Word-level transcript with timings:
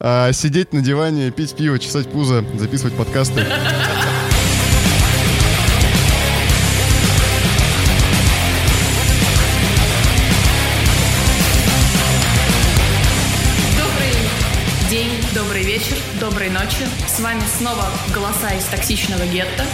А 0.00 0.32
сидеть 0.32 0.72
на 0.72 0.80
диване, 0.80 1.30
пить 1.30 1.56
пиво, 1.56 1.78
чесать 1.78 2.10
пузо, 2.10 2.44
записывать 2.56 2.94
подкасты. 2.94 3.44
Доброй 16.20 16.50
ночи. 16.50 16.86
С 17.06 17.20
вами 17.20 17.42
снова 17.58 17.84
голоса 18.12 18.50
из 18.50 18.64
токсичного 18.64 19.24
гетто. 19.26 19.64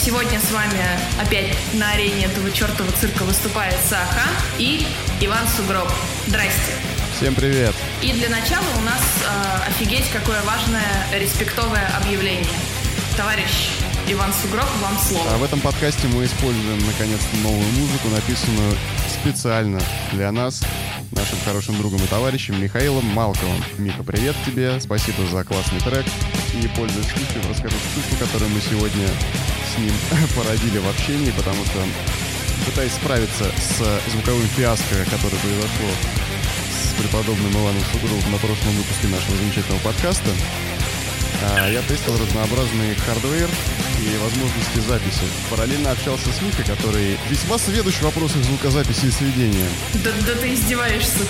Сегодня 0.00 0.40
с 0.40 0.50
вами 0.50 0.80
опять 1.20 1.56
на 1.74 1.92
арене 1.92 2.24
этого 2.26 2.50
чертова 2.50 2.90
цирка 3.00 3.22
выступает 3.22 3.76
Саха 3.88 4.28
и 4.58 4.84
Иван 5.20 5.46
Сугроб. 5.56 5.88
Здрасте. 6.26 6.72
Всем 7.24 7.34
привет. 7.36 7.74
И 8.02 8.12
для 8.12 8.28
начала 8.28 8.66
у 8.76 8.82
нас 8.82 9.00
э, 9.24 9.70
офигеть 9.70 10.10
какое 10.12 10.42
важное 10.42 11.06
респектовое 11.18 11.88
объявление. 11.96 12.44
Товарищ 13.16 13.70
Иван 14.08 14.30
Сугроб, 14.42 14.66
вам 14.82 14.98
слово. 14.98 15.24
А 15.32 15.38
в 15.38 15.42
этом 15.42 15.58
подкасте 15.60 16.06
мы 16.08 16.26
используем 16.26 16.84
наконец-то 16.84 17.34
новую 17.38 17.66
музыку, 17.78 18.08
написанную 18.10 18.76
специально 19.08 19.80
для 20.12 20.32
нас, 20.32 20.60
нашим 21.12 21.38
хорошим 21.46 21.78
другом 21.78 22.04
и 22.04 22.06
товарищем 22.08 22.62
Михаилом 22.62 23.06
Малковым. 23.06 23.64
Миха, 23.78 24.02
привет 24.02 24.36
тебе, 24.44 24.78
спасибо 24.78 25.24
за 25.24 25.44
классный 25.44 25.80
трек. 25.80 26.04
И, 26.52 26.68
пользуясь 26.76 27.06
случаем, 27.06 27.48
расскажу 27.48 27.76
штуку, 27.76 28.22
которую 28.22 28.50
мы 28.50 28.60
сегодня 28.60 29.08
с 29.74 29.78
ним 29.78 29.94
породили 30.36 30.76
в 30.76 30.86
общении, 30.90 31.30
потому 31.30 31.64
что, 31.64 31.82
пытаясь 32.66 32.92
справиться 32.92 33.46
с 33.56 34.10
звуковым 34.10 34.46
фиаско, 34.48 35.06
которое 35.10 35.38
произошло 35.38 35.88
с 36.94 37.00
преподобным 37.00 37.52
Иваном 37.52 37.82
Сугровым 37.92 38.32
на 38.32 38.38
прошлом 38.38 38.72
выпуске 38.72 39.08
нашего 39.08 39.36
замечательного 39.36 39.80
подкаста, 39.80 40.30
а, 41.42 41.68
я 41.68 41.82
тестил 41.82 42.16
разнообразный 42.16 42.94
hardware 42.94 43.48
и 44.00 44.16
возможности 44.18 44.78
записи. 44.80 45.24
Параллельно 45.50 45.90
общался 45.90 46.32
с 46.32 46.42
Михой, 46.42 46.64
который 46.64 47.18
весьма 47.28 47.58
сведущ 47.58 47.96
в 47.96 48.02
вопросах 48.02 48.42
звукозаписи 48.44 49.06
и 49.06 49.10
сведения. 49.10 49.68
Да, 49.94 50.10
да 50.26 50.34
ты 50.40 50.54
издеваешься. 50.54 51.26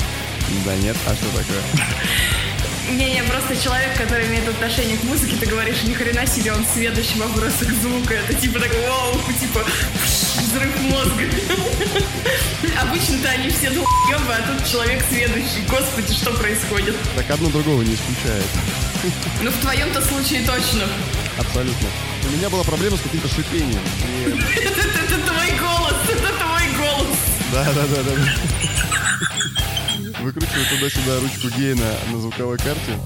Да 0.65 0.77
нет, 0.77 0.97
а 1.07 1.15
что 1.15 1.27
такое? 1.27 1.63
Не-не, 2.91 3.23
просто 3.25 3.57
человек, 3.57 3.97
который 3.97 4.27
имеет 4.27 4.47
отношение 4.49 4.97
к 4.99 5.05
музыке, 5.05 5.37
ты 5.37 5.47
говоришь, 5.47 5.83
ни 5.85 5.95
хрена 5.95 6.27
себе, 6.27 6.53
он 6.53 6.65
сведущ 6.67 7.13
в 7.13 7.17
вопросах 7.17 7.71
звука. 7.81 8.15
Это 8.15 8.35
типа 8.35 8.61
так, 8.61 8.71
вау, 8.87 9.15
типа, 9.41 9.65
взрыв 10.39 10.81
мозга. 10.83 11.25
Обычно-то 12.81 13.29
они 13.31 13.49
все 13.49 13.71
долбёбы, 13.71 14.33
а 14.33 14.43
тут 14.47 14.71
человек 14.71 15.03
сведущий. 15.09 15.65
Господи, 15.69 16.13
что 16.13 16.33
происходит? 16.33 16.95
Так 17.17 17.31
одно 17.31 17.49
другого 17.49 17.83
не 17.83 17.95
исключает. 17.95 18.45
Ну, 19.43 19.51
в 19.51 19.57
твоем-то 19.59 20.03
случае 20.03 20.41
точно. 20.47 20.85
Абсолютно. 21.39 21.89
У 22.29 22.37
меня 22.37 22.49
была 22.49 22.65
проблема 22.65 22.97
с 22.97 23.01
каким-то 23.01 23.29
шипением. 23.29 23.81
Это 24.29 25.19
твой 25.19 25.51
голос, 25.59 25.97
это 26.09 26.33
твой 26.39 26.69
голос. 26.79 27.17
Да, 27.53 27.65
да, 27.75 27.87
да, 27.87 28.03
да. 28.03 28.15
Выкручиваю 30.25 30.65
туда-сюда 30.71 31.21
ручку 31.21 31.49
гейна 31.55 31.85
на 32.11 32.19
звуковой 32.19 32.57
карте. 32.57 32.97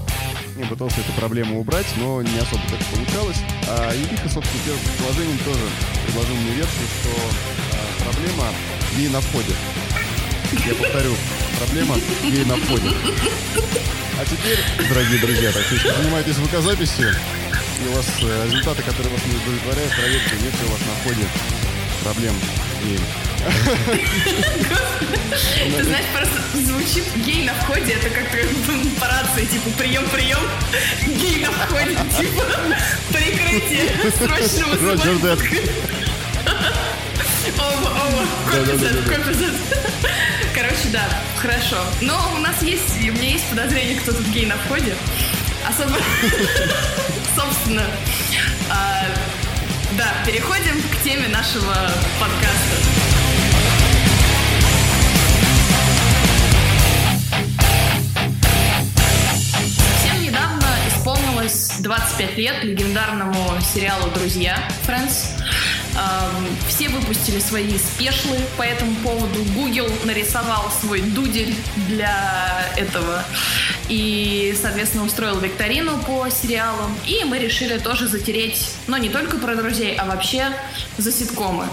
Я 0.57 0.65
пытался 0.67 1.01
эту 1.01 1.11
проблему 1.19 1.59
убрать, 1.59 1.85
но 1.97 2.21
не 2.21 2.37
особо 2.37 2.61
так 2.69 2.79
получалось. 2.95 3.35
А 3.67 3.93
и 3.93 3.99
Миха, 4.09 4.29
собственно, 4.29 4.63
первым 4.63 4.81
предложением 4.85 5.37
тоже 5.39 5.65
предложил 6.05 6.35
мне 6.35 6.51
версию, 6.51 6.87
что 7.01 7.09
а, 7.75 8.03
проблема 8.05 8.45
ей 8.95 9.09
на 9.09 9.19
входе. 9.19 9.53
Я 10.65 10.75
повторю, 10.75 11.13
проблема 11.57 11.97
ей 12.23 12.45
на 12.45 12.55
входе. 12.55 12.87
А 14.17 14.23
теперь, 14.23 14.87
дорогие 14.87 15.19
друзья, 15.19 15.51
так 15.51 15.63
если 15.69 15.91
занимаетесь 15.91 16.35
звукозаписью, 16.35 17.09
и 17.83 17.87
у 17.89 17.91
вас 17.97 18.07
э, 18.21 18.45
результаты, 18.45 18.81
которые 18.83 19.11
вас 19.11 19.21
не 19.25 19.35
удовлетворяют, 19.35 19.91
проверьте, 19.91 20.35
нет 20.41 20.53
ли 20.53 20.67
у 20.67 20.71
вас 20.71 20.79
на 20.87 20.93
входе 21.01 21.27
проблем. 22.01 22.35
И 22.85 22.97
Ты 25.77 25.83
знаешь, 25.83 26.05
просто 26.13 26.41
звучит 26.65 27.05
гей 27.25 27.45
на 27.45 27.53
входе, 27.53 27.93
это 27.93 28.09
как 28.09 28.27
по 28.99 29.05
рации, 29.07 29.45
типа, 29.45 29.69
прием-прием, 29.77 30.39
гей 31.07 31.45
на 31.45 31.51
входе, 31.51 31.97
типа, 32.17 32.43
прикрытие 33.11 33.91
оба, 37.57 38.27
Да-да-да-да-да. 38.51 39.01
копи 39.03 39.33
копи 39.33 39.45
Короче, 40.53 40.89
да, 40.91 41.07
хорошо. 41.37 41.77
Но 42.01 42.33
у 42.35 42.39
нас 42.39 42.61
есть, 42.61 42.97
у 42.97 43.13
меня 43.13 43.31
есть 43.31 43.49
подозрение, 43.49 43.99
кто 43.99 44.11
тут 44.11 44.27
гей 44.27 44.45
на 44.45 44.57
входе. 44.57 44.95
Особо, 45.67 45.95
собственно, 47.35 47.85
а, 48.69 49.05
да, 49.97 50.13
переходим 50.25 50.81
к 50.91 51.03
теме 51.03 51.27
нашего 51.29 51.73
подкаста. 52.19 52.98
25 61.81 62.37
лет 62.37 62.63
легендарному 62.63 63.35
сериалу 63.61 64.09
«Друзья» 64.11 64.57
Friends. 64.85 65.29
Эм, 65.95 66.45
Все 66.67 66.89
выпустили 66.89 67.39
свои 67.39 67.77
спешлы 67.77 68.37
по 68.57 68.63
этому 68.63 68.93
поводу. 68.95 69.43
Google 69.55 69.89
нарисовал 70.03 70.69
свой 70.81 71.01
дудель 71.01 71.55
для 71.87 72.65
этого 72.77 73.23
и, 73.87 74.55
соответственно, 74.61 75.05
устроил 75.05 75.39
викторину 75.39 75.97
по 75.99 76.29
сериалам. 76.29 76.93
И 77.07 77.23
мы 77.23 77.39
решили 77.39 77.77
тоже 77.77 78.07
затереть, 78.07 78.75
но 78.87 78.97
не 78.97 79.09
только 79.09 79.37
про 79.37 79.55
друзей, 79.55 79.95
а 79.95 80.05
вообще 80.05 80.47
за 80.97 81.11
ситкомы. 81.11 81.65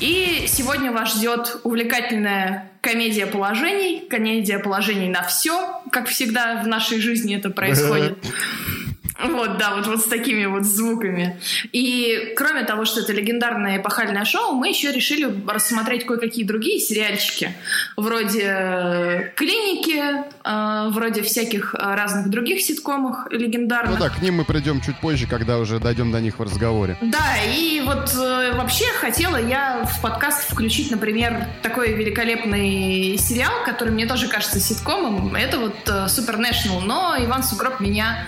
И 0.00 0.46
сегодня 0.48 0.92
вас 0.92 1.14
ждет 1.14 1.58
увлекательная 1.62 2.70
комедия 2.80 3.26
положений, 3.26 4.06
комедия 4.10 4.58
положений 4.58 5.08
на 5.08 5.22
все, 5.22 5.80
как 5.92 6.08
всегда 6.08 6.62
в 6.62 6.66
нашей 6.66 7.00
жизни 7.00 7.36
это 7.36 7.50
происходит. 7.50 8.18
Вот, 9.20 9.58
да, 9.58 9.74
вот, 9.76 9.86
вот 9.86 10.00
с 10.00 10.04
такими 10.04 10.46
вот 10.46 10.64
звуками. 10.64 11.38
И 11.72 12.32
кроме 12.36 12.64
того, 12.64 12.84
что 12.84 13.00
это 13.00 13.12
легендарное 13.12 13.78
эпохальное 13.78 14.24
шоу, 14.24 14.54
мы 14.54 14.68
еще 14.68 14.90
решили 14.90 15.32
рассмотреть 15.46 16.06
кое-какие 16.06 16.44
другие 16.44 16.80
сериальчики. 16.80 17.54
Вроде 17.96 18.44
э, 18.44 19.30
«Клиники», 19.36 20.02
э, 20.44 20.88
вроде 20.90 21.22
всяких 21.22 21.74
э, 21.74 21.78
разных 21.78 22.30
других 22.30 22.60
ситкомов 22.60 23.30
легендарных. 23.30 23.98
Ну 23.98 24.04
да, 24.04 24.10
к 24.10 24.22
ним 24.22 24.36
мы 24.36 24.44
придем 24.44 24.80
чуть 24.80 24.98
позже, 24.98 25.26
когда 25.26 25.58
уже 25.58 25.78
дойдем 25.78 26.10
до 26.10 26.20
них 26.20 26.38
в 26.38 26.42
разговоре. 26.42 26.96
Да, 27.00 27.36
и 27.56 27.82
вот 27.84 28.14
э, 28.14 28.52
вообще 28.56 28.86
хотела 29.00 29.36
я 29.36 29.84
в 29.84 30.00
подкаст 30.00 30.50
включить, 30.50 30.90
например, 30.90 31.46
такой 31.62 31.92
великолепный 31.92 33.16
сериал, 33.18 33.52
который 33.64 33.90
мне 33.90 34.06
тоже 34.06 34.28
кажется 34.28 34.58
ситкомом. 34.60 35.34
Это 35.34 35.58
вот 35.58 35.76
э, 35.86 36.06
National, 36.42 36.80
но 36.84 37.14
Иван 37.18 37.42
Сугроб 37.42 37.80
меня 37.80 38.26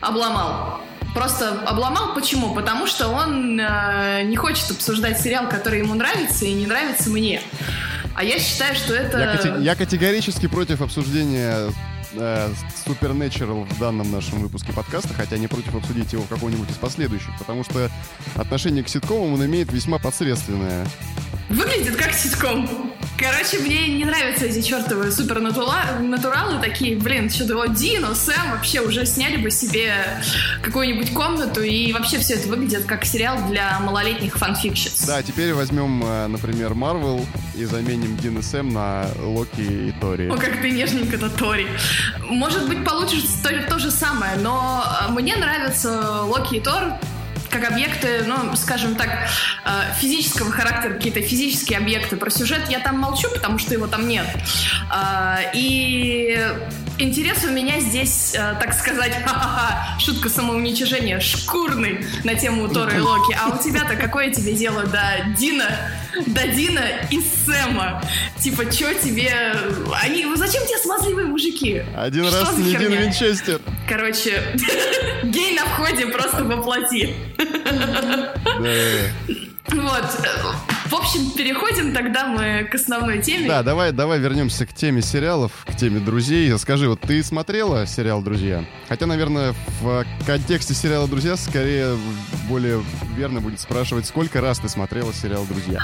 обломал. 0.00 0.80
Просто 1.14 1.62
обломал 1.66 2.14
почему? 2.14 2.54
Потому 2.54 2.86
что 2.86 3.08
он 3.08 3.58
э, 3.58 4.22
не 4.24 4.36
хочет 4.36 4.70
обсуждать 4.70 5.20
сериал, 5.20 5.48
который 5.48 5.80
ему 5.80 5.94
нравится 5.94 6.44
и 6.44 6.52
не 6.52 6.66
нравится 6.66 7.10
мне. 7.10 7.40
А 8.14 8.24
я 8.24 8.38
считаю, 8.38 8.74
что 8.74 8.94
это... 8.94 9.18
Я, 9.18 9.56
я 9.56 9.74
категорически 9.74 10.48
против 10.48 10.80
обсуждения 10.82 11.72
э, 12.12 12.50
Supernatural 12.86 13.64
в 13.72 13.78
данном 13.78 14.10
нашем 14.10 14.40
выпуске 14.40 14.72
подкаста, 14.72 15.14
хотя 15.14 15.36
не 15.38 15.48
против 15.48 15.74
обсудить 15.74 16.12
его 16.12 16.22
в 16.22 16.28
каком-нибудь 16.28 16.70
из 16.70 16.76
последующих, 16.76 17.30
потому 17.38 17.64
что 17.64 17.90
отношение 18.36 18.82
к 18.82 18.88
ситкомам 18.88 19.34
он 19.34 19.44
имеет 19.46 19.72
весьма 19.72 19.98
посредственное. 19.98 20.86
Выглядит 21.48 21.96
как 21.96 22.12
ситком. 22.12 22.68
Короче, 23.18 23.58
мне 23.58 23.88
не 23.88 24.04
нравятся 24.04 24.44
эти 24.44 24.60
чертовые 24.60 25.10
супернатуралы 25.10 26.60
такие. 26.60 26.96
Блин, 26.96 27.30
что-то 27.30 27.56
вот 27.56 27.74
Дин 27.74 28.04
и 28.04 28.14
Сэм 28.14 28.52
вообще 28.52 28.80
уже 28.80 29.04
сняли 29.06 29.38
бы 29.38 29.50
себе 29.50 29.92
какую-нибудь 30.62 31.12
комнату, 31.12 31.62
и 31.62 31.92
вообще 31.92 32.18
все 32.18 32.34
это 32.34 32.48
выглядит 32.48 32.84
как 32.84 33.04
сериал 33.04 33.48
для 33.48 33.80
малолетних 33.80 34.36
fanfictions. 34.36 35.04
Да, 35.06 35.22
теперь 35.22 35.52
возьмем, 35.52 36.02
э, 36.04 36.26
например, 36.28 36.74
Марвел 36.74 37.26
и 37.56 37.64
заменим 37.64 38.16
Дин 38.18 38.38
и 38.38 38.42
Сэм 38.42 38.68
на 38.68 39.08
Локи 39.20 39.62
и 39.62 39.92
Тори. 40.00 40.28
О, 40.28 40.36
как 40.36 40.60
ты 40.60 40.70
нежненько-то, 40.70 41.30
Тори. 41.30 41.66
Может 42.22 42.68
быть, 42.68 42.84
получится 42.84 43.42
то, 43.42 43.62
то 43.62 43.78
же 43.78 43.90
самое, 43.90 44.36
но 44.36 44.84
э, 45.08 45.10
мне 45.12 45.36
нравятся 45.36 46.22
Локи 46.22 46.56
и 46.56 46.60
Тор 46.60 46.94
как 47.50 47.70
объекты, 47.70 48.24
ну, 48.26 48.54
скажем 48.56 48.94
так, 48.94 49.08
э, 49.64 49.94
физического 49.98 50.50
характера, 50.50 50.94
какие-то 50.94 51.22
физические 51.22 51.78
объекты. 51.78 52.16
Про 52.16 52.30
сюжет 52.30 52.68
я 52.68 52.78
там 52.78 52.98
молчу, 52.98 53.28
потому 53.30 53.58
что 53.58 53.72
его 53.74 53.86
там 53.86 54.06
нет. 54.06 54.26
А, 54.90 55.40
И 55.54 56.38
интерес 56.98 57.44
у 57.44 57.50
меня 57.50 57.80
здесь, 57.80 58.34
э, 58.34 58.56
так 58.60 58.74
сказать, 58.74 59.12
ха-ха-ха, 59.24 59.98
шутка 59.98 60.28
самоуничижения, 60.28 61.20
шкурный 61.20 62.04
на 62.24 62.34
тему 62.34 62.68
Тора 62.68 62.96
и 62.96 63.00
Локи. 63.00 63.36
А 63.40 63.54
у 63.54 63.62
тебя-то 63.62 63.96
какое 63.96 64.30
тебе 64.30 64.54
дело 64.54 64.84
до 64.84 65.02
Дина, 65.36 65.64
до 66.26 66.46
Дина 66.48 66.84
и 67.10 67.20
Сэма? 67.20 68.02
Типа, 68.38 68.70
что 68.70 68.94
тебе... 68.94 69.54
Они... 70.02 70.26
Зачем 70.36 70.64
тебе 70.66 70.78
смазливые 70.78 71.26
мужики? 71.26 71.82
Один 71.96 72.26
Что 72.26 72.40
раз 72.40 72.58
не 72.58 72.74
Дин? 72.74 72.92
Винчестер. 72.92 73.60
Короче, 73.88 74.42
гей 75.24 75.54
на 75.54 75.64
входе 75.66 76.06
просто 76.06 76.44
воплоти. 76.44 77.14
Вот. 79.70 80.04
В 80.88 80.94
общем, 80.94 81.30
переходим 81.32 81.92
тогда 81.92 82.26
мы 82.28 82.64
к 82.64 82.74
основной 82.74 83.20
теме. 83.20 83.46
Да, 83.46 83.62
давай, 83.62 83.92
давай 83.92 84.18
вернемся 84.18 84.64
к 84.64 84.72
теме 84.72 85.02
сериалов, 85.02 85.52
к 85.66 85.76
теме 85.76 86.00
друзей. 86.00 86.58
Скажи, 86.58 86.88
вот 86.88 87.00
ты 87.02 87.22
смотрела 87.22 87.86
сериал 87.86 88.22
«Друзья»? 88.22 88.64
Хотя, 88.88 89.04
наверное, 89.04 89.54
в 89.82 90.06
контексте 90.24 90.72
сериала 90.72 91.06
«Друзья» 91.06 91.36
скорее 91.36 91.94
более 92.48 92.82
верно 93.16 93.40
будет 93.40 93.60
спрашивать, 93.60 94.06
сколько 94.06 94.40
раз 94.40 94.60
ты 94.60 94.70
смотрела 94.70 95.12
сериал 95.12 95.44
«Друзья»? 95.44 95.78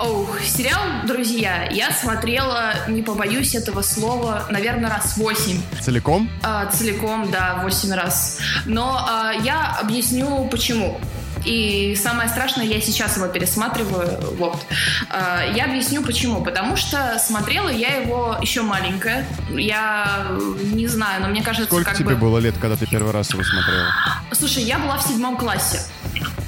Ох, 0.00 0.40
сериал 0.40 0.82
«Друзья» 1.06 1.68
я 1.70 1.92
смотрела, 1.92 2.74
не 2.88 3.02
побоюсь 3.02 3.54
этого 3.54 3.82
слова, 3.82 4.46
наверное, 4.50 4.90
раз 4.90 5.16
восемь. 5.18 5.60
Целиком? 5.80 6.28
А, 6.42 6.66
целиком, 6.66 7.30
да, 7.30 7.60
восемь 7.62 7.92
раз. 7.92 8.40
Но 8.66 9.06
а, 9.08 9.32
я 9.32 9.78
объясню, 9.80 10.48
почему. 10.50 11.00
И 11.44 11.96
самое 12.00 12.28
страшное, 12.28 12.64
я 12.64 12.80
сейчас 12.80 13.16
его 13.16 13.26
пересматриваю. 13.28 14.18
Вот. 14.36 14.58
А, 15.10 15.44
я 15.44 15.64
объясню 15.64 16.02
почему. 16.02 16.42
Потому 16.42 16.76
что 16.76 17.18
смотрела 17.18 17.68
я 17.68 17.96
его 17.96 18.36
еще 18.40 18.62
маленькая. 18.62 19.26
Я 19.50 20.26
не 20.62 20.86
знаю, 20.86 21.22
но 21.22 21.28
мне 21.28 21.42
кажется, 21.42 21.66
Сколько 21.66 21.94
тебе 21.94 22.14
бы... 22.14 22.16
было 22.16 22.38
лет, 22.38 22.56
когда 22.58 22.76
ты 22.76 22.86
первый 22.86 23.12
раз 23.12 23.32
его 23.32 23.42
смотрела? 23.42 23.92
Слушай, 24.32 24.64
я 24.64 24.78
была 24.78 24.98
в 24.98 25.02
седьмом 25.02 25.36
классе. 25.36 25.80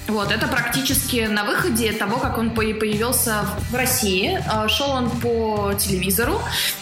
Вот, 0.08 0.32
это 0.32 0.48
практически 0.48 1.28
на 1.30 1.44
выходе 1.44 1.92
того, 1.92 2.18
как 2.18 2.36
он 2.36 2.50
появился 2.50 3.44
в 3.70 3.74
России. 3.74 4.42
А, 4.48 4.68
шел 4.68 4.90
он 4.90 5.10
по 5.10 5.72
телевизору. 5.78 6.40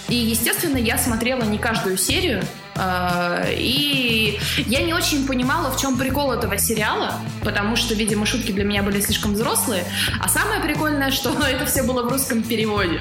И, 0.09 0.15
естественно, 0.15 0.79
я 0.79 0.97
смотрела 0.97 1.43
не 1.43 1.59
каждую 1.59 1.99
серию. 1.99 2.43
А, 2.79 3.45
и 3.49 4.39
я 4.67 4.83
не 4.83 4.95
очень 4.95 5.27
понимала, 5.27 5.71
в 5.71 5.81
чем 5.81 5.99
прикол 5.99 6.33
этого 6.33 6.57
сериала, 6.59 7.15
потому 7.43 7.75
что, 7.75 7.95
видимо, 7.95 8.25
шутки 8.25 8.53
для 8.53 8.65
меня 8.65 8.83
были 8.83 9.01
слишком 9.01 9.35
взрослые. 9.35 9.85
А 10.21 10.29
самое 10.29 10.61
прикольное, 10.61 11.11
что 11.11 11.31
это 11.47 11.67
все 11.67 11.83
было 11.83 12.05
в 12.05 12.09
русском 12.09 12.43
переводе. 12.43 13.01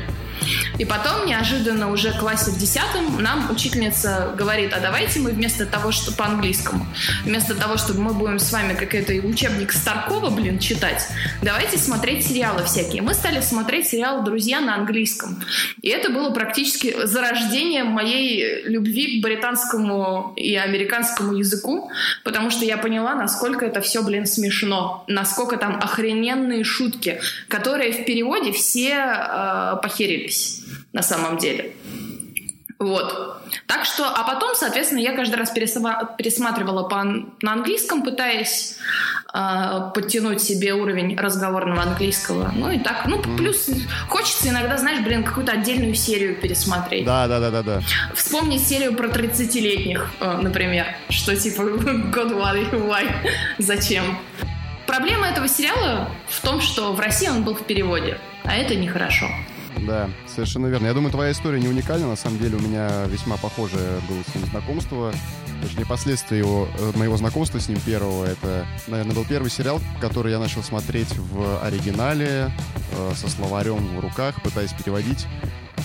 И 0.78 0.86
потом, 0.86 1.26
неожиданно, 1.26 1.92
уже 1.92 2.12
в 2.12 2.20
классе 2.20 2.52
в 2.52 2.58
десятом, 2.58 3.22
нам 3.22 3.50
учительница 3.52 4.34
говорит, 4.38 4.74
а 4.74 4.80
давайте 4.80 5.20
мы 5.20 5.32
вместо 5.32 5.66
того, 5.66 5.92
что 5.92 6.12
по-английскому, 6.12 6.86
вместо 7.24 7.56
того, 7.56 7.78
чтобы 7.78 8.02
мы 8.02 8.14
будем 8.14 8.40
с 8.40 8.52
вами 8.52 8.74
какой-то 8.74 9.14
учебник 9.28 9.72
Старкова, 9.72 10.30
блин, 10.30 10.60
читать, 10.60 11.08
давайте 11.42 11.78
смотреть 11.78 12.28
сериалы 12.28 12.64
всякие. 12.64 13.02
Мы 13.02 13.14
стали 13.14 13.42
смотреть 13.42 13.88
сериал 13.88 14.24
«Друзья» 14.24 14.62
на 14.62 14.76
английском. 14.76 15.44
И 15.82 15.90
это 15.90 16.10
было 16.10 16.32
практически 16.32 17.06
зарождение 17.06 17.84
моей 17.84 18.64
любви 18.64 19.20
к 19.20 19.24
британскому 19.24 20.34
и 20.36 20.56
американскому 20.56 21.34
языку, 21.34 21.92
потому 22.24 22.50
что 22.52 22.66
я 22.66 22.78
поняла, 22.78 23.16
насколько 23.16 23.66
это 23.66 23.82
все, 23.82 24.04
блин, 24.04 24.26
смешно, 24.26 25.04
насколько 25.08 25.58
там 25.58 25.80
охрененные 25.82 26.64
шутки, 26.64 27.20
которые 27.48 27.92
в 27.92 28.06
переводе 28.06 28.52
все 28.52 28.94
э, 28.94 29.78
похерились 30.28 30.62
на 30.94 31.02
самом 31.02 31.38
деле. 31.38 31.74
Вот. 32.80 33.42
Так 33.66 33.86
что, 33.86 34.08
а 34.08 34.24
потом, 34.24 34.54
соответственно, 34.54 35.00
я 35.00 35.16
каждый 35.16 35.38
раз 35.38 35.50
пересматривала 35.50 36.88
по, 36.88 37.04
на 37.04 37.54
английском, 37.54 38.04
пытаясь 38.04 38.78
э, 39.34 39.92
подтянуть 39.96 40.44
себе 40.44 40.76
уровень 40.76 41.18
разговорного 41.18 41.82
английского. 41.82 42.52
Ну 42.56 42.70
и 42.70 42.78
так, 42.78 43.08
ну 43.08 43.20
плюс 43.36 43.68
хочется 44.10 44.50
иногда, 44.50 44.78
знаешь, 44.78 45.04
блин, 45.04 45.24
какую-то 45.24 45.54
отдельную 45.54 45.96
серию 45.96 46.36
пересмотреть. 46.36 47.04
Да, 47.04 47.28
да, 47.28 47.40
да, 47.40 47.50
да, 47.50 47.64
да. 47.64 47.82
Вспомнить 48.14 48.68
серию 48.68 48.94
про 48.94 49.08
30-летних, 49.08 50.12
э, 50.20 50.38
например, 50.38 50.86
что 51.10 51.36
типа 51.36 51.62
God 51.62 52.32
why, 52.36 52.70
why, 52.74 53.12
зачем. 53.58 54.20
Проблема 54.86 55.28
этого 55.28 55.48
сериала 55.48 56.12
в 56.30 56.42
том, 56.42 56.62
что 56.62 56.94
в 56.94 57.00
России 57.00 57.28
он 57.28 57.44
был 57.44 57.56
в 57.56 57.66
переводе, 57.66 58.20
а 58.44 58.56
это 58.56 58.76
нехорошо. 58.76 59.28
Да, 59.86 60.10
совершенно 60.28 60.68
верно. 60.68 60.88
Я 60.88 60.94
думаю, 60.94 61.12
твоя 61.12 61.32
история 61.32 61.60
не 61.60 61.68
уникальна. 61.68 62.08
На 62.08 62.16
самом 62.16 62.40
деле 62.40 62.58
у 62.58 62.60
меня 62.60 63.06
весьма 63.06 63.38
похожее 63.38 64.00
было 64.10 64.24
с 64.24 64.36
ним 64.36 64.46
знакомство. 64.46 65.14
Точнее, 65.62 65.86
последствия 65.86 66.38
его, 66.38 66.68
э, 66.78 66.92
моего 66.96 67.18
знакомства 67.18 67.60
с 67.60 67.68
ним 67.68 67.80
первого. 67.82 68.26
Это, 68.26 68.66
наверное, 68.88 69.16
был 69.16 69.26
первый 69.26 69.50
сериал, 69.50 69.82
который 70.00 70.32
я 70.32 70.40
начал 70.40 70.64
смотреть 70.64 71.16
в 71.18 71.64
оригинале, 71.64 72.52
э, 72.92 73.14
со 73.16 73.30
словарем 73.30 73.98
в 73.98 74.00
руках, 74.00 74.42
пытаясь 74.44 74.74
переводить. 74.74 75.26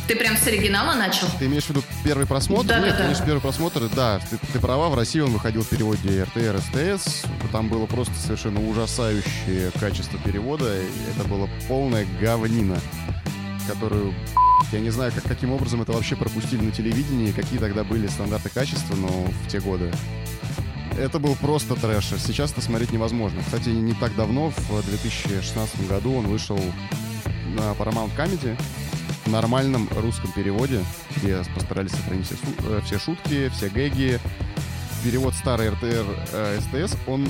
Ты 0.09 0.17
прям 0.17 0.37
с 0.37 0.47
оригинала 0.47 0.95
начал? 0.95 1.27
Ты 1.39 1.47
имеешь 1.47 1.65
в 1.65 1.71
виду 1.71 1.83
первый 2.05 2.27
просмотр? 2.27 2.67
Да, 2.67 2.81
Нет, 2.81 2.91
да, 2.91 3.03
конечно, 3.03 3.25
первый 3.25 3.41
просмотр, 3.41 3.89
да. 3.95 4.21
Ты, 4.31 4.37
ты 4.53 4.59
права, 4.59 4.89
в 4.89 4.95
России 4.97 5.21
он 5.21 5.31
выходил 5.31 5.63
в 5.63 5.69
переводе 5.69 6.25
РТР, 6.25 6.61
СТС. 6.61 7.23
Там 7.53 7.69
было 7.69 7.87
просто 7.87 8.13
совершенно 8.15 8.61
ужасающее 8.69 9.71
качество 9.79 10.19
перевода. 10.19 10.67
Это 11.15 11.29
было 11.29 11.49
полная 11.69 12.07
говнина 12.21 12.79
которую 13.67 14.15
я 14.73 14.81
не 14.81 14.91
знаю, 14.91 15.13
как, 15.13 15.25
каким 15.25 15.53
образом 15.53 15.83
это 15.83 15.93
вообще 15.93 16.17
пропустили 16.17 16.63
на 16.63 16.73
телевидении, 16.73 17.33
какие 17.33 17.59
тогда 17.59 17.85
были 17.85 18.07
стандарты 18.07 18.49
качества, 18.49 18.95
но 18.95 19.09
в 19.09 19.49
те 19.49 19.61
годы. 19.61 19.91
Это 20.99 21.19
был 21.19 21.35
просто 21.37 21.75
трэш. 21.75 22.07
Сейчас 22.19 22.53
это 22.53 22.61
смотреть 22.61 22.93
невозможно. 22.93 23.43
Кстати, 23.43 23.71
не 23.71 23.95
так 23.95 24.15
давно, 24.15 24.51
в 24.51 24.83
2016 24.85 25.89
году, 25.89 26.15
он 26.15 26.27
вышел 26.27 26.59
на 27.55 27.73
Paramount 27.73 28.15
Comedy 28.17 28.57
в 29.25 29.31
нормальном 29.31 29.89
русском 29.97 30.31
переводе, 30.33 30.85
где 31.17 31.43
постарались 31.55 31.93
сохранить 31.93 32.27
все, 32.27 32.37
э, 32.65 32.81
все 32.85 32.99
шутки, 32.99 33.49
все 33.51 33.69
гэги. 33.69 34.21
Перевод 35.05 35.35
старый 35.35 35.71
РТР 35.71 36.05
э, 36.33 36.61
СТС, 36.61 36.97
он 37.07 37.29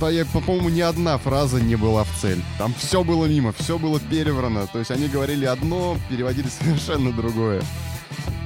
да, 0.00 0.10
я, 0.10 0.24
по-моему, 0.24 0.68
ни 0.68 0.80
одна 0.80 1.18
фраза 1.18 1.60
не 1.60 1.76
была 1.76 2.04
в 2.04 2.10
цель. 2.20 2.42
Там 2.58 2.74
все 2.74 3.04
было 3.04 3.26
мимо, 3.26 3.52
все 3.52 3.78
было 3.78 4.00
переврано. 4.00 4.66
То 4.66 4.78
есть 4.78 4.90
они 4.90 5.08
говорили 5.08 5.44
одно, 5.44 5.96
переводили 6.08 6.48
совершенно 6.60 7.12
другое. 7.12 7.62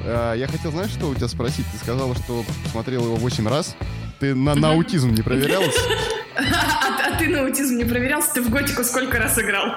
А, 0.04 0.34
я 0.34 0.46
хотел, 0.46 0.70
знаешь, 0.70 0.90
что 0.90 1.06
у 1.06 1.14
тебя 1.14 1.28
спросить? 1.28 1.66
Ты 1.72 1.78
сказала, 1.78 2.14
что 2.14 2.44
смотрел 2.70 3.04
его 3.04 3.16
8 3.16 3.48
раз. 3.48 3.76
Ты 4.20 4.34
на, 4.34 4.54
на 4.54 4.70
аутизм 4.72 5.12
не 5.12 5.22
проверялась? 5.22 5.76
А, 6.40 7.14
а 7.14 7.18
ты 7.18 7.28
на 7.28 7.40
аутизм 7.40 7.78
не 7.78 7.84
проверялся? 7.84 8.34
Ты 8.34 8.42
в 8.42 8.48
готику 8.50 8.84
сколько 8.84 9.18
раз 9.18 9.36
играл? 9.40 9.74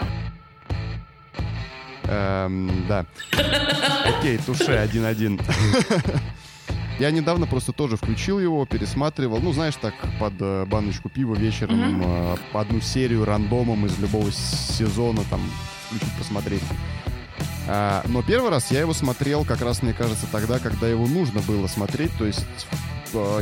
Эм, 2.04 2.86
да. 2.88 3.06
Окей, 4.06 4.38
туше 4.38 4.88
1-1. 4.94 5.42
Я 7.02 7.10
недавно 7.10 7.48
просто 7.48 7.74
тоже 7.74 7.98
включил 7.98 8.40
его, 8.40 8.64
пересматривал, 8.68 9.40
ну, 9.40 9.54
знаешь, 9.54 9.74
так, 9.76 9.96
под 10.20 10.34
э, 10.40 10.66
баночку 10.68 11.10
пива 11.10 11.34
вечером, 11.34 12.00
mm-hmm. 12.00 12.40
одну 12.54 12.80
серию 12.80 13.26
рандомом 13.26 13.88
из 13.88 13.98
любого 13.98 14.32
сезона, 14.32 15.24
там, 15.28 15.42
включить, 15.88 16.16
посмотреть. 16.16 16.62
А, 17.68 18.04
но 18.08 18.22
первый 18.22 18.52
раз 18.52 18.70
я 18.70 18.82
его 18.82 18.94
смотрел, 18.94 19.46
как 19.46 19.62
раз, 19.62 19.82
мне 19.82 19.94
кажется, 19.94 20.28
тогда, 20.32 20.60
когда 20.60 20.88
его 20.88 21.08
нужно 21.08 21.42
было 21.42 21.66
смотреть, 21.66 22.16
то 22.20 22.26
есть 22.28 22.46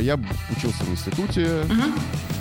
я 0.00 0.18
учился 0.56 0.84
в 0.84 0.90
институте, 0.90 1.64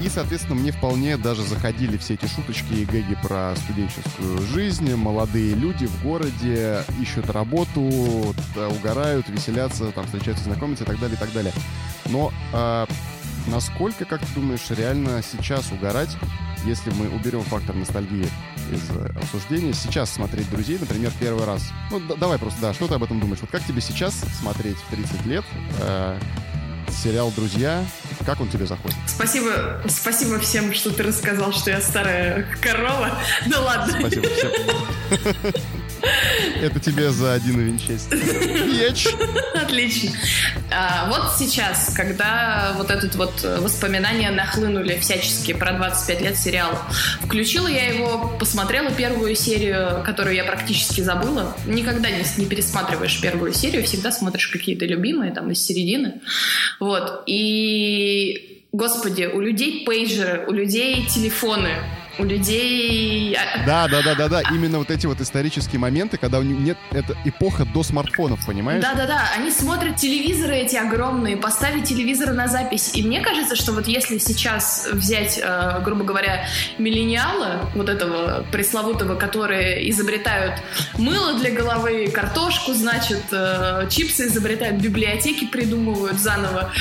и, 0.01 0.07
соответственно, 0.07 0.55
мне 0.55 0.71
вполне 0.71 1.17
даже 1.17 1.43
заходили 1.43 1.97
все 1.97 2.13
эти 2.13 2.25
шуточки 2.25 2.73
и 2.73 2.85
гэги 2.85 3.17
про 3.21 3.53
студенческую 3.57 4.39
жизнь. 4.47 4.93
Молодые 4.95 5.55
люди 5.55 5.87
в 5.87 6.03
городе 6.03 6.83
ищут 7.01 7.29
работу, 7.29 8.33
угорают, 8.55 9.27
веселятся, 9.29 9.91
там 9.91 10.05
встречаются, 10.05 10.45
знакомятся 10.45 10.85
и 10.85 10.87
так 10.87 10.99
далее, 10.99 11.17
и 11.17 11.19
так 11.19 11.33
далее. 11.33 11.53
Но 12.05 12.31
а, 12.53 12.87
насколько, 13.47 14.05
как 14.05 14.21
ты 14.21 14.33
думаешь, 14.33 14.65
реально 14.69 15.21
сейчас 15.21 15.71
угорать, 15.71 16.15
если 16.65 16.91
мы 16.91 17.09
уберем 17.09 17.41
фактор 17.43 17.75
ностальгии 17.75 18.27
из 18.71 18.89
обсуждения, 19.17 19.73
сейчас 19.73 20.11
смотреть 20.11 20.49
«Друзей», 20.49 20.77
например, 20.79 21.11
первый 21.19 21.45
раз? 21.45 21.71
Ну, 21.91 21.99
да, 21.99 22.15
давай 22.15 22.37
просто, 22.37 22.61
да, 22.61 22.73
что 22.73 22.87
ты 22.87 22.93
об 22.95 23.03
этом 23.03 23.19
думаешь? 23.19 23.39
Вот 23.41 23.49
как 23.49 23.63
тебе 23.65 23.81
сейчас 23.81 24.13
смотреть 24.39 24.77
в 24.77 24.89
30 24.91 25.25
лет 25.25 25.45
э, 25.79 26.19
сериал 26.99 27.31
«Друзья». 27.35 27.83
Как 28.25 28.41
он 28.41 28.49
тебе 28.49 28.65
заходит? 28.65 28.97
Спасибо, 29.07 29.81
спасибо 29.87 30.37
всем, 30.39 30.73
что 30.73 30.91
ты 30.91 31.03
рассказал, 31.03 31.53
что 31.53 31.71
я 31.71 31.81
старая 31.81 32.45
корова. 32.61 33.17
Ну 33.45 33.61
ладно. 33.61 33.95
Спасибо 33.99 34.27
всем. 34.27 34.51
Это 36.61 36.79
тебе 36.79 37.11
за 37.11 37.33
один 37.33 37.59
винчестер. 37.59 38.17
Отлично. 39.55 40.11
А, 40.71 41.09
вот 41.09 41.31
сейчас, 41.37 41.93
когда 41.95 42.73
вот 42.77 42.91
этот 42.91 43.15
вот 43.15 43.43
воспоминания 43.59 44.29
нахлынули 44.31 44.97
всячески 44.99 45.53
про 45.53 45.73
25 45.73 46.21
лет 46.21 46.37
сериала, 46.37 46.81
включила 47.21 47.67
я 47.67 47.87
его, 47.87 48.35
посмотрела 48.39 48.91
первую 48.91 49.35
серию, 49.35 50.03
которую 50.05 50.35
я 50.35 50.43
практически 50.43 51.01
забыла. 51.01 51.55
Никогда 51.65 52.09
не 52.09 52.45
пересматриваешь 52.45 53.19
первую 53.21 53.53
серию, 53.53 53.83
всегда 53.83 54.11
смотришь 54.11 54.47
какие-то 54.47 54.85
любимые 54.85 55.31
там 55.31 55.51
из 55.51 55.63
середины. 55.63 56.21
Вот. 56.79 57.23
И, 57.25 58.63
господи, 58.71 59.23
у 59.23 59.39
людей 59.39 59.83
пейджеры, 59.85 60.45
у 60.47 60.51
людей 60.51 61.05
телефоны. 61.07 61.71
У 62.19 62.25
людей... 62.25 63.35
А, 63.35 63.65
да, 63.65 63.87
да, 63.87 64.01
да, 64.03 64.15
да, 64.15 64.27
да. 64.27 64.41
Именно 64.51 64.79
вот 64.79 64.91
эти 64.91 65.05
вот 65.05 65.21
исторические 65.21 65.79
моменты, 65.79 66.17
когда 66.17 66.39
у 66.39 66.43
них 66.43 66.59
нет, 66.59 66.77
это 66.91 67.15
эпоха 67.25 67.65
до 67.65 67.83
смартфонов, 67.83 68.45
понимаешь? 68.45 68.81
Да, 68.81 68.93
да, 68.93 69.07
да. 69.07 69.29
Они 69.37 69.51
смотрят 69.51 69.95
телевизоры 69.95 70.55
эти 70.55 70.75
огромные, 70.75 71.37
поставить 71.37 71.85
телевизор 71.85 72.33
на 72.33 72.47
запись. 72.47 72.91
И 72.93 73.03
мне 73.03 73.21
кажется, 73.21 73.55
что 73.55 73.71
вот 73.71 73.87
если 73.87 74.17
сейчас 74.17 74.87
взять, 74.91 75.39
э, 75.41 75.81
грубо 75.83 76.03
говоря, 76.03 76.45
миллениала, 76.77 77.69
вот 77.75 77.89
этого 77.89 78.45
пресловутого, 78.51 79.15
которые 79.15 79.89
изобретают 79.89 80.61
мыло 80.97 81.33
для 81.39 81.51
головы, 81.51 82.07
картошку, 82.07 82.73
значит, 82.73 83.23
э, 83.31 83.87
чипсы 83.89 84.27
изобретают, 84.27 84.81
библиотеки 84.81 85.45
придумывают 85.45 86.19
заново. 86.19 86.71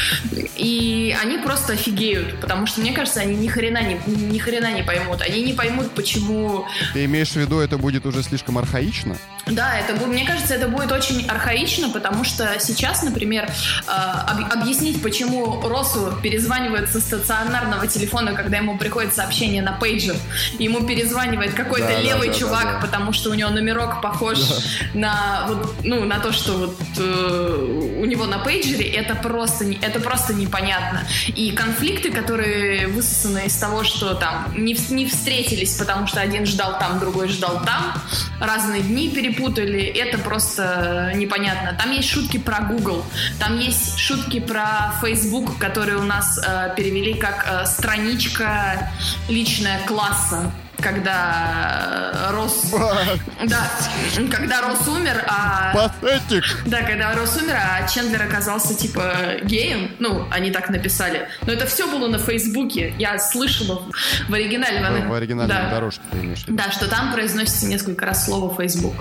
И 0.56 1.16
они 1.22 1.38
просто 1.38 1.74
офигеют, 1.74 2.40
потому 2.40 2.66
что, 2.66 2.80
мне 2.80 2.92
кажется, 2.92 3.20
они 3.20 3.36
ни 3.36 3.48
хрена 3.48 3.82
не, 3.82 4.00
ни 4.06 4.38
хрена 4.38 4.72
не 4.72 4.82
поймут. 4.82 5.22
Они 5.28 5.42
не 5.42 5.52
поймут, 5.52 5.90
почему... 5.94 6.66
Ты 6.92 7.04
имеешь 7.04 7.30
в 7.30 7.36
виду, 7.36 7.58
это 7.60 7.78
будет 7.78 8.06
уже 8.06 8.22
слишком 8.22 8.58
архаично? 8.58 9.16
Да, 9.50 9.78
это, 9.78 9.94
мне 10.06 10.26
кажется, 10.26 10.54
это 10.54 10.68
будет 10.68 10.92
очень 10.92 11.26
архаично, 11.26 11.88
потому 11.88 12.24
что 12.24 12.58
сейчас, 12.60 13.02
например, 13.02 13.44
э, 13.44 13.90
об, 13.90 14.52
объяснить, 14.52 15.02
почему 15.02 15.60
Росу 15.62 16.12
перезванивает 16.22 16.90
со 16.90 17.00
стационарного 17.00 17.86
телефона, 17.86 18.34
когда 18.34 18.58
ему 18.58 18.76
приходит 18.76 19.14
сообщение 19.14 19.62
на 19.62 19.72
пейджер, 19.72 20.16
ему 20.58 20.86
перезванивает 20.86 21.54
какой-то 21.54 21.88
да, 21.88 22.00
левый 22.00 22.28
да, 22.28 22.32
да, 22.34 22.38
чувак, 22.38 22.64
да, 22.64 22.72
да. 22.72 22.80
потому 22.80 23.12
что 23.12 23.30
у 23.30 23.34
него 23.34 23.50
номерок 23.50 24.02
похож 24.02 24.38
да. 24.38 24.54
на 24.94 25.46
вот, 25.48 25.74
ну, 25.84 26.04
на 26.04 26.18
то, 26.18 26.32
что 26.32 26.52
вот 26.52 26.78
э, 26.98 27.98
у 28.00 28.04
него 28.04 28.26
на 28.26 28.38
пейджере, 28.38 28.86
это 28.90 29.14
просто, 29.14 29.64
это 29.80 30.00
просто 30.00 30.34
непонятно. 30.34 31.06
И 31.28 31.52
конфликты, 31.52 32.10
которые 32.10 32.88
высосаны 32.88 33.46
из 33.46 33.54
того, 33.56 33.84
что 33.84 34.14
там 34.14 34.52
не, 34.56 34.76
не 34.90 35.06
встретились, 35.18 35.74
потому 35.74 36.06
что 36.06 36.20
один 36.20 36.46
ждал 36.46 36.78
там, 36.78 36.98
другой 36.98 37.28
ждал 37.28 37.62
там, 37.64 37.94
разные 38.40 38.82
дни 38.82 39.10
перепутали, 39.10 39.82
это 39.82 40.18
просто 40.18 41.12
непонятно. 41.14 41.76
Там 41.78 41.92
есть 41.92 42.08
шутки 42.08 42.38
про 42.38 42.60
Google, 42.60 43.04
там 43.38 43.58
есть 43.58 43.98
шутки 43.98 44.40
про 44.40 44.94
Facebook, 45.02 45.58
которые 45.58 45.98
у 45.98 46.04
нас 46.04 46.38
э, 46.38 46.74
перевели 46.76 47.14
как 47.14 47.46
э, 47.48 47.66
страничка 47.66 48.90
личная 49.28 49.80
класса 49.86 50.52
когда 50.80 52.12
э, 52.14 52.32
Рос... 52.32 52.72
Да, 53.44 53.70
когда 54.30 54.62
Рос 54.62 54.86
умер, 54.88 55.24
а... 55.26 55.72
Патетик! 55.74 56.44
Да, 56.66 56.82
когда 56.82 57.14
Рос 57.14 57.36
умер, 57.40 57.56
а 57.56 57.86
Чендлер 57.88 58.22
оказался, 58.22 58.74
типа, 58.74 59.38
геем. 59.42 59.90
Ну, 59.98 60.26
они 60.30 60.50
так 60.50 60.70
написали. 60.70 61.28
Но 61.42 61.52
это 61.52 61.66
все 61.66 61.90
было 61.90 62.08
на 62.08 62.18
Фейсбуке. 62.18 62.94
Я 62.98 63.18
слышала 63.18 63.82
в 64.28 64.34
оригинале. 64.34 64.80
В, 64.80 65.08
в 65.08 65.14
оригинальной 65.14 65.54
да. 65.54 65.70
дорожке 65.70 66.02
ты 66.10 66.18
имеешь 66.18 66.44
в 66.44 66.48
виду. 66.48 66.56
Да, 66.56 66.70
что 66.70 66.88
там 66.88 67.12
произносится 67.12 67.66
несколько 67.66 68.06
раз 68.06 68.26
слово 68.26 68.54
Фейсбук. 68.54 68.94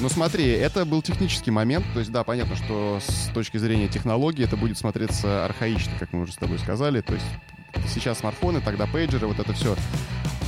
Ну, 0.00 0.08
смотри, 0.08 0.48
это 0.50 0.84
был 0.84 1.02
технический 1.02 1.50
момент. 1.50 1.84
То 1.92 2.00
есть, 2.00 2.12
да, 2.12 2.24
понятно, 2.24 2.56
что 2.56 3.00
с 3.06 3.30
точки 3.32 3.56
зрения 3.56 3.88
технологии 3.88 4.44
это 4.44 4.56
будет 4.56 4.78
смотреться 4.78 5.44
архаично, 5.44 5.92
как 5.98 6.12
мы 6.12 6.22
уже 6.22 6.32
с 6.32 6.36
тобой 6.36 6.58
сказали. 6.58 7.00
То 7.00 7.14
есть 7.14 7.26
сейчас 7.88 8.18
смартфоны, 8.18 8.60
тогда 8.60 8.86
пейджеры, 8.86 9.26
вот 9.26 9.38
это 9.38 9.52
все. 9.52 9.76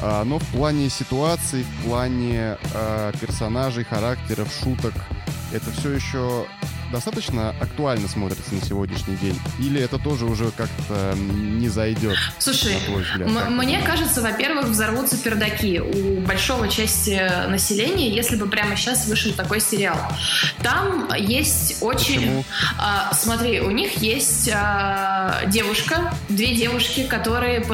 А, 0.03 0.25
но 0.25 0.39
в 0.39 0.47
плане 0.49 0.89
ситуаций, 0.89 1.63
в 1.63 1.85
плане 1.85 2.57
э, 2.75 3.13
персонажей, 3.21 3.85
характеров, 3.85 4.53
шуток, 4.53 4.95
это 5.53 5.71
все 5.73 5.91
еще 5.91 6.47
достаточно 6.91 7.51
актуально 7.61 8.09
смотрится 8.09 8.55
на 8.55 8.61
сегодняшний 8.63 9.17
день? 9.17 9.39
Или 9.59 9.81
это 9.81 9.99
тоже 9.99 10.27
уже 10.27 10.51
как-то 10.51 11.15
не 11.17 11.69
зайдет? 11.69 12.17
Слушай, 12.39 12.77
мне 13.51 13.81
кажется, 13.81 14.21
во-первых, 14.21 14.67
взорвутся 14.67 15.17
пердаки 15.17 15.81
у 15.81 16.21
большого 16.21 16.69
части 16.69 17.31
населения, 17.49 18.11
если 18.11 18.37
бы 18.37 18.47
прямо 18.47 18.77
сейчас 18.77 19.07
вышел 19.07 19.33
такой 19.33 19.61
сериал. 19.61 19.99
Там 20.63 21.09
есть 21.17 21.79
очень... 21.81 22.21
Почему? 22.21 22.45
А, 22.79 23.13
смотри, 23.15 23.61
у 23.61 23.71
них 23.71 23.99
есть 23.99 24.51
а, 24.53 25.43
девушка, 25.47 26.13
две 26.29 26.55
девушки, 26.55 27.05
которые 27.05 27.65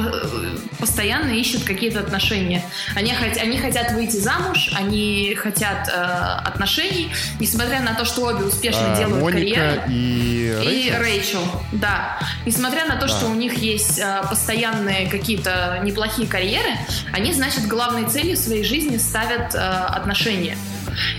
постоянно 0.79 1.31
ищут 1.31 1.63
какие-то 1.63 1.99
отношения. 1.99 2.63
Они, 2.95 3.13
они 3.13 3.57
хотят 3.57 3.91
выйти 3.93 4.17
замуж, 4.17 4.69
они 4.73 5.35
хотят 5.35 5.89
а, 5.89 6.43
отношений, 6.45 7.11
несмотря 7.39 7.81
на 7.81 7.95
то, 7.95 8.05
что 8.05 8.25
обе 8.25 8.45
успешно 8.45 8.93
а, 8.93 8.97
делают 8.97 9.06
делают 9.07 9.23
Моника 9.23 9.55
карьеру. 9.55 9.83
и 9.89 10.55
Рэйчел? 10.57 10.71
И 10.71 10.97
Рэйчел, 10.97 11.41
да. 11.71 12.19
Несмотря 12.45 12.85
на 12.85 12.95
то, 12.95 13.07
да. 13.07 13.07
что 13.07 13.27
у 13.27 13.35
них 13.35 13.53
есть 13.55 13.99
э, 13.99 14.21
постоянные 14.29 15.09
какие-то 15.09 15.79
неплохие 15.83 16.27
карьеры, 16.27 16.71
они, 17.13 17.33
значит, 17.33 17.67
главной 17.67 18.05
целью 18.09 18.37
своей 18.37 18.63
жизни 18.63 18.97
ставят 18.97 19.55
э, 19.55 19.57
отношения. 19.57 20.57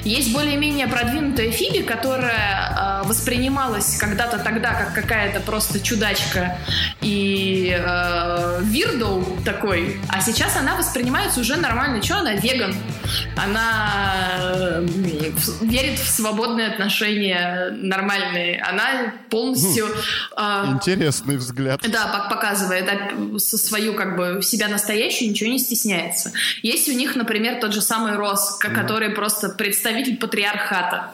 Есть 0.04 0.32
более-менее 0.32 0.87
продвинутая 0.87 1.50
Фиби, 1.50 1.82
которая 1.82 3.02
э, 3.04 3.08
воспринималась 3.08 3.97
когда-то 3.99 4.38
тогда 4.38 4.75
как 4.75 4.94
какая-то 4.94 5.40
просто 5.40 5.80
чудачка 5.80 6.58
и 7.00 7.76
э, 7.78 8.61
вирдоу 8.62 9.25
такой, 9.44 10.00
а 10.08 10.20
сейчас 10.20 10.56
она 10.56 10.76
воспринимается 10.76 11.40
уже 11.40 11.56
нормально. 11.56 12.02
Что 12.02 12.18
она 12.18 12.35
веган? 12.35 12.75
Она 13.37 14.37
э, 14.40 14.87
верит 15.62 15.99
в 15.99 16.08
свободные 16.08 16.68
отношения 16.68 17.70
нормальные. 17.73 18.61
Она 18.62 19.14
полностью... 19.30 19.87
Э, 20.37 20.64
Интересный 20.73 21.37
взгляд. 21.37 21.80
Да, 21.88 22.28
показывает 22.30 22.88
со 23.38 23.58
свою 23.58 23.94
как 23.94 24.16
бы 24.16 24.42
себя 24.42 24.68
настоящую, 24.68 25.30
ничего 25.30 25.50
не 25.50 25.58
стесняется. 25.58 26.32
Есть 26.62 26.88
у 26.88 26.92
них, 26.92 27.16
например, 27.16 27.61
тот 27.61 27.73
же 27.73 27.80
самый 27.80 28.16
Рос, 28.16 28.58
который 28.58 29.11
просто 29.11 29.49
представитель 29.68 30.16
патриархата. 30.16 31.10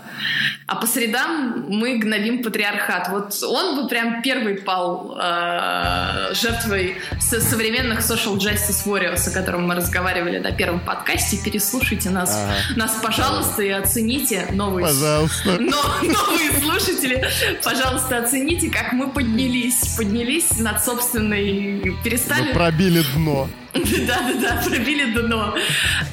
А 0.67 0.77
по 0.77 0.87
средам 0.87 1.67
мы 1.69 1.99
гнобим 1.99 2.43
патриархат. 2.43 3.09
Вот 3.09 3.43
он 3.43 3.77
бы 3.77 3.89
прям 3.89 4.23
первый 4.23 4.55
пал 4.55 5.19
э, 5.21 6.35
жертвой 6.35 6.97
со 7.19 7.41
современных 7.41 7.99
social 7.99 8.37
justice 8.37 8.87
warriors, 8.87 9.29
о 9.29 9.33
котором 9.33 9.67
мы 9.67 9.75
разговаривали 9.75 10.39
на 10.39 10.53
первом 10.53 10.81
подкасте. 10.81 11.39
Переслушайте 11.45 12.11
нас, 12.11 12.31
ага. 12.37 12.55
нас 12.77 12.93
пожалуйста, 13.03 13.63
и 13.63 13.71
оцените 13.71 14.47
новые, 14.53 14.87
пожалуйста. 14.87 15.57
Но, 15.59 15.83
новые 16.03 16.53
слушатели. 16.63 17.27
Пожалуйста, 17.65 18.19
оцените, 18.19 18.71
как 18.71 18.93
мы 18.93 19.11
поднялись, 19.11 19.97
поднялись 19.97 20.59
над 20.59 20.83
собственной, 20.85 21.83
перестали. 22.05 22.49
Мы 22.49 22.55
пробили 22.55 23.03
дно. 23.17 23.49
Да-да-да, 24.07 24.63
пробили 24.65 25.13
дно. 25.13 25.55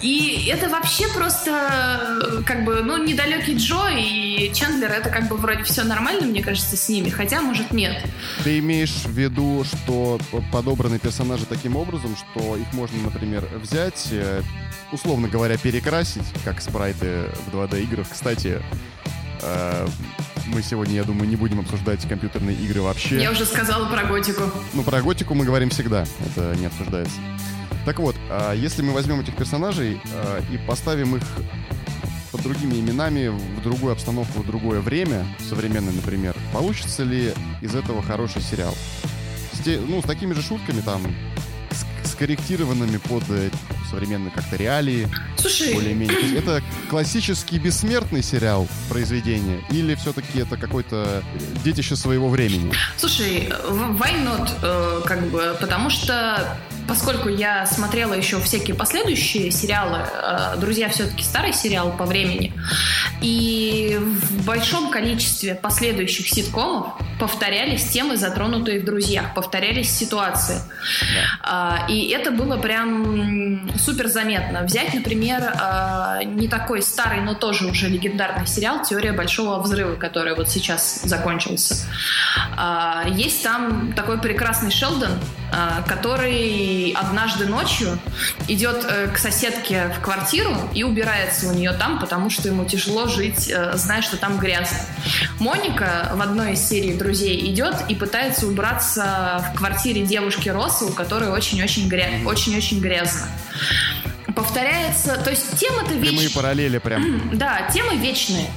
И 0.01 0.49
это 0.51 0.67
вообще 0.67 1.07
просто, 1.09 2.41
как 2.45 2.65
бы, 2.65 2.81
ну, 2.81 3.03
недалекий 3.03 3.55
Джо 3.55 3.89
и 3.95 4.51
Чендлер, 4.53 4.91
это 4.91 5.09
как 5.09 5.27
бы 5.27 5.37
вроде 5.37 5.63
все 5.63 5.83
нормально, 5.83 6.25
мне 6.25 6.41
кажется, 6.41 6.75
с 6.75 6.89
ними, 6.89 7.09
хотя, 7.09 7.41
может, 7.41 7.71
нет. 7.71 8.03
Ты 8.43 8.59
имеешь 8.59 9.03
в 9.05 9.11
виду, 9.11 9.63
что 9.63 10.19
подобраны 10.51 10.97
персонажи 10.97 11.45
таким 11.45 11.75
образом, 11.75 12.15
что 12.15 12.57
их 12.57 12.73
можно, 12.73 12.97
например, 13.03 13.47
взять, 13.61 14.07
э, 14.11 14.41
условно 14.91 15.27
говоря, 15.27 15.57
перекрасить, 15.57 16.25
как 16.43 16.61
спрайты 16.61 17.25
в 17.45 17.55
2D-играх. 17.55 18.07
Кстати, 18.09 18.59
э, 19.43 19.87
мы 20.47 20.63
сегодня, 20.63 20.95
я 20.95 21.03
думаю, 21.03 21.29
не 21.29 21.35
будем 21.35 21.59
обсуждать 21.59 22.07
компьютерные 22.07 22.55
игры 22.55 22.81
вообще. 22.81 23.21
Я 23.21 23.31
уже 23.31 23.45
сказала 23.45 23.85
про 23.85 24.03
готику. 24.03 24.43
Ну, 24.73 24.83
про 24.83 25.01
готику 25.01 25.35
мы 25.35 25.45
говорим 25.45 25.69
всегда, 25.69 26.05
это 26.25 26.55
не 26.59 26.65
обсуждается. 26.65 27.15
Так 27.85 27.99
вот, 27.99 28.15
а, 28.29 28.53
если 28.53 28.81
мы 28.81 28.93
возьмем 28.93 29.19
этих 29.21 29.35
персонажей 29.35 29.99
а, 30.13 30.41
и 30.51 30.57
поставим 30.67 31.15
их 31.15 31.23
под 32.31 32.41
другими 32.43 32.79
именами, 32.79 33.27
в 33.27 33.61
другую 33.63 33.91
обстановку, 33.93 34.41
в 34.41 34.47
другое 34.47 34.81
время, 34.81 35.25
современное, 35.49 35.93
например, 35.93 36.35
получится 36.53 37.03
ли 37.03 37.33
из 37.61 37.75
этого 37.75 38.01
хороший 38.01 38.41
сериал? 38.41 38.73
С 39.51 39.59
те, 39.59 39.79
ну, 39.79 40.01
с 40.01 40.05
такими 40.05 40.33
же 40.33 40.41
шутками, 40.41 40.81
там, 40.81 41.01
скорректированными 42.03 42.97
под 42.97 43.23
э, 43.29 43.49
современные 43.91 44.31
как-то 44.31 44.55
реалии. 44.55 45.07
Слушай... 45.37 45.73
Более-менее. 45.73 46.37
Это 46.37 46.63
классический 46.89 47.59
бессмертный 47.59 48.23
сериал 48.23 48.67
произведения 48.89 49.61
или 49.69 49.95
все-таки 49.95 50.39
это 50.39 50.57
какой-то 50.57 51.23
детище 51.63 51.95
своего 51.95 52.29
времени? 52.29 52.71
Слушай, 52.97 53.51
why 53.69 54.23
not? 54.23 54.49
Э, 54.61 55.01
как 55.05 55.27
бы, 55.27 55.57
потому 55.59 55.89
что 55.89 56.57
поскольку 56.87 57.29
я 57.29 57.65
смотрела 57.65 58.13
еще 58.13 58.39
всякие 58.41 58.75
последующие 58.75 59.51
сериалы, 59.51 59.99
э, 59.99 60.55
«Друзья» 60.57 60.89
все-таки 60.89 61.23
старый 61.23 61.53
сериал 61.53 61.91
по 61.97 62.05
времени, 62.05 62.53
и 63.21 63.97
в 63.99 64.45
большом 64.45 64.89
количестве 64.91 65.55
последующих 65.55 66.27
ситкомов 66.27 66.93
повторялись 67.19 67.85
темы, 67.85 68.17
затронутые 68.17 68.79
в 68.79 68.85
«Друзьях», 68.85 69.33
повторялись 69.33 69.89
ситуации. 69.91 70.59
Да. 71.43 71.85
И 71.87 72.09
это 72.09 72.31
было 72.31 72.57
прям 72.57 73.69
супер 73.85 74.07
заметно. 74.07 74.63
Взять, 74.63 74.93
например, 74.93 75.41
э, 75.41 76.23
не 76.25 76.47
такой 76.47 76.81
старый, 76.81 77.21
но 77.21 77.33
тоже 77.33 77.65
уже 77.65 77.87
легендарный 77.89 78.47
сериал 78.47 78.83
«Теория 78.83 79.11
большого 79.11 79.61
взрыва», 79.61 79.95
который 79.95 80.35
вот 80.35 80.49
сейчас 80.49 81.01
закончился. 81.03 81.75
Есть 83.07 83.43
там 83.43 83.93
такой 83.93 84.19
прекрасный 84.19 84.71
Шелдон, 84.71 85.11
э, 85.11 85.40
который 85.87 86.11
который 86.21 86.91
однажды 86.91 87.47
ночью 87.47 87.97
идет 88.47 88.85
э, 88.87 89.07
к 89.07 89.17
соседке 89.17 89.93
в 89.97 90.01
квартиру 90.01 90.55
и 90.73 90.83
убирается 90.83 91.47
у 91.47 91.53
нее 91.53 91.71
там, 91.71 91.99
потому 91.99 92.29
что 92.29 92.47
ему 92.47 92.65
тяжело 92.65 93.07
жить, 93.07 93.49
э, 93.49 93.73
зная, 93.75 94.01
что 94.01 94.17
там 94.17 94.37
грязно. 94.37 94.77
Моника 95.39 96.11
в 96.13 96.21
одной 96.21 96.53
из 96.53 96.67
серий 96.67 96.93
«Друзей» 96.93 97.51
идет 97.51 97.75
и 97.89 97.95
пытается 97.95 98.47
убраться 98.47 99.43
в 99.53 99.57
квартире 99.57 100.03
девушки 100.03 100.49
Росса, 100.49 100.85
у 100.85 100.91
которой 100.91 101.29
очень-очень 101.29 101.87
гря... 101.87 102.09
очень-очень 102.25 102.79
грязно 102.79 103.27
повторяется, 104.33 105.17
то 105.17 105.29
есть 105.29 105.57
темы-то 105.57 105.93
вечные. 105.93 106.11
Прямые 106.11 106.29
параллели 106.29 106.77
прям. 106.77 107.31
Да, 107.41 107.69
темы 107.73 107.95
вечные. 107.95 108.49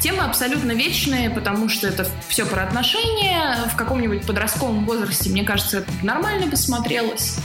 Темы 0.00 0.22
абсолютно 0.22 0.72
вечные, 0.72 1.30
потому 1.30 1.68
что 1.68 1.88
это 1.88 2.08
все 2.28 2.46
про 2.46 2.62
отношения. 2.62 3.56
В 3.72 3.76
каком-нибудь 3.76 4.26
подростковом 4.26 4.84
возрасте, 4.86 5.30
мне 5.30 5.44
кажется, 5.44 5.78
это 5.78 5.90
нормально 6.02 6.46
бы 6.46 6.56
смотрелось. 6.56 7.38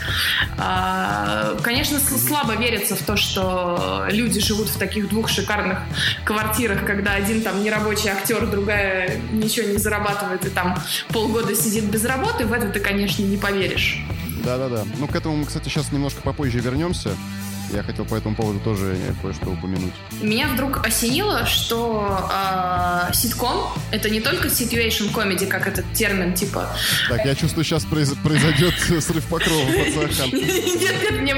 А, 0.58 1.58
конечно, 1.64 2.00
слабо 2.00 2.56
верится 2.56 2.96
в 2.96 3.02
то, 3.02 3.18
что 3.18 4.08
люди 4.10 4.40
живут 4.40 4.70
в 4.70 4.78
таких 4.78 5.10
двух 5.10 5.30
шикарных 5.30 5.80
квартирах, 6.24 6.86
когда 6.86 7.14
один 7.14 7.42
там 7.42 7.64
нерабочий 7.64 8.10
актер, 8.10 8.48
другая 8.48 9.20
ничего 9.32 9.68
не 9.68 9.78
зарабатывает 9.78 10.46
и 10.46 10.50
там 10.50 10.78
полгода 11.10 11.56
сидит 11.56 11.86
без 11.86 12.06
работы. 12.06 12.46
В 12.46 12.54
это 12.54 12.70
ты, 12.70 12.80
конечно, 12.80 13.24
не 13.24 13.38
поверишь. 13.38 14.02
Да-да-да. 14.44 14.86
Ну, 14.98 15.08
к 15.08 15.16
этому 15.16 15.36
мы, 15.38 15.46
кстати, 15.46 15.70
сейчас 15.70 15.92
немножко 15.92 16.22
попозже 16.22 16.60
вернемся. 16.60 17.12
Я 17.72 17.84
хотел 17.84 18.06
по 18.06 18.16
этому 18.16 18.36
поводу 18.36 18.60
тоже 18.60 18.98
кое-что 19.22 19.50
упомянуть. 19.52 19.94
Меня 20.22 20.48
вдруг 20.48 20.86
осенило, 20.86 21.46
что 21.46 22.28
э, 22.32 23.14
ситком— 23.14 23.72
это 23.92 24.10
не 24.10 24.22
только 24.22 24.48
situation 24.48 25.14
comedy, 25.14 25.46
как 25.46 25.68
этот 25.68 25.86
термин, 25.94 26.34
типа... 26.34 26.76
Так, 27.10 27.26
я 27.26 27.36
чувствую, 27.36 27.64
сейчас 27.64 27.86
произ... 27.86 28.14
произойдет 28.24 28.74
срыв 29.04 29.24
покрова 29.28 29.66
под 29.96 30.34
Нет, 30.34 31.02
нет, 31.02 31.22
мне, 31.22 31.36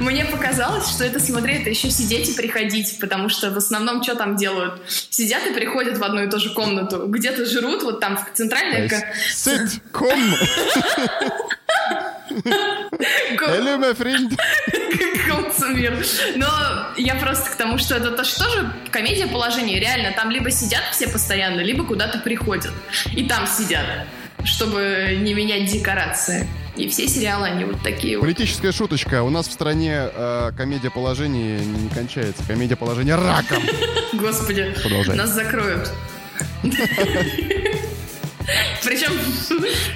мне 0.00 0.24
показалось, 0.24 0.88
что 0.88 1.04
это, 1.04 1.20
смотри, 1.20 1.54
это 1.54 1.70
еще 1.70 1.90
сидеть 1.90 2.30
и 2.30 2.32
приходить, 2.34 2.98
потому 2.98 3.28
что 3.28 3.50
в 3.50 3.56
основном 3.56 4.02
что 4.02 4.16
там 4.16 4.36
делают? 4.36 4.82
Сидят 5.10 5.46
и 5.46 5.52
приходят 5.52 5.98
в 5.98 6.02
одну 6.02 6.24
и 6.24 6.30
ту 6.30 6.40
же 6.40 6.50
комнату, 6.50 7.06
где-то 7.06 7.46
жрут, 7.46 7.82
вот 7.84 8.00
там 8.00 8.16
в 8.16 8.26
центральной... 8.36 8.90
Ситком! 9.30 10.18
Hello, 12.30 13.78
my 13.78 13.96
friend. 13.96 14.36
Мир. 15.74 16.04
Но 16.36 16.48
я 16.96 17.14
просто 17.16 17.50
к 17.50 17.56
тому, 17.56 17.78
что 17.78 17.96
это 17.96 18.10
тоже 18.10 18.72
комедия 18.90 19.26
положения. 19.26 19.78
Реально, 19.78 20.12
там 20.12 20.30
либо 20.30 20.50
сидят 20.50 20.82
все 20.92 21.08
постоянно, 21.08 21.60
либо 21.60 21.84
куда-то 21.84 22.18
приходят. 22.18 22.72
И 23.14 23.24
там 23.24 23.46
сидят, 23.46 23.84
чтобы 24.44 25.18
не 25.20 25.34
менять 25.34 25.70
декорации. 25.70 26.48
И 26.76 26.88
все 26.88 27.08
сериалы, 27.08 27.48
они 27.48 27.64
вот 27.64 27.82
такие 27.82 28.18
Политическая 28.20 28.68
вот. 28.68 28.76
шуточка. 28.76 29.22
У 29.22 29.30
нас 29.30 29.48
в 29.48 29.52
стране 29.52 30.08
э, 30.14 30.52
комедия 30.56 30.90
положения 30.90 31.58
не 31.58 31.88
кончается. 31.90 32.42
Комедия 32.46 32.76
положения 32.76 33.16
раком. 33.16 33.62
Господи, 34.12 34.74
Продолжай. 34.80 35.16
нас 35.16 35.30
закроют. 35.30 35.90
Причем 38.84 39.12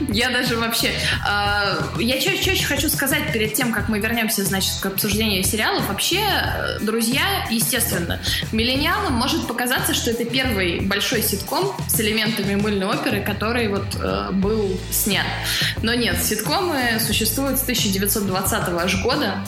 я 0.13 0.31
даже 0.31 0.57
вообще... 0.57 0.93
Э, 1.27 1.83
я 1.99 2.21
чаще 2.21 2.65
хочу 2.65 2.89
сказать 2.89 3.33
перед 3.33 3.55
тем, 3.55 3.73
как 3.73 3.89
мы 3.89 3.99
вернемся, 3.99 4.45
значит, 4.45 4.75
к 4.81 4.87
обсуждению 4.87 5.43
сериалов. 5.45 5.89
Вообще, 5.89 6.21
э, 6.21 6.79
друзья, 6.81 7.47
естественно, 7.51 8.21
миллениалам 8.53 9.15
может 9.15 9.47
показаться, 9.47 9.95
что 9.95 10.11
это 10.11 10.25
первый 10.25 10.81
большой 10.81 11.23
ситком 11.23 11.75
с 11.89 12.01
элементами 12.01 12.55
мыльной 12.55 12.87
оперы, 12.87 13.23
который 13.23 13.69
вот 13.69 13.87
э, 13.95 14.31
был 14.33 14.79
снят. 14.91 15.27
Но 15.83 15.95
нет, 15.95 16.23
ситкомы 16.23 16.99
существуют 17.01 17.59
с 17.59 17.63
1920 17.63 18.53
аж 18.53 19.03
года. 19.03 19.45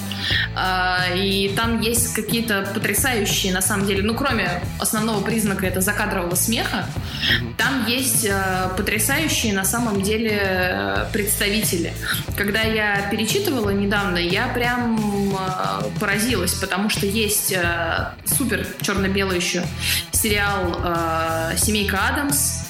Э, 0.56 1.16
и 1.16 1.52
там 1.54 1.80
есть 1.80 2.14
какие-то 2.14 2.70
потрясающие, 2.72 3.52
на 3.52 3.60
самом 3.60 3.86
деле, 3.86 4.02
ну, 4.02 4.14
кроме 4.14 4.62
основного 4.78 5.22
признака, 5.22 5.66
это 5.66 5.80
закадрового 5.80 6.34
смеха, 6.34 6.86
там 7.56 7.86
есть 7.86 8.24
э, 8.24 8.68
потрясающие 8.94 9.52
на 9.52 9.64
самом 9.64 10.02
деле 10.02 10.38
э, 10.40 11.06
представители. 11.12 11.92
Когда 12.36 12.60
я 12.60 13.08
перечитывала 13.10 13.70
недавно, 13.70 14.18
я 14.18 14.46
прям 14.46 15.34
э, 15.34 15.98
поразилась, 15.98 16.54
потому 16.54 16.88
что 16.88 17.04
есть 17.04 17.50
э, 17.50 18.12
супер 18.24 18.64
черно-белый 18.82 19.38
еще 19.38 19.64
сериал 20.12 21.56
«Семейка 21.56 21.98
Адамс», 22.08 22.60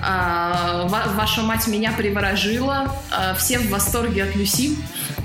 Ваша 0.00 1.42
мать 1.42 1.66
меня 1.68 1.92
приворожила. 1.92 2.94
Все 3.38 3.58
в 3.58 3.70
восторге 3.70 4.24
от 4.24 4.36
Люси. 4.36 4.76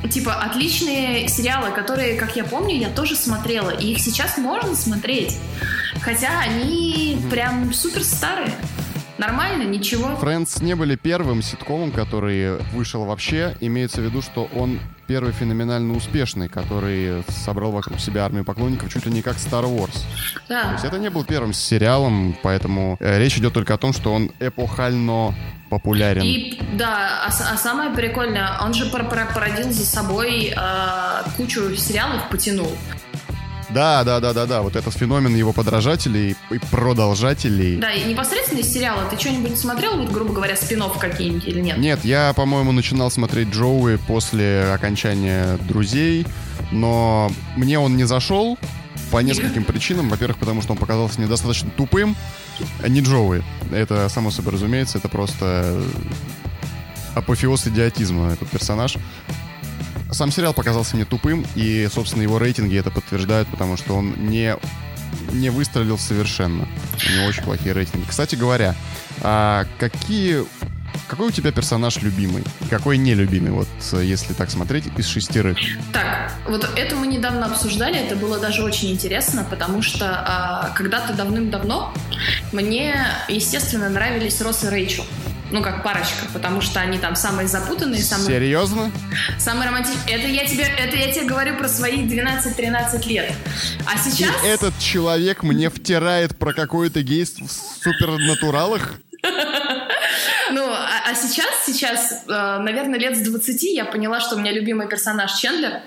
Типа, 0.10 0.36
отличные 0.36 1.28
сериалы, 1.28 1.72
которые, 1.72 2.16
как 2.16 2.36
я 2.36 2.44
помню, 2.44 2.78
я 2.78 2.90
тоже 2.90 3.16
смотрела. 3.16 3.72
И 3.72 3.92
их 3.92 4.00
сейчас 4.00 4.38
можно 4.38 4.76
смотреть. 4.76 5.38
Хотя 6.02 6.40
они 6.40 7.20
прям 7.30 7.74
супер 7.74 8.04
старые. 8.04 8.54
Нормально, 9.20 9.64
ничего. 9.64 10.18
Friends 10.22 10.64
не 10.64 10.76
были 10.76 10.96
первым 10.96 11.42
ситкомом, 11.42 11.92
который 11.92 12.58
вышел 12.72 13.04
вообще. 13.04 13.58
Имеется 13.60 14.00
в 14.00 14.06
виду, 14.06 14.22
что 14.22 14.50
он 14.56 14.80
первый 15.08 15.34
феноменально 15.34 15.94
успешный, 15.94 16.48
который 16.48 17.24
собрал 17.28 17.72
вокруг 17.72 18.00
себя 18.00 18.24
армию 18.24 18.46
поклонников 18.46 18.94
чуть 18.94 19.06
ли 19.06 19.12
не 19.12 19.22
как 19.22 19.36
Star 19.36 19.66
Wars. 19.66 20.06
Да. 20.48 20.68
То 20.68 20.72
есть 20.74 20.86
это 20.86 20.98
не 21.00 21.10
был 21.10 21.26
первым 21.26 21.52
сериалом, 21.52 22.38
поэтому 22.42 22.96
э, 23.02 23.20
речь 23.20 23.38
идет 23.38 23.54
только 23.54 23.74
о 23.74 23.78
том, 23.78 23.92
что 23.92 24.14
он 24.14 24.32
эпохально 24.40 25.36
популярен. 25.70 26.24
И 26.24 26.58
да, 26.78 27.26
а, 27.26 27.28
а 27.28 27.58
самое 27.58 27.92
прикольное, 27.92 28.58
он 28.62 28.74
же 28.74 28.86
породил 28.86 29.70
за 29.72 29.86
собой 29.86 30.54
э, 30.56 31.24
кучу 31.36 31.76
сериалов, 31.76 32.30
потянул. 32.30 32.72
Да, 33.74 34.04
да, 34.04 34.20
да, 34.20 34.34
да, 34.34 34.46
да. 34.46 34.62
Вот 34.62 34.76
этот 34.76 34.94
феномен 34.94 35.36
его 35.36 35.54
подражателей 35.54 36.36
и 36.50 36.58
продолжателей. 36.72 37.78
Да, 37.78 37.92
и 37.92 38.04
непосредственно 38.04 38.60
из 38.60 38.74
сериала. 38.74 39.04
Ты 39.10 39.20
что-нибудь 39.20 39.58
смотрел, 39.58 39.98
вот, 39.98 40.10
грубо 40.12 40.34
говоря, 40.34 40.56
спин 40.56 40.84
какие-нибудь 41.00 41.46
или 41.46 41.60
нет? 41.60 41.78
Нет, 41.78 42.04
я, 42.04 42.34
по-моему, 42.34 42.72
начинал 42.72 43.12
смотреть 43.12 43.50
Джоуи 43.50 43.98
после 44.08 44.72
окончания 44.74 45.58
«Друзей», 45.68 46.26
но 46.72 47.32
мне 47.56 47.80
он 47.80 47.98
не 47.98 48.06
зашел 48.06 48.58
по 49.12 49.20
нескольким 49.20 49.64
причинам. 49.64 50.10
Во-первых, 50.10 50.38
потому 50.38 50.62
что 50.62 50.74
он 50.74 50.78
показался 50.78 51.20
недостаточно 51.22 51.70
тупым. 51.72 52.16
Не 52.88 53.02
Джоуи. 53.02 53.44
Это, 53.72 54.08
само 54.10 54.32
собой 54.32 54.54
разумеется, 54.54 54.98
это 54.98 55.10
просто 55.10 55.82
апофеоз 57.16 57.68
идиотизма, 57.68 58.32
этот 58.34 58.50
персонаж. 58.50 58.98
Сам 60.12 60.32
сериал 60.32 60.54
показался 60.54 60.96
мне 60.96 61.06
тупым, 61.06 61.46
и, 61.56 61.88
собственно, 61.94 62.24
его 62.24 62.40
рейтинги 62.40 62.78
это 62.78 62.92
подтверждают, 62.92 63.48
потому 63.50 63.78
что 63.78 63.96
он 63.96 64.14
не, 64.18 64.56
не 65.32 65.50
выстрелил 65.50 65.98
совершенно. 65.98 66.68
У 67.08 67.12
него 67.12 67.26
очень 67.26 67.44
плохие 67.44 67.74
рейтинги. 67.74 68.06
Кстати 68.08 68.36
говоря, 68.36 68.76
а 69.22 69.66
какие 69.78 70.46
какой 71.08 71.30
у 71.30 71.32
тебя 71.32 71.52
персонаж 71.52 71.98
любимый? 72.04 72.44
Какой 72.70 72.98
нелюбимый, 72.98 73.52
вот 73.52 73.68
если 73.94 74.34
так 74.34 74.52
смотреть, 74.52 74.86
из 74.98 75.08
шестерых? 75.08 75.58
Так, 75.92 76.34
вот 76.48 76.70
это 76.76 76.96
мы 76.96 77.08
недавно 77.08 77.48
обсуждали, 77.48 77.98
это 77.98 78.16
было 78.16 78.38
даже 78.38 78.64
очень 78.64 78.92
интересно, 78.92 79.46
потому 79.50 79.82
что 79.82 80.06
а, 80.06 80.70
когда-то 80.76 81.14
давным-давно 81.14 81.94
мне, 82.52 82.96
естественно, 83.28 83.90
нравились 83.90 84.40
Росс 84.42 84.64
и 84.64 84.70
Рэйчел 84.70 85.04
ну, 85.52 85.62
как 85.62 85.84
парочка, 85.84 86.26
потому 86.34 86.62
что 86.62 86.80
они 86.80 86.98
там 87.00 87.16
самые 87.16 87.48
запутанные, 87.48 88.02
самые... 88.02 88.28
Серьезно? 88.28 88.92
Самые 89.38 89.70
романтичные. 89.70 90.16
Это 90.16 90.28
я 90.28 90.46
тебе, 90.46 90.64
это 90.64 90.96
я 90.96 91.12
тебе 91.12 91.26
говорю 91.26 91.58
про 91.58 91.68
свои 91.68 92.06
12-13 92.06 93.08
лет. 93.08 93.34
А 93.86 93.98
сейчас... 93.98 94.32
И 94.44 94.48
этот 94.48 94.78
человек 94.80 95.44
мне 95.44 95.70
втирает 95.70 96.38
про 96.38 96.54
какое-то 96.54 97.02
гейство 97.02 97.48
в 97.48 97.52
супернатуралах? 97.52 98.96
А, 101.10 101.16
сейчас, 101.16 101.66
сейчас, 101.66 102.24
э, 102.28 102.58
наверное, 102.60 103.00
лет 103.00 103.18
с 103.18 103.22
20 103.22 103.64
я 103.64 103.86
поняла, 103.86 104.20
что 104.20 104.36
у 104.36 104.40
меня 104.40 104.52
любимый 104.52 104.88
персонаж 104.88 105.34
Чендлер. 105.40 105.82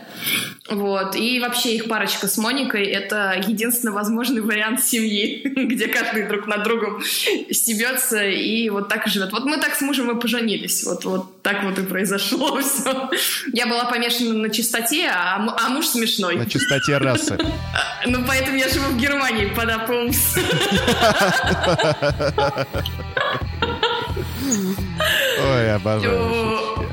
Вот. 0.69 1.15
И 1.15 1.39
вообще 1.39 1.77
их 1.77 1.89
парочка 1.89 2.27
с 2.27 2.39
Моникой— 2.39 2.87
это 2.87 3.41
единственный 3.47 3.93
возможный 3.93 4.41
вариант 4.41 4.83
семьи, 4.83 5.43
где 5.45 5.87
каждый 5.87 6.27
друг 6.27 6.47
над 6.47 6.65
другом 6.65 7.03
стебется 7.51 8.25
и 8.25 8.69
вот 8.71 8.89
так 8.89 9.07
и 9.07 9.11
живет. 9.11 9.33
Вот 9.33 9.45
мы 9.45 9.59
так 9.59 9.75
с 9.75 9.81
мужем 9.81 10.17
и 10.17 10.21
поженились. 10.21 10.83
Вот, 10.85 11.05
вот 11.05 11.43
так 11.43 11.63
вот 11.63 11.79
и 11.79 11.83
произошло 11.83 12.61
все. 12.61 13.11
Я 13.53 13.67
была 13.67 13.85
помешана 13.85 14.35
на 14.35 14.51
чистоте, 14.51 15.09
а, 15.09 15.37
а 15.37 15.69
муж 15.69 15.87
смешной. 15.87 16.37
На 16.37 16.47
чистоте 16.47 16.99
расы. 16.99 17.39
Ну, 18.05 18.25
поэтому 18.27 18.57
я 18.57 18.69
живу 18.69 18.87
в 18.87 18.97
Германии, 18.97 19.47
подапумс. 19.55 20.35
Ой, 24.43 25.75
обожаю 25.75 26.89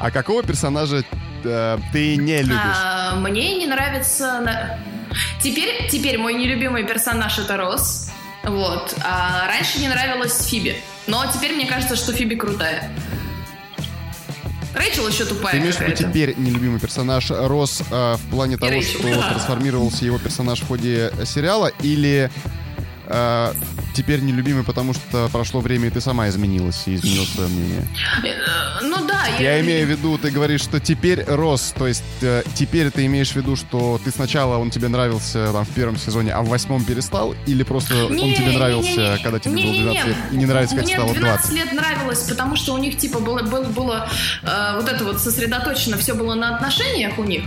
А 0.00 0.10
какого 0.10 0.42
персонажа 0.42 1.04
э, 1.44 1.78
ты 1.92 2.16
не 2.16 2.42
любишь? 2.42 2.56
А, 2.56 3.16
мне 3.16 3.56
не 3.56 3.66
нравится... 3.66 4.78
Теперь, 5.42 5.88
теперь 5.90 6.18
мой 6.18 6.34
нелюбимый 6.34 6.84
персонаж 6.84 7.38
это 7.38 7.56
Рос. 7.56 8.10
Вот. 8.44 8.94
А 9.02 9.46
раньше 9.48 9.80
не 9.80 9.88
нравилась 9.88 10.46
Фиби. 10.46 10.76
Но 11.06 11.24
теперь 11.32 11.54
мне 11.54 11.66
кажется, 11.66 11.96
что 11.96 12.12
Фиби 12.12 12.36
крутая. 12.36 12.90
Рэйчел 14.74 15.08
еще 15.08 15.24
тупая 15.24 15.52
Ты 15.52 15.58
имеешь 15.58 15.76
в 15.76 15.80
виду 15.80 15.96
теперь 15.96 16.34
нелюбимый 16.38 16.78
персонаж 16.78 17.30
рос 17.30 17.82
э, 17.90 18.14
в 18.14 18.30
плане 18.30 18.56
того, 18.56 18.70
Рэйчел. 18.70 19.00
что 19.00 19.22
трансформировался 19.28 20.04
его 20.04 20.18
персонаж 20.18 20.60
в 20.60 20.68
ходе 20.68 21.12
сериала, 21.24 21.72
или 21.82 22.30
э, 23.10 23.52
теперь 23.94 24.20
нелюбимый, 24.20 24.64
потому 24.64 24.94
что 24.94 25.28
прошло 25.32 25.60
время, 25.60 25.88
и 25.88 25.90
ты 25.90 26.00
сама 26.00 26.28
изменилась 26.28 26.82
и 26.86 26.94
изменила 26.94 27.24
свое 27.24 27.48
мнение? 27.48 27.86
Э, 28.24 28.82
Ну 28.82 29.06
да, 29.06 29.26
Я 29.38 29.60
имею 29.60 29.86
в 29.86 29.90
виду, 29.90 30.16
ты 30.18 30.30
говоришь, 30.30 30.62
что 30.62 30.80
теперь 30.80 31.24
рос, 31.26 31.74
то 31.76 31.86
есть 31.86 32.02
э, 32.22 32.42
теперь 32.54 32.90
ты 32.90 33.04
имеешь 33.06 33.30
в 33.32 33.36
виду, 33.36 33.56
что 33.56 34.00
ты 34.04 34.10
сначала 34.10 34.56
он 34.58 34.70
тебе 34.70 34.88
нравился 34.88 35.52
там 35.52 35.64
в 35.64 35.70
первом 35.70 35.96
сезоне, 35.98 36.32
а 36.32 36.42
в 36.42 36.48
восьмом 36.48 36.84
перестал, 36.84 37.34
или 37.46 37.62
просто 37.62 38.06
он 38.06 38.14
Не, 38.16 38.34
тебе 38.34 38.46
не, 38.52 38.56
нравился, 38.56 38.88
не, 38.90 39.16
не. 39.18 39.22
когда 39.22 39.38
тебе 39.38 39.54
Не, 39.54 39.62
было 39.64 39.72
не, 39.72 39.82
12 39.82 40.04
не. 40.04 40.08
лет, 40.08 40.16
и 40.32 40.36
не 40.36 40.46
нравится, 40.46 40.76
как 40.76 40.84
Мне 40.84 40.94
стало 40.94 41.12
12 41.14 41.50
20? 41.50 41.52
лет 41.52 41.72
нравилось, 41.72 42.22
потому 42.28 42.56
что 42.56 42.74
у 42.74 42.78
них 42.78 42.96
типа 42.96 43.18
было, 43.20 43.42
было, 43.42 43.64
было 43.64 44.08
э, 44.42 44.72
вот 44.76 44.88
это 44.88 45.04
вот 45.04 45.20
сосредоточено, 45.20 45.96
все 45.98 46.14
было 46.14 46.34
на 46.34 46.54
отношениях 46.56 47.18
у 47.18 47.24
них. 47.24 47.42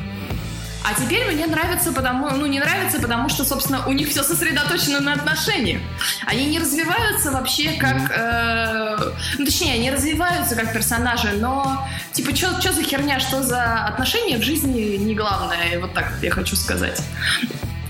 А 0.83 0.93
теперь 0.99 1.25
мне 1.31 1.45
нравится, 1.47 1.93
потому, 1.93 2.29
ну 2.31 2.45
не 2.45 2.59
нравится, 2.59 2.99
потому 2.99 3.29
что, 3.29 3.45
собственно, 3.45 3.87
у 3.87 3.93
них 3.93 4.09
все 4.09 4.21
сосредоточено 4.21 4.99
на 4.99 5.13
отношениях. 5.13 5.81
Они 6.25 6.45
не 6.45 6.59
развиваются 6.59 7.31
вообще 7.31 7.73
как, 7.73 8.11
э, 8.11 8.97
ну 9.37 9.45
точнее, 9.45 9.75
они 9.75 9.91
развиваются 9.91 10.55
как 10.55 10.73
персонажи, 10.73 11.31
но 11.33 11.87
типа 12.11 12.35
что 12.35 12.73
за 12.73 12.83
херня, 12.83 13.19
что 13.19 13.43
за 13.43 13.85
отношения 13.85 14.37
в 14.37 14.43
жизни 14.43 14.97
не 14.97 15.15
главное, 15.15 15.79
вот 15.79 15.93
так 15.93 16.11
я 16.21 16.31
хочу 16.31 16.55
сказать. 16.55 17.01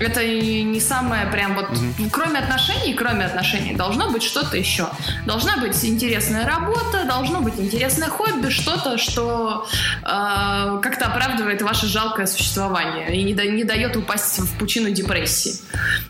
Это 0.04 0.26
не 0.26 0.80
самое 0.80 1.26
прям 1.28 1.56
вот, 1.56 1.68
кроме 2.12 2.40
отношений, 2.40 2.94
кроме 2.94 3.26
отношений, 3.26 3.74
должно 3.76 4.10
быть 4.12 4.24
что-то 4.24 4.58
еще. 4.58 4.88
Должна 5.26 5.58
быть 5.58 5.84
интересная 5.86 6.46
работа, 6.46 7.06
должно 7.08 7.42
быть 7.42 7.60
интересное 7.60 8.10
хобби, 8.10 8.50
что-то, 8.50 8.98
что 8.98 9.68
э, 10.02 10.80
как-то 10.82 11.06
оправдывает 11.08 11.62
ваше 11.62 11.88
жалкое 11.88 12.26
существование 12.28 13.16
и 13.16 13.24
не, 13.24 13.34
да- 13.34 13.46
не 13.46 13.64
дает 13.64 13.96
упасть 13.96 14.40
в 14.40 14.58
пучину 14.58 14.90
депрессии. 14.92 15.56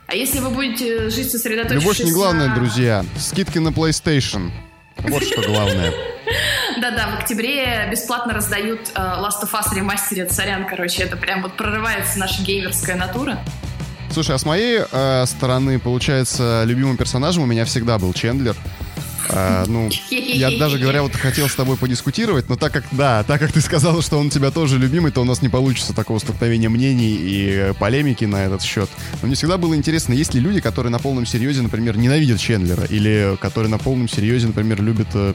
А 0.08 0.15
если 0.15 0.39
вы 0.39 0.49
будете 0.49 1.10
жить 1.10 1.32
сосредоточившись 1.32 1.84
Любовь 1.84 1.99
не 1.99 2.12
главное, 2.12 2.47
на- 2.49 2.56
друзья. 2.56 3.06
Скидки 3.17 3.60
на 3.60 3.69
PlayStation. 3.69 4.51
Вот 4.97 5.23
что 5.23 5.41
главное. 5.41 5.91
Да-да, 6.82 7.08
в 7.15 7.19
октябре 7.19 7.88
бесплатно 7.91 8.34
раздают 8.34 8.79
э, 8.95 8.99
Last 8.99 9.43
of 9.43 9.51
Us 9.51 9.75
ремастере 9.75 10.29
Сорян, 10.29 10.65
короче, 10.65 11.03
это 11.03 11.17
прям 11.17 11.41
вот 11.41 11.56
прорывается 11.58 12.17
наша 12.19 12.41
геймерская 12.43 12.95
натура. 12.95 13.38
Слушай, 14.13 14.36
а 14.36 14.38
с 14.38 14.45
моей 14.45 14.80
э, 14.80 15.26
стороны, 15.26 15.80
получается, 15.80 16.63
любимым 16.67 16.97
персонажем 16.97 17.41
у 17.41 17.45
меня 17.47 17.65
всегда 17.65 17.97
был 17.97 18.13
Чендлер. 18.13 18.56
Э, 19.30 19.65
ну, 19.67 19.89
я 20.12 20.52
даже 20.60 20.78
говоря, 20.78 21.02
вот 21.02 21.15
хотел 21.15 21.49
с 21.49 21.56
тобой 21.56 21.78
подискутировать, 21.78 22.47
но 22.47 22.56
так 22.56 22.71
как, 22.71 22.84
да, 22.91 23.23
так 23.23 23.39
как 23.39 23.52
ты 23.52 23.60
сказала, 23.60 24.04
что 24.04 24.19
он 24.19 24.28
у 24.28 24.30
тебя 24.30 24.52
тоже 24.52 24.78
любимый, 24.78 25.12
то 25.12 25.21
у 25.21 25.23
нас 25.23 25.41
не 25.41 25.49
получится 25.49 25.93
такого 25.93 26.19
столкновения 26.19 26.69
мнений 26.69 27.17
и 27.19 27.73
полемики 27.80 28.26
на 28.26 28.45
этот 28.45 28.62
счет. 28.62 28.88
Но 29.23 29.28
мне 29.28 29.36
всегда 29.36 29.58
было 29.58 29.76
интересно, 29.76 30.13
есть 30.13 30.36
ли 30.36 30.39
люди, 30.39 30.62
которые 30.62 30.91
на 30.91 30.99
полном 30.99 31.26
серьезе, 31.26 31.63
например, 31.63 31.97
ненавидят 31.97 32.39
Чендлера, 32.39 32.84
или 32.84 33.36
которые 33.41 33.71
на 33.71 33.80
полном 33.80 34.08
серьезе, 34.08 34.45
например, 34.45 34.80
любят 34.84 35.08
э, 35.15 35.34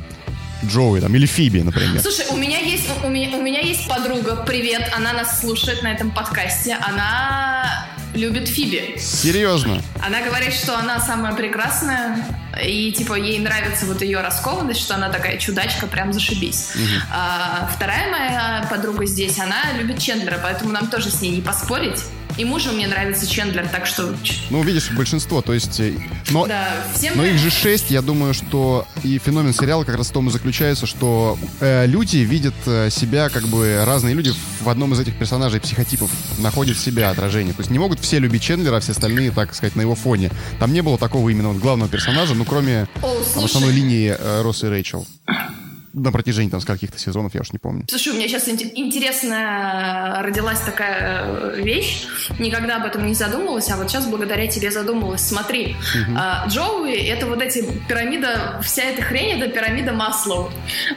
Джоуи, 0.67 1.01
там, 1.01 1.13
или 1.17 1.27
Фиби, 1.27 1.63
например. 1.63 2.01
Слушай, 2.01 2.27
у 2.31 2.37
меня 2.37 2.61
есть 2.61 2.89
у 3.03 3.09
меня, 3.09 3.37
у 3.37 3.43
меня 3.43 3.61
есть 3.61 3.89
подруга, 3.89 4.37
привет, 4.47 4.89
она 4.97 5.13
нас 5.13 5.41
слушает 5.41 5.83
на 5.83 5.93
этом 5.93 6.13
подкасте, 6.13 6.77
она 6.81 7.89
любит 8.19 8.49
Фиби. 8.49 8.97
Серьезно? 8.99 9.83
Она 10.05 10.23
говорит, 10.23 10.53
что 10.53 10.77
она 10.77 11.01
самая 11.01 11.35
прекрасная, 11.35 12.25
и 12.63 12.93
типа 12.93 13.15
ей 13.15 13.39
нравится 13.39 13.87
вот 13.87 14.03
ее 14.03 14.21
раскованность, 14.21 14.81
что 14.81 14.95
она 14.95 15.09
такая 15.09 15.39
чудачка, 15.39 15.87
прям 15.87 16.13
зашибись. 16.13 16.73
А, 17.11 17.71
вторая 17.75 18.11
моя 18.11 18.67
подруга 18.71 19.07
здесь, 19.07 19.39
она 19.39 19.73
любит 19.79 19.99
Чендлера, 19.99 20.39
поэтому 20.43 20.73
нам 20.73 20.89
тоже 20.89 21.11
с 21.11 21.21
ней 21.21 21.31
не 21.31 21.41
поспорить. 21.41 22.05
И 22.39 22.45
мужу 22.45 22.71
мне 22.71 22.87
нравится 22.87 23.27
Чендлер, 23.27 23.67
так 23.69 23.85
что... 23.85 24.15
Ну, 24.51 24.63
видишь, 24.63 24.93
большинство, 24.93 25.43
то 25.43 25.53
есть... 25.53 25.81
э, 25.81 25.95
Но 26.31 26.47
Да, 26.47 26.69
всем 26.95 27.17
Но 27.17 27.25
их 27.25 27.37
же 27.37 27.51
шесть, 27.51 27.91
я 27.91 28.01
думаю, 28.01 28.33
что 28.33 28.87
и 29.03 29.19
феномен 29.19 29.53
сериала 29.53 29.83
как 29.83 29.97
раз 29.97 30.11
в 30.11 30.13
том 30.13 30.29
и 30.29 30.31
заключается, 30.31 30.87
что 30.87 31.37
э, 31.59 31.87
люди 31.87 32.19
видят 32.19 32.55
э, 32.67 32.91
себя, 32.91 33.29
как 33.29 33.49
бы 33.49 33.83
разные 33.85 34.15
люди 34.15 34.33
в 34.61 34.69
одном 34.69 34.93
из 34.93 35.01
этих 35.01 35.19
персонажей 35.19 35.61
психотипов 35.61 36.13
находят 36.39 36.77
в 36.77 36.81
себя 36.81 37.11
отражение. 37.11 37.55
То 37.55 37.61
есть 37.61 37.73
не 37.73 37.81
могут 37.81 37.99
все 37.99 38.21
любить 38.21 38.43
Чендлера, 38.43 38.77
а 38.77 38.81
все 38.81 38.93
остальные, 38.93 39.33
так 39.33 39.53
сказать, 39.53 39.75
на 39.75 39.81
его 39.81 39.97
фоне. 39.97 40.31
Там 40.61 40.73
не 40.73 40.81
было 40.81 40.97
такого 40.97 41.29
именно 41.31 41.49
вот 41.49 41.59
главного 41.59 41.91
персонажа, 41.91 42.35
ну 42.35 42.45
кроме 42.45 42.87
О, 43.03 43.17
там, 43.35 43.47
основной 43.47 43.73
линии 43.73 44.15
э, 44.17 44.43
Росс 44.43 44.63
и 44.63 44.69
Рэйчел. 44.69 45.09
На 45.99 46.13
протяжении 46.13 46.51
там 46.51 46.61
скольких-то 46.61 46.99
сезонов, 46.99 47.35
я 47.35 47.41
уж 47.41 47.53
не 47.53 47.59
помню. 47.59 47.85
Слушай, 47.89 48.13
у 48.13 48.17
меня 48.17 48.29
сейчас 48.29 48.49
интересная 48.49 50.23
родилась 50.23 50.61
такая 50.61 51.25
э, 51.25 51.61
вещь. 51.61 52.07
Никогда 52.39 52.77
об 52.77 52.87
этом 52.87 53.07
не 53.07 53.15
задумывалась, 53.15 53.69
а 53.71 53.77
вот 53.77 53.91
сейчас 53.91 54.07
благодаря 54.07 54.47
тебе 54.47 54.71
задумалась. 54.71 55.23
Смотри, 55.23 55.77
а, 56.17 56.47
Джоуи— 56.47 56.95
это 57.09 57.27
вот 57.27 57.43
эти 57.43 57.65
пирамида, 57.89 58.61
вся 58.63 58.85
эта 58.85 59.03
хрень— 59.03 59.41
это 59.41 59.51
пирамида 59.51 59.93
Маслоу. 59.93 60.51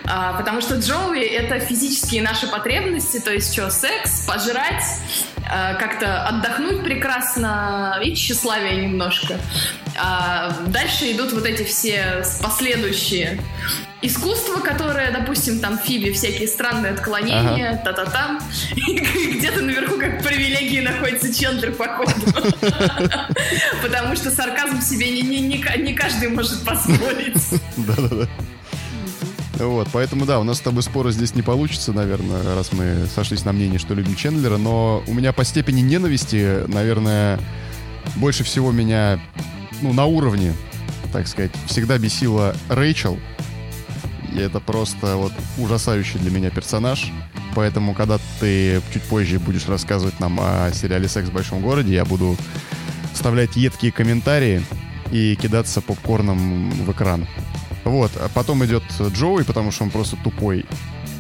А, 0.06 0.34
потому 0.34 0.62
что 0.62 0.76
Джоуи— 0.76 1.22
это 1.22 1.60
физические 1.60 2.22
наши 2.22 2.48
потребности, 2.48 3.20
то 3.20 3.32
есть 3.32 3.54
что, 3.54 3.72
секс, 3.72 4.26
пожрать, 4.28 4.84
а, 5.50 5.74
как-то 5.76 6.28
отдохнуть 6.28 6.84
прекрасно 6.84 8.00
и 8.04 8.14
тщеславие 8.14 8.86
немножко. 8.86 9.38
А 10.00 10.56
дальше 10.68 11.12
идут 11.12 11.34
вот 11.34 11.46
эти 11.46 11.64
все 11.64 12.24
последующие 12.42 13.40
искусство, 14.02 14.60
которое, 14.60 15.12
допустим, 15.12 15.60
там 15.60 15.78
Фиби 15.78 16.12
всякие 16.12 16.48
странные 16.48 16.94
отклонения, 16.94 17.82
та-та-та. 17.84 18.40
И 18.76 19.38
Где-то 19.38 19.62
наверху 19.62 20.00
как 20.00 20.24
привилегии 20.24 20.82
находится 20.82 21.34
Чендлер, 21.34 21.74
походу. 21.74 22.12
Потому 23.82 24.16
что 24.16 24.32
сарказм 24.32 24.82
себе 24.82 25.12
не 25.12 25.94
каждый 25.94 26.30
может 26.30 26.64
позволить. 26.64 27.62
Да-да-да. 27.78 28.28
Вот, 29.66 29.90
поэтому 29.92 30.26
да, 30.26 30.40
у 30.40 30.44
нас 30.44 30.58
с 30.58 30.62
тобой 30.62 30.82
спора 30.82 31.12
здесь 31.12 31.36
не 31.36 31.44
получится, 31.44 31.94
наверное, 31.94 32.56
раз 32.56 32.72
мы 32.72 33.06
сошлись 33.14 33.46
на 33.46 33.52
мнении, 33.52 33.78
что 33.78 33.94
любим 33.94 34.16
Чендлера, 34.16 34.58
но 34.58 35.04
у 35.06 35.14
меня 35.14 35.34
по 35.34 35.44
степени 35.44 35.82
ненависти, 35.82 36.66
наверное, 36.68 37.40
больше 38.16 38.44
всего 38.44 38.72
меня, 38.72 39.20
ну, 39.82 39.94
на 39.94 40.06
уровне, 40.06 40.54
так 41.14 41.28
сказать, 41.28 41.52
всегда 41.68 42.00
бесила 42.00 42.56
Рэйчел. 42.70 43.20
Это 44.36 44.60
просто 44.60 45.16
вот 45.18 45.34
ужасающий 45.58 46.20
для 46.20 46.32
меня 46.32 46.50
персонаж. 46.50 47.12
Поэтому, 47.54 47.94
когда 47.94 48.18
ты 48.40 48.82
чуть 48.94 49.04
позже 49.04 49.40
будешь 49.40 49.68
рассказывать 49.68 50.20
нам 50.20 50.40
о 50.40 50.72
сериале 50.74 51.08
«Секс 51.08 51.30
в 51.30 51.34
большом 51.34 51.62
городе», 51.62 51.94
я 51.94 52.06
буду 52.06 52.38
вставлять 53.14 53.56
едкие 53.56 53.92
комментарии 53.92 54.64
и 55.12 55.36
кидаться 55.36 55.82
попкорном 55.82 56.72
в 56.72 56.92
экран. 56.92 57.28
Вот, 57.84 58.12
а 58.16 58.30
потом 58.34 58.64
идет 58.66 58.84
Джоуи, 59.00 59.44
потому 59.44 59.72
что 59.72 59.84
он 59.84 59.90
просто 59.90 60.16
тупой. 60.24 60.66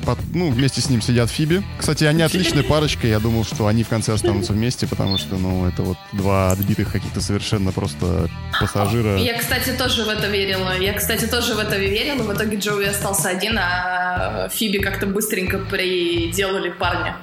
Пот- 0.06 0.20
ну, 0.34 0.50
вместе 0.50 0.82
с 0.82 0.90
ним 0.90 1.02
сидят 1.02 1.30
Фиби. 1.30 1.64
Кстати, 1.78 2.04
они 2.06 2.22
отличная 2.22 2.64
парочка. 2.64 3.08
Я 3.08 3.20
думал, 3.20 3.44
что 3.46 3.68
они 3.68 3.84
в 3.84 3.90
конце 3.90 4.14
останутся 4.14 4.54
вместе, 4.54 4.88
потому 4.88 5.18
что, 5.18 5.38
ну, 5.38 5.68
это 5.68 5.84
вот 5.84 5.98
два 6.14 6.52
отбитых 6.52 6.92
каких-то 6.92 7.22
совершенно 7.22 7.72
просто 7.72 8.30
пассажира. 8.60 9.18
Я, 9.18 9.38
кстати, 9.38 9.72
тоже 9.72 10.04
в 10.04 10.10
это 10.10 10.28
верила. 10.28 10.78
Я, 10.80 10.94
кстати, 10.94 11.26
тоже 11.26 11.54
в 11.56 11.60
это 11.60 11.78
верила. 11.78 12.24
В 12.24 12.34
итоге 12.34 12.58
Джоуи 12.58 12.86
остался 12.86 13.30
один, 13.30 13.58
а 13.58 14.50
Фиби 14.50 14.80
как-то 14.80 15.06
быстренько 15.06 15.58
приделали 15.58 16.70
парня 16.70 17.18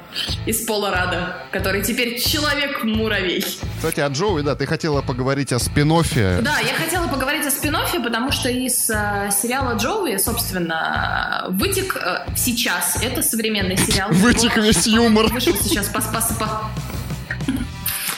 из 0.46 0.64
Пола 0.64 0.90
Рада, 0.90 1.36
который 1.50 1.82
теперь 1.82 2.20
человек-муравей. 2.20 3.44
Кстати, 3.76 4.00
о 4.00 4.08
Джоуи, 4.08 4.42
да, 4.42 4.54
ты 4.54 4.66
хотела 4.66 5.02
поговорить 5.02 5.52
о 5.52 5.58
спин 5.58 5.88
Да, 5.88 6.58
я 6.60 6.74
хотела 6.74 7.08
поговорить 7.08 7.46
о 7.46 7.50
спин 7.50 7.76
потому 8.02 8.32
что 8.32 8.48
из 8.48 8.90
э, 8.90 9.30
сериала 9.30 9.76
Джоуи, 9.76 10.16
собственно, 10.16 11.46
вытек 11.48 11.96
э, 11.96 12.26
сейчас. 12.36 12.67
Это 13.02 13.22
современный 13.22 13.76
сериал. 13.76 14.08
Вытек 14.12 14.56
весь 14.56 14.86
юмор. 14.86 15.26
Вышел 15.32 15.54
сейчас 15.56 15.86
по, 15.86 16.00
по, 16.00 16.20
по- 16.38 16.70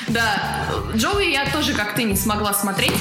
Да, 0.08 0.66
Джоуи 0.94 1.30
я 1.32 1.46
тоже, 1.50 1.74
как 1.74 1.94
ты, 1.94 2.02
не 2.04 2.16
смогла 2.16 2.52
смотреть. 2.54 2.92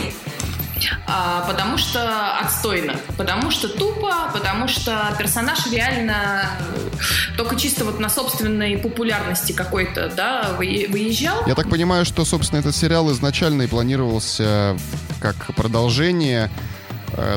а, 1.07 1.41
потому 1.47 1.77
что 1.77 2.37
отстойно, 2.39 2.95
потому 3.17 3.51
что 3.51 3.67
тупо, 3.67 4.29
потому 4.31 4.67
что 4.69 5.13
персонаж 5.17 5.67
реально 5.71 6.45
э, 6.59 7.35
только 7.35 7.57
чисто 7.57 7.83
вот 7.83 7.99
на 7.99 8.09
собственной 8.09 8.77
популярности 8.77 9.51
какой-то, 9.51 10.09
да, 10.15 10.51
вы- 10.57 10.85
выезжал. 10.89 11.45
Я 11.47 11.55
так 11.55 11.69
понимаю, 11.69 12.05
что, 12.05 12.23
собственно, 12.23 12.59
этот 12.59 12.75
сериал 12.75 13.11
изначально 13.11 13.63
и 13.63 13.67
планировался 13.67 14.77
как 15.19 15.35
продолжение 15.55 16.49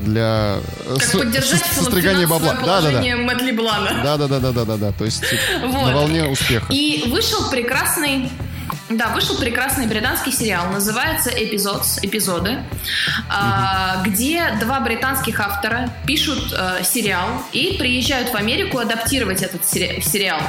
для 0.03 0.57
э, 0.87 0.95
Как 0.95 1.03
с- 1.03 1.13
поддержать 1.13 1.65
состригания 1.75 2.27
бабла. 2.27 2.55
Да, 2.65 2.81
да, 2.81 2.91
да. 2.91 3.17
Мэтт 3.17 3.43
Леблана. 3.43 4.01
Да, 4.03 4.17
да, 4.17 4.27
да, 4.29 4.39
да, 4.41 4.53
да, 4.53 4.65
да, 4.65 4.77
да. 4.77 4.93
То 4.93 5.05
есть 5.05 5.23
Вот. 5.63 5.87
на 5.87 5.95
волне 5.95 6.25
успеха. 6.25 6.67
И 6.73 7.05
вышел 7.09 7.51
прекрасный 7.51 8.31
Да, 8.96 9.09
вышел 9.09 9.37
прекрасный 9.37 9.87
британский 9.87 10.33
сериал, 10.33 10.70
называется 10.70 11.31
«Эпизод», 11.31 11.85
«Эпизоды», 12.02 12.59
а, 13.28 14.02
где 14.05 14.55
два 14.61 14.81
британских 14.81 15.40
автора 15.40 15.88
пишут 16.07 16.52
а, 16.52 16.83
сериал 16.83 17.28
и 17.52 17.76
приезжают 17.78 18.31
в 18.31 18.37
Америку 18.37 18.78
адаптировать 18.78 19.42
этот 19.42 19.64
сери- 19.64 20.00
сериал. 20.00 20.40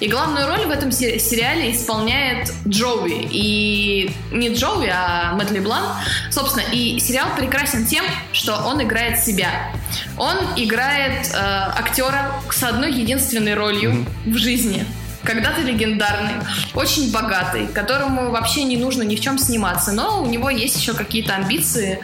И 0.00 0.08
главную 0.08 0.46
роль 0.46 0.66
в 0.66 0.70
этом 0.70 0.90
сериале 0.90 1.72
исполняет 1.72 2.52
Джоуи. 2.66 3.28
И 3.30 4.10
не 4.32 4.52
Джоуи, 4.52 4.88
а 4.92 5.32
Мэтт 5.34 5.52
Леблан. 5.52 5.84
Собственно, 6.30 6.64
и 6.72 6.98
сериал 6.98 7.28
прекрасен 7.36 7.86
тем, 7.86 8.04
что 8.32 8.56
он 8.56 8.82
играет 8.82 9.22
себя. 9.22 9.72
Он 10.16 10.36
играет 10.56 11.30
э, 11.32 11.36
актера 11.36 12.32
с 12.50 12.62
одной 12.62 12.92
единственной 12.92 13.54
ролью 13.54 13.92
mm-hmm. 13.92 14.32
в 14.32 14.36
жизни 14.38 14.84
когда-то 15.24 15.62
легендарный, 15.62 16.34
очень 16.74 17.10
богатый, 17.12 17.66
которому 17.68 18.30
вообще 18.30 18.64
не 18.64 18.76
нужно 18.76 19.02
ни 19.02 19.16
в 19.16 19.20
чем 19.20 19.38
сниматься, 19.38 19.92
но 19.92 20.22
у 20.22 20.26
него 20.26 20.50
есть 20.50 20.76
еще 20.76 20.94
какие-то 20.94 21.34
амбиции 21.34 22.00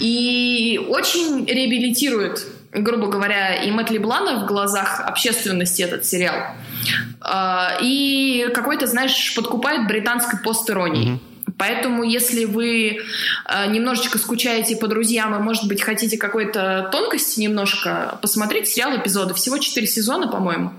и 0.00 0.80
очень 0.88 1.44
реабилитирует 1.46 2.46
грубо 2.74 3.08
говоря, 3.08 3.54
и 3.54 3.70
Мэтт 3.70 3.90
Леблана 3.90 4.44
в 4.44 4.46
глазах 4.46 5.00
общественности 5.00 5.82
этот 5.82 6.06
сериал. 6.06 6.36
А, 7.20 7.76
и 7.82 8.48
какой-то, 8.54 8.86
знаешь, 8.86 9.34
подкупает 9.34 9.86
британской 9.86 10.38
пост-иронией. 10.40 11.10
Mm-hmm. 11.10 11.54
Поэтому, 11.58 12.02
если 12.02 12.44
вы 12.44 12.98
э, 13.46 13.70
немножечко 13.70 14.18
скучаете 14.18 14.76
по 14.76 14.88
друзьям 14.88 15.34
и, 15.34 15.38
может 15.38 15.68
быть, 15.68 15.82
хотите 15.82 16.16
какой-то 16.16 16.88
тонкости 16.90 17.40
немножко 17.40 18.18
посмотреть 18.22 18.68
сериал 18.68 18.96
эпизоды, 18.96 19.34
всего 19.34 19.58
4 19.58 19.86
сезона, 19.86 20.28
по-моему. 20.28 20.72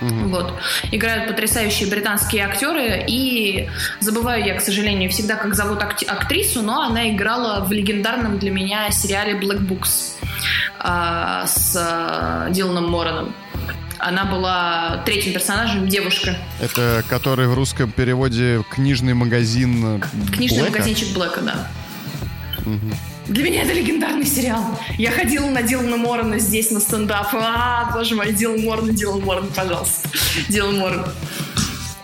Угу. 0.00 0.28
Вот. 0.28 0.54
Играют 0.90 1.28
потрясающие 1.28 1.88
британские 1.88 2.44
актеры. 2.44 3.04
И 3.06 3.68
забываю 4.00 4.44
я, 4.44 4.54
к 4.54 4.60
сожалению, 4.60 5.10
всегда, 5.10 5.36
как 5.36 5.54
зовут 5.54 5.82
актрису, 5.82 6.62
но 6.62 6.82
она 6.82 7.10
играла 7.10 7.64
в 7.64 7.72
легендарном 7.72 8.38
для 8.38 8.50
меня 8.50 8.90
сериале 8.90 9.38
Black 9.38 9.66
Books 9.66 10.12
а, 10.78 11.46
с 11.46 11.76
а, 11.76 12.50
Диланом 12.50 12.90
Мороном. 12.90 13.34
Она 13.98 14.24
была 14.24 15.02
третьим 15.06 15.32
персонажем, 15.32 15.88
девушка. 15.88 16.36
Это 16.60 17.02
который 17.08 17.46
в 17.46 17.54
русском 17.54 17.90
переводе 17.90 18.62
книжный 18.70 19.14
магазин 19.14 20.02
Книжный 20.32 20.58
Блэка? 20.58 20.72
магазинчик 20.72 21.14
Блэка, 21.14 21.40
да. 21.40 21.68
Угу. 22.66 23.13
Для 23.26 23.42
меня 23.42 23.62
это 23.62 23.72
легендарный 23.72 24.26
сериал. 24.26 24.78
Я 24.98 25.10
ходила 25.10 25.48
на 25.48 25.62
Дилана 25.62 25.96
Морона 25.96 26.38
здесь 26.38 26.70
на 26.70 26.80
стендап. 26.80 27.28
А, 27.32 27.90
боже 27.94 28.14
мой, 28.14 28.32
Дилан 28.32 28.60
Морон, 28.62 28.94
Дилан 28.94 29.20
Морон, 29.22 29.48
пожалуйста. 29.54 30.08
Дилан 30.48 30.78
Морон. 30.78 31.06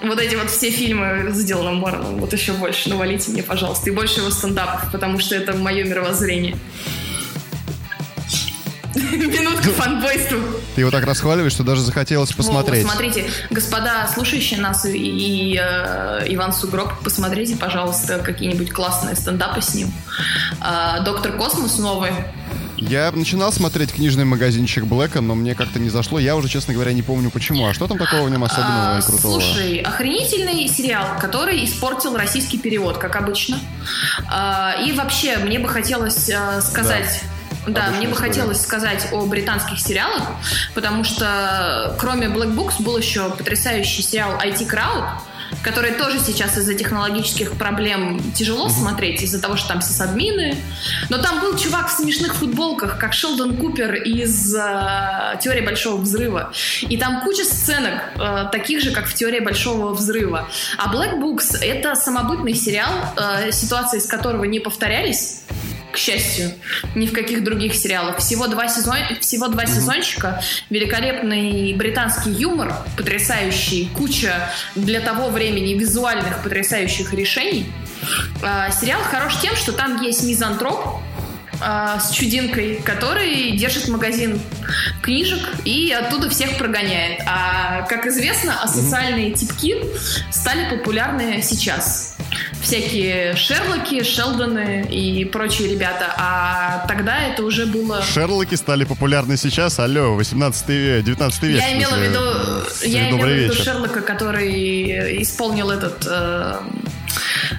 Вот 0.03 0.19
эти 0.19 0.35
вот 0.35 0.49
все 0.49 0.71
фильмы 0.71 1.31
с 1.31 1.45
Диланом 1.45 1.77
Мороном. 1.77 2.17
Вот 2.17 2.33
еще 2.33 2.53
больше 2.55 2.89
навалите 2.89 3.33
мне, 3.33 3.43
пожалуйста. 3.43 3.91
И 3.91 3.93
больше 3.93 4.21
его 4.21 4.31
стендапов, 4.31 4.91
потому 4.91 5.19
что 5.19 5.35
это 5.35 5.55
мое 5.55 5.85
мировоззрение. 5.85 6.57
Минутка 8.95 9.71
фанбойства. 9.71 10.39
Ты 10.75 10.81
его 10.81 10.91
так 10.91 11.05
расхваливаешь, 11.05 11.53
что 11.53 11.63
даже 11.63 11.83
захотелось 11.83 12.33
посмотреть. 12.33 12.85
Вот, 12.85 12.93
смотрите, 12.93 13.31
господа, 13.51 14.09
слушающие 14.13 14.59
нас 14.59 14.85
и, 14.85 14.97
и 14.97 15.57
э, 15.61 16.25
Иван 16.29 16.53
Сугроб, 16.53 16.93
посмотрите, 17.05 17.57
пожалуйста, 17.57 18.19
какие-нибудь 18.19 18.71
классные 18.71 19.15
стендапы 19.15 19.63
с 19.63 19.75
ним. 19.75 19.93
Э, 20.61 21.05
Доктор 21.05 21.33
Космос 21.33 21.79
новый. 21.79 22.11
Я 22.81 23.13
начинал 23.13 23.53
смотреть 23.53 23.93
книжный 23.93 24.25
магазинчик 24.25 24.87
Блэка, 24.87 25.21
но 25.21 25.35
мне 25.35 25.55
как-то 25.55 25.79
не 25.79 25.91
зашло. 25.91 26.19
Я 26.19 26.35
уже, 26.35 26.49
честно 26.49 26.73
говоря, 26.73 26.93
не 26.93 27.03
помню 27.03 27.31
почему. 27.31 27.67
А 27.67 27.75
что 27.75 27.87
там 27.87 27.99
такого 27.99 28.23
в 28.23 28.31
нем 28.31 28.43
особенного 28.43 28.97
а, 28.97 28.99
и 28.99 29.03
крутого? 29.03 29.41
Слушай, 29.41 29.79
охренительный 29.79 30.67
сериал, 30.67 31.19
который 31.21 31.63
испортил 31.65 32.17
российский 32.17 32.59
перевод, 32.59 32.97
как 32.97 33.17
обычно. 33.17 33.61
А, 34.29 34.77
и 34.85 34.93
вообще, 34.93 35.37
мне 35.37 35.59
бы 35.59 35.69
хотелось 35.69 36.29
а, 36.31 36.61
сказать... 36.61 37.21
Да 37.23 37.40
да, 37.67 37.91
мне 37.91 38.09
бы 38.09 38.17
хотелось 38.17 38.61
сказать 38.61 39.09
о 39.13 39.27
британских 39.27 39.79
сериалах, 39.81 40.23
потому 40.75 41.05
что 41.05 41.95
кроме 41.99 42.29
Black 42.29 42.55
Books 42.55 42.83
был 42.83 42.97
еще 42.97 43.31
потрясающий 43.31 44.03
сериал 44.03 44.39
IT 44.39 44.67
Crowd, 44.67 45.21
который 45.63 45.93
тоже 45.93 46.19
сейчас 46.21 46.57
из-за 46.57 46.75
технологических 46.75 47.53
проблем 47.53 48.21
тяжело 48.33 48.67
mm-hmm. 48.67 48.71
смотреть, 48.71 49.23
из-за 49.23 49.41
того, 49.41 49.57
что 49.57 49.69
там 49.69 49.83
сисадмины. 49.83 50.57
Но 51.09 51.19
там 51.19 51.41
был 51.41 51.57
чувак 51.57 51.89
в 51.89 51.93
смешных 51.93 52.35
футболках, 52.35 52.99
как 52.99 53.13
Шелдон 53.13 53.57
Купер 53.57 53.95
из 53.95 54.55
э, 54.55 55.37
«Теории 55.41 55.61
Большого 55.61 56.01
Взрыва». 56.01 56.53
И 56.83 56.97
там 56.97 57.21
куча 57.23 57.45
сценок, 57.45 58.01
э, 58.17 58.47
таких 58.53 58.81
же, 58.81 58.91
как 58.91 59.07
в 59.07 59.15
«Теории 59.15 59.41
Большого 59.41 59.93
Взрыва». 59.93 60.49
А 60.79 60.95
Black 60.95 61.21
Books— 61.21 61.59
это 61.61 61.95
самобытный 61.95 62.55
сериал, 62.55 62.93
э, 63.17 63.53
ситуации 63.53 63.99
из 63.99 64.07
которого 64.07 64.45
не 64.45 64.61
повторялись, 64.61 65.41
счастью, 66.01 66.53
ни 66.95 67.07
в 67.07 67.13
каких 67.13 67.45
других 67.45 67.75
сериалах. 67.75 68.19
Всего 68.19 68.47
два, 68.47 68.69
сезон, 68.69 68.97
всего 69.21 69.49
два 69.49 69.65
mm-hmm. 69.65 69.75
сезончика, 69.75 70.43
великолепный 70.71 71.75
британский 71.75 72.31
юмор, 72.31 72.75
потрясающий, 72.97 73.91
куча 73.97 74.51
для 74.75 75.01
того 75.01 75.29
времени 75.29 75.75
визуальных 75.75 76.43
потрясающих 76.43 77.13
решений. 77.13 77.67
А, 78.43 78.71
сериал 78.71 79.01
хорош 79.03 79.41
тем, 79.41 79.55
что 79.55 79.73
там 79.73 80.03
есть 80.03 80.25
мизантроп, 80.25 81.01
а, 81.61 82.01
с 82.01 82.11
чудинкой, 82.11 82.81
который 82.85 83.53
держит 83.53 83.89
магазин 83.89 84.41
книжек 85.03 85.41
и 85.65 85.93
оттуда 85.93 86.29
всех 86.31 86.57
прогоняет. 86.57 87.21
А 87.27 87.83
как 87.83 88.07
известно, 88.07 88.63
асоциальные 88.63 89.33
типки 89.33 89.77
стали 90.31 90.69
популярны 90.71 91.43
сейчас. 91.43 92.17
Всякие 92.63 93.35
Шерлоки, 93.37 94.05
Шелдоны 94.05 94.87
и 94.89 95.25
прочие 95.25 95.69
ребята. 95.69 96.15
А 96.17 96.87
тогда 96.87 97.19
это 97.25 97.43
уже 97.43 97.67
было... 97.67 98.03
Шерлоки 98.03 98.55
стали 98.55 98.85
популярны 98.85 99.37
сейчас? 99.37 99.79
Алло, 99.79 100.15
18 100.15 100.69
век, 100.69 101.05
19 101.05 101.43
век. 101.43 101.61
Я 101.61 101.77
имела 101.77 101.95
в 101.95 102.03
виду, 102.03 102.89
я 102.89 103.11
имела 103.11 103.27
в 103.27 103.29
виду 103.29 103.55
Шерлока, 103.55 104.01
который 104.03 105.23
исполнил 105.23 105.71
этот... 105.71 106.07
Э, 106.07 106.41
Э, 106.41 106.61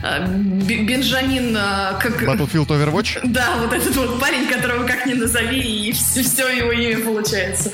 Бенджамин... 0.01 1.55
Э, 1.55 1.99
как... 1.99 2.23
Battlefield 2.23 2.67
Overwatch? 2.67 3.19
Да, 3.31 3.57
вот 3.59 3.71
этот 3.71 3.95
вот 3.95 4.19
парень, 4.19 4.47
которого 4.47 4.85
как 4.85 5.05
ни 5.05 5.13
назови, 5.13 5.89
и 5.89 5.91
все, 5.91 6.23
все 6.23 6.47
его 6.49 6.71
имя 6.71 7.03
получается. 7.03 7.71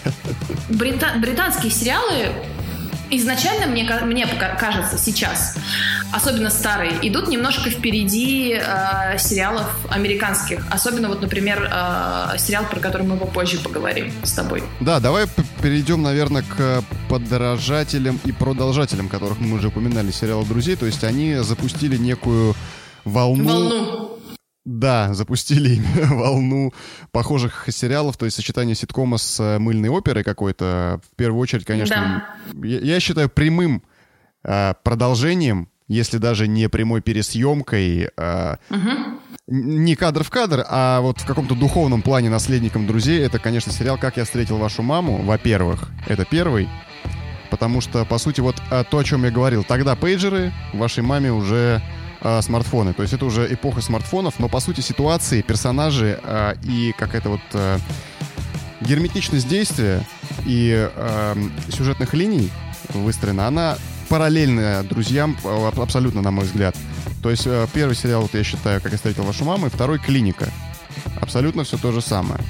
Брита... 0.68 1.14
Британские 1.18 1.72
сериалы 1.72 2.32
изначально, 3.10 3.66
мне, 3.66 3.84
мне 4.04 4.26
кажется, 4.58 4.98
сейчас, 4.98 5.56
особенно 6.12 6.50
старые, 6.50 6.92
идут 7.02 7.28
немножко 7.28 7.70
впереди 7.70 8.58
э, 8.60 9.18
сериалов 9.18 9.66
американских. 9.90 10.66
Особенно 10.70 11.08
вот, 11.08 11.20
например, 11.22 11.70
э, 11.70 12.38
сериал, 12.38 12.64
про 12.64 12.80
который 12.80 13.06
мы 13.06 13.16
попозже 13.16 13.58
поговорим 13.58 14.12
с 14.22 14.32
тобой. 14.32 14.62
Да, 14.80 15.00
давай 15.00 15.26
перейдем, 15.62 16.02
наверное, 16.02 16.42
к 16.42 16.82
подражателям 17.08 18.20
и 18.24 18.32
продолжателям, 18.32 19.08
которых 19.08 19.38
мы 19.38 19.56
уже 19.56 19.68
упоминали, 19.68 20.10
сериала 20.10 20.44
«Друзей». 20.44 20.76
То 20.76 20.86
есть 20.86 21.04
они 21.04 21.36
запустили 21.36 21.96
некую 21.96 22.54
волну... 23.04 23.68
Волну 23.68 24.15
да, 24.66 25.14
запустили 25.14 25.80
волну 26.10 26.74
похожих 27.12 27.66
сериалов, 27.70 28.18
то 28.18 28.26
есть 28.26 28.36
сочетание 28.36 28.74
ситкома 28.74 29.16
с 29.16 29.40
э, 29.40 29.58
мыльной 29.58 29.88
оперой 29.88 30.24
какой-то. 30.24 31.00
В 31.10 31.16
первую 31.16 31.40
очередь, 31.40 31.64
конечно, 31.64 32.26
да. 32.52 32.66
я, 32.66 32.80
я 32.80 33.00
считаю 33.00 33.30
прямым 33.30 33.82
э, 34.42 34.74
продолжением, 34.82 35.68
если 35.86 36.18
даже 36.18 36.48
не 36.48 36.68
прямой 36.68 37.00
пересъемкой, 37.00 38.10
э, 38.16 38.56
угу. 38.68 38.90
не 39.46 39.94
кадр 39.94 40.24
в 40.24 40.30
кадр, 40.30 40.64
а 40.68 41.00
вот 41.00 41.20
в 41.20 41.26
каком-то 41.26 41.54
духовном 41.54 42.02
плане 42.02 42.28
наследником 42.28 42.88
друзей, 42.88 43.20
это, 43.20 43.38
конечно, 43.38 43.70
сериал 43.70 43.96
«Как 43.98 44.16
я 44.16 44.24
встретил 44.24 44.58
вашу 44.58 44.82
маму». 44.82 45.22
Во-первых, 45.22 45.90
это 46.08 46.24
первый. 46.24 46.68
Потому 47.50 47.80
что, 47.80 48.04
по 48.04 48.18
сути, 48.18 48.40
вот 48.40 48.56
э, 48.72 48.82
то, 48.90 48.98
о 48.98 49.04
чем 49.04 49.22
я 49.22 49.30
говорил, 49.30 49.62
тогда 49.62 49.94
пейджеры 49.94 50.52
вашей 50.72 51.04
маме 51.04 51.32
уже 51.32 51.80
э, 52.26 52.42
смартфоны. 52.42 52.92
То 52.92 53.02
есть 53.02 53.14
это 53.14 53.24
уже 53.24 53.52
эпоха 53.52 53.80
смартфонов, 53.80 54.38
но 54.38 54.48
по 54.48 54.60
сути 54.60 54.80
ситуации, 54.80 55.42
персонажи 55.42 56.18
э, 56.22 56.54
и 56.64 56.92
какая-то 56.98 57.30
вот 57.30 57.40
э, 57.52 57.78
герметичность 58.80 59.48
действия 59.48 60.02
и 60.44 60.90
э, 60.94 61.34
сюжетных 61.68 62.14
линий 62.14 62.50
выстроена, 62.94 63.46
она 63.46 63.76
параллельная 64.08 64.82
друзьям 64.82 65.36
абсолютно, 65.76 66.22
на 66.22 66.30
мой 66.30 66.44
взгляд. 66.44 66.76
То 67.22 67.30
есть 67.30 67.46
э, 67.46 67.66
первый 67.72 67.94
сериал, 67.94 68.22
вот 68.22 68.34
я 68.34 68.44
считаю, 68.44 68.80
как 68.80 68.92
я 68.92 68.98
встретил 68.98 69.24
вашу 69.24 69.44
маму, 69.44 69.66
и 69.66 69.70
второй 69.70 69.98
клиника. 69.98 70.48
Абсолютно 71.20 71.64
все 71.64 71.76
то 71.76 71.92
же 71.92 72.00
самое. 72.00 72.40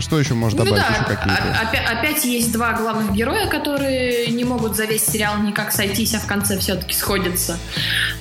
Что 0.00 0.18
еще 0.18 0.34
можно 0.34 0.64
ну 0.64 0.64
добавить? 0.64 0.84
Ну, 0.88 0.92
да. 0.92 1.12
еще 1.12 1.16
какие-то? 1.16 1.60
Опять, 1.60 1.86
опять 1.86 2.24
есть 2.24 2.52
два 2.52 2.72
главных 2.72 3.12
героя, 3.12 3.46
которые 3.46 4.28
не 4.28 4.44
могут 4.44 4.76
за 4.76 4.84
весь 4.84 5.04
сериал 5.04 5.38
никак 5.38 5.72
сойтись, 5.72 6.14
а 6.14 6.18
в 6.18 6.26
конце 6.26 6.58
все-таки 6.58 6.94
сходятся. 6.94 7.58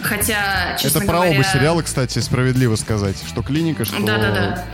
Хотя, 0.02 0.78
честно 0.80 1.00
Это 1.00 1.08
говоря... 1.08 1.30
про 1.30 1.36
оба 1.36 1.44
сериала, 1.44 1.82
кстати, 1.82 2.20
справедливо 2.20 2.76
сказать. 2.76 3.18
Что 3.28 3.42
клиника, 3.42 3.86
что... 3.86 4.02
Да-да-да. 4.02 4.66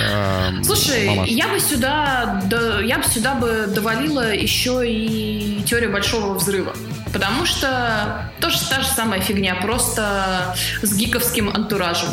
Э, 0.00 0.62
Слушай, 0.64 1.08
мамаша. 1.08 1.32
я 1.32 1.48
бы 1.48 1.60
сюда... 1.60 2.42
Да, 2.46 2.80
я 2.80 2.98
бы 2.98 3.04
сюда 3.04 3.34
бы 3.34 3.68
довалила 3.72 4.32
еще 4.32 4.82
и 4.86 5.62
теорию 5.66 5.92
большого 5.92 6.34
взрыва. 6.34 6.74
Потому 7.12 7.44
что 7.46 8.30
тоже 8.40 8.58
та 8.68 8.80
же 8.80 8.88
самая 8.88 9.20
фигня, 9.20 9.54
просто 9.56 10.54
с 10.82 10.94
гиковским 10.94 11.48
антуражем. 11.48 12.10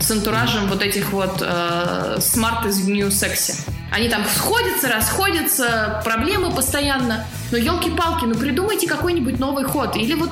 С 0.00 0.10
антуражем 0.10 0.68
вот 0.68 0.82
этих 0.82 1.10
вот 1.12 1.42
э, 1.44 2.18
смарт 2.20 2.66
из 2.66 2.86
New 2.86 3.08
Sexy. 3.08 3.54
Они 3.90 4.08
там 4.08 4.24
сходятся, 4.26 4.88
расходятся, 4.88 6.00
проблемы 6.04 6.54
постоянно. 6.54 7.26
Но 7.50 7.56
елки-палки, 7.56 8.26
ну 8.26 8.34
придумайте 8.34 8.86
какой-нибудь 8.86 9.38
новый 9.38 9.64
ход. 9.64 9.96
Или 9.96 10.14
вот 10.14 10.30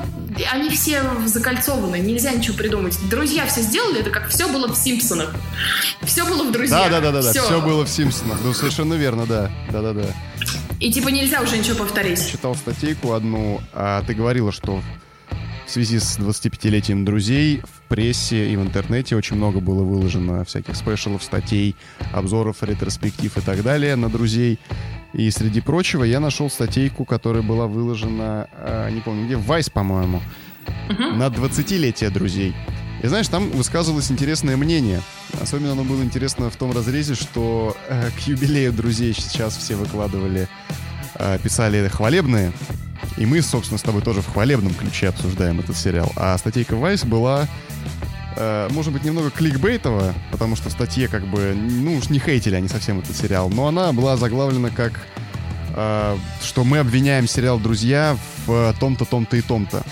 они 0.52 0.68
все 0.70 1.02
закольцованы, 1.24 1.98
нельзя 1.98 2.32
ничего 2.32 2.56
придумать. 2.56 2.98
Друзья 3.08 3.46
все 3.46 3.62
сделали, 3.62 4.00
это 4.00 4.10
как 4.10 4.28
все 4.28 4.48
было 4.48 4.68
в 4.68 4.76
Симпсонах. 4.76 5.34
Все 6.02 6.24
было 6.24 6.44
в 6.44 6.52
друзьях. 6.52 6.90
Да, 6.90 7.00
да, 7.00 7.12
да, 7.12 7.22
да, 7.22 7.30
все. 7.30 7.42
все 7.42 7.60
было 7.60 7.84
в 7.84 7.88
Симпсонах. 7.88 8.38
Ну, 8.44 8.52
совершенно 8.52 8.94
верно, 8.94 9.26
да. 9.26 9.50
Да, 9.70 9.80
да, 9.80 9.92
да. 9.92 10.04
И 10.78 10.92
типа 10.92 11.08
нельзя 11.08 11.40
уже 11.40 11.56
ничего 11.56 11.76
повторить. 11.76 12.30
Читал 12.30 12.54
статейку 12.54 13.14
одну, 13.14 13.62
а 13.72 14.02
ты 14.02 14.14
говорила, 14.14 14.52
что 14.52 14.82
в 15.66 15.70
связи 15.70 15.98
с 15.98 16.18
25-летием 16.18 17.04
друзей 17.04 17.60
в 17.64 17.88
прессе 17.88 18.50
и 18.50 18.56
в 18.56 18.62
интернете 18.62 19.16
очень 19.16 19.36
много 19.36 19.60
было 19.60 19.82
выложено 19.82 20.44
всяких 20.44 20.76
спешалов, 20.76 21.22
статей, 21.22 21.74
обзоров, 22.12 22.62
ретроспектив 22.62 23.36
и 23.36 23.40
так 23.40 23.62
далее 23.62 23.96
на 23.96 24.08
друзей. 24.08 24.60
И 25.12 25.30
среди 25.30 25.60
прочего 25.60 26.04
я 26.04 26.20
нашел 26.20 26.48
статейку, 26.48 27.04
которая 27.04 27.42
была 27.42 27.66
выложена, 27.66 28.48
э, 28.52 28.90
не 28.92 29.00
помню 29.00 29.26
где, 29.26 29.36
в 29.36 29.50
Vice, 29.50 29.70
по-моему, 29.72 30.22
uh-huh. 30.88 31.16
на 31.16 31.26
20-летие 31.26 32.10
друзей. 32.10 32.54
И 33.02 33.06
знаешь, 33.08 33.28
там 33.28 33.50
высказывалось 33.50 34.10
интересное 34.10 34.56
мнение. 34.56 35.02
Особенно 35.40 35.72
оно 35.72 35.84
было 35.84 36.02
интересно 36.02 36.48
в 36.48 36.56
том 36.56 36.72
разрезе, 36.72 37.14
что 37.14 37.76
э, 37.88 38.10
к 38.10 38.26
юбилею 38.26 38.72
друзей 38.72 39.12
сейчас 39.12 39.56
все 39.56 39.74
выкладывали, 39.74 40.48
э, 41.14 41.38
писали 41.42 41.88
хвалебные. 41.88 42.52
И 43.16 43.26
мы, 43.26 43.42
собственно, 43.42 43.78
с 43.78 43.82
тобой 43.82 44.02
тоже 44.02 44.22
в 44.22 44.32
хвалебном 44.32 44.74
ключе 44.74 45.08
обсуждаем 45.08 45.60
этот 45.60 45.76
сериал. 45.76 46.12
А 46.16 46.36
статейка 46.38 46.74
Vice 46.74 47.06
была, 47.06 47.46
э, 48.36 48.68
может 48.70 48.92
быть, 48.92 49.04
немного 49.04 49.30
кликбейтовая, 49.30 50.14
потому 50.30 50.56
что 50.56 50.68
в 50.68 50.72
статье 50.72 51.08
как 51.08 51.26
бы, 51.26 51.54
ну 51.54 51.96
уж 51.96 52.10
не 52.10 52.18
хейтили 52.18 52.54
они 52.54 52.68
совсем 52.68 52.98
этот 52.98 53.16
сериал, 53.16 53.48
но 53.50 53.68
она 53.68 53.92
была 53.92 54.16
заглавлена 54.16 54.70
как 54.70 55.00
э, 55.74 56.16
что 56.42 56.64
мы 56.64 56.78
обвиняем 56.78 57.26
сериал 57.26 57.58
«Друзья» 57.58 58.16
в 58.46 58.74
том-то, 58.78 59.04
том-то 59.04 59.36
и 59.36 59.42
том-то. 59.42 59.82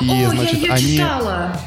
И, 0.00 0.10
О, 0.10 0.30
значит, 0.30 0.58
я 0.58 0.60
ее 0.60 0.72
они... 0.72 0.96
читала! 0.96 1.60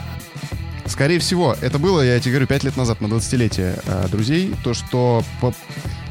Скорее 0.86 1.20
всего, 1.20 1.56
это 1.62 1.78
было, 1.78 2.02
я 2.02 2.20
тебе 2.20 2.32
говорю, 2.32 2.48
пять 2.48 2.64
лет 2.64 2.76
назад, 2.76 3.00
на 3.00 3.06
20-летие 3.06 3.80
э, 3.86 4.08
друзей, 4.10 4.56
то, 4.64 4.74
что 4.74 5.24
по... 5.40 5.54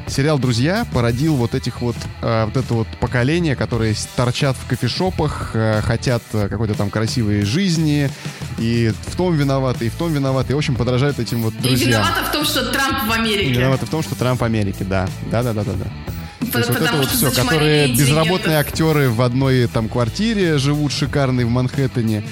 сериал 0.08 0.38
«Друзья» 0.38 0.86
породил 0.92 1.36
вот 1.36 1.54
этих 1.54 1.80
вот, 1.80 1.96
э, 2.22 2.44
вот 2.44 2.56
это 2.56 2.74
вот 2.74 2.88
поколение, 3.00 3.56
которые 3.56 3.94
торчат 4.16 4.56
в 4.56 4.66
кофешопах, 4.68 5.50
э, 5.54 5.80
хотят 5.82 6.22
какой-то 6.30 6.74
там 6.74 6.90
красивой 6.90 7.42
жизни, 7.42 8.10
и 8.58 8.92
в 9.06 9.16
том 9.16 9.36
виноваты, 9.36 9.86
и 9.86 9.88
в 9.88 9.94
том 9.94 10.12
виноваты, 10.12 10.52
и 10.52 10.56
очень 10.56 10.74
подражают 10.74 11.18
этим 11.18 11.42
вот 11.42 11.54
друзьям. 11.54 11.80
И 11.80 11.92
виновата 11.92 12.24
в 12.24 12.32
том, 12.32 12.44
что 12.44 12.64
Трамп 12.70 13.08
в 13.08 13.12
Америке. 13.12 13.50
И 13.50 13.52
виновата 13.52 13.86
в 13.86 13.90
том, 13.90 14.02
что 14.02 14.14
Трамп 14.14 14.40
в 14.40 14.44
Америке, 14.44 14.84
да. 14.84 15.08
Да-да-да-да-да. 15.30 15.86
То 16.52 16.58
есть 16.58 16.70
вот 16.70 16.80
это 16.80 16.96
вот 16.96 17.08
все, 17.10 17.30
которые 17.30 17.88
безработные 17.94 18.58
актеры 18.58 19.10
в 19.10 19.20
одной 19.22 19.66
там 19.66 19.88
квартире 19.88 20.58
живут 20.58 20.92
шикарные 20.92 21.44
в 21.46 21.50
Манхэттене, 21.50 22.24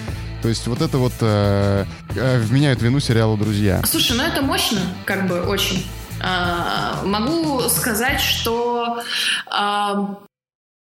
то 0.43 0.49
есть 0.49 0.67
вот 0.67 0.81
это 0.81 0.99
вот 0.99 1.13
э, 1.21 1.85
э, 2.15 2.39
вменяют 2.39 2.81
вину 2.81 3.01
сериалу 3.01 3.37
«Друзья». 3.37 3.83
Слушай, 3.85 4.17
ну 4.17 4.23
это 4.23 4.43
мощно, 4.43 4.81
как 5.05 5.27
бы 5.27 5.43
очень. 5.43 5.85
А, 6.21 7.03
могу 7.05 7.61
сказать, 7.69 8.21
что 8.21 9.03
а, 9.47 10.19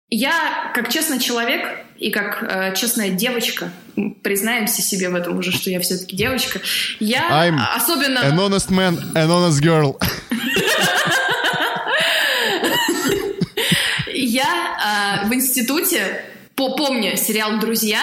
я, 0.10 0.72
как 0.74 0.90
честный 0.90 1.20
человек 1.20 1.86
и 1.98 2.10
как 2.10 2.44
э, 2.44 2.74
честная 2.76 3.12
девочка, 3.12 3.72
признаемся 4.24 4.82
себе 4.82 5.10
в 5.10 5.16
этом 5.16 5.38
уже, 5.38 5.52
что 5.52 5.70
я 5.70 5.80
все-таки 5.80 6.16
девочка, 6.16 6.60
я 7.00 7.30
I'm 7.30 7.60
особенно... 7.76 8.20
an 8.20 8.38
honest 8.38 8.72
man, 8.72 8.98
an 9.14 9.30
honest 9.30 9.62
girl. 9.62 9.98
Я 14.14 15.22
э, 15.24 15.28
в 15.28 15.34
институте, 15.34 16.26
помню 16.70 17.18
сериал 17.18 17.60
«Друзья», 17.60 18.02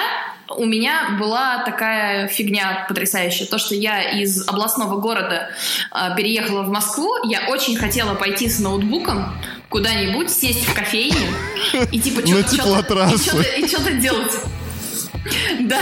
у 0.56 0.64
меня 0.64 1.16
была 1.20 1.62
такая 1.64 2.26
фигня 2.26 2.86
потрясающая. 2.88 3.46
То, 3.46 3.58
что 3.58 3.74
я 3.74 4.18
из 4.18 4.48
областного 4.48 4.98
города 4.98 5.50
э, 5.92 6.16
переехала 6.16 6.62
в 6.62 6.70
Москву, 6.70 7.12
я 7.24 7.48
очень 7.48 7.76
хотела 7.76 8.14
пойти 8.14 8.48
с 8.48 8.58
ноутбуком 8.58 9.34
куда-нибудь, 9.68 10.30
сесть 10.30 10.64
в 10.64 10.74
кофейню 10.74 11.28
и 11.92 12.00
типа 12.00 12.22
что-то 13.68 13.92
делать. 13.92 14.32
Да, 15.60 15.80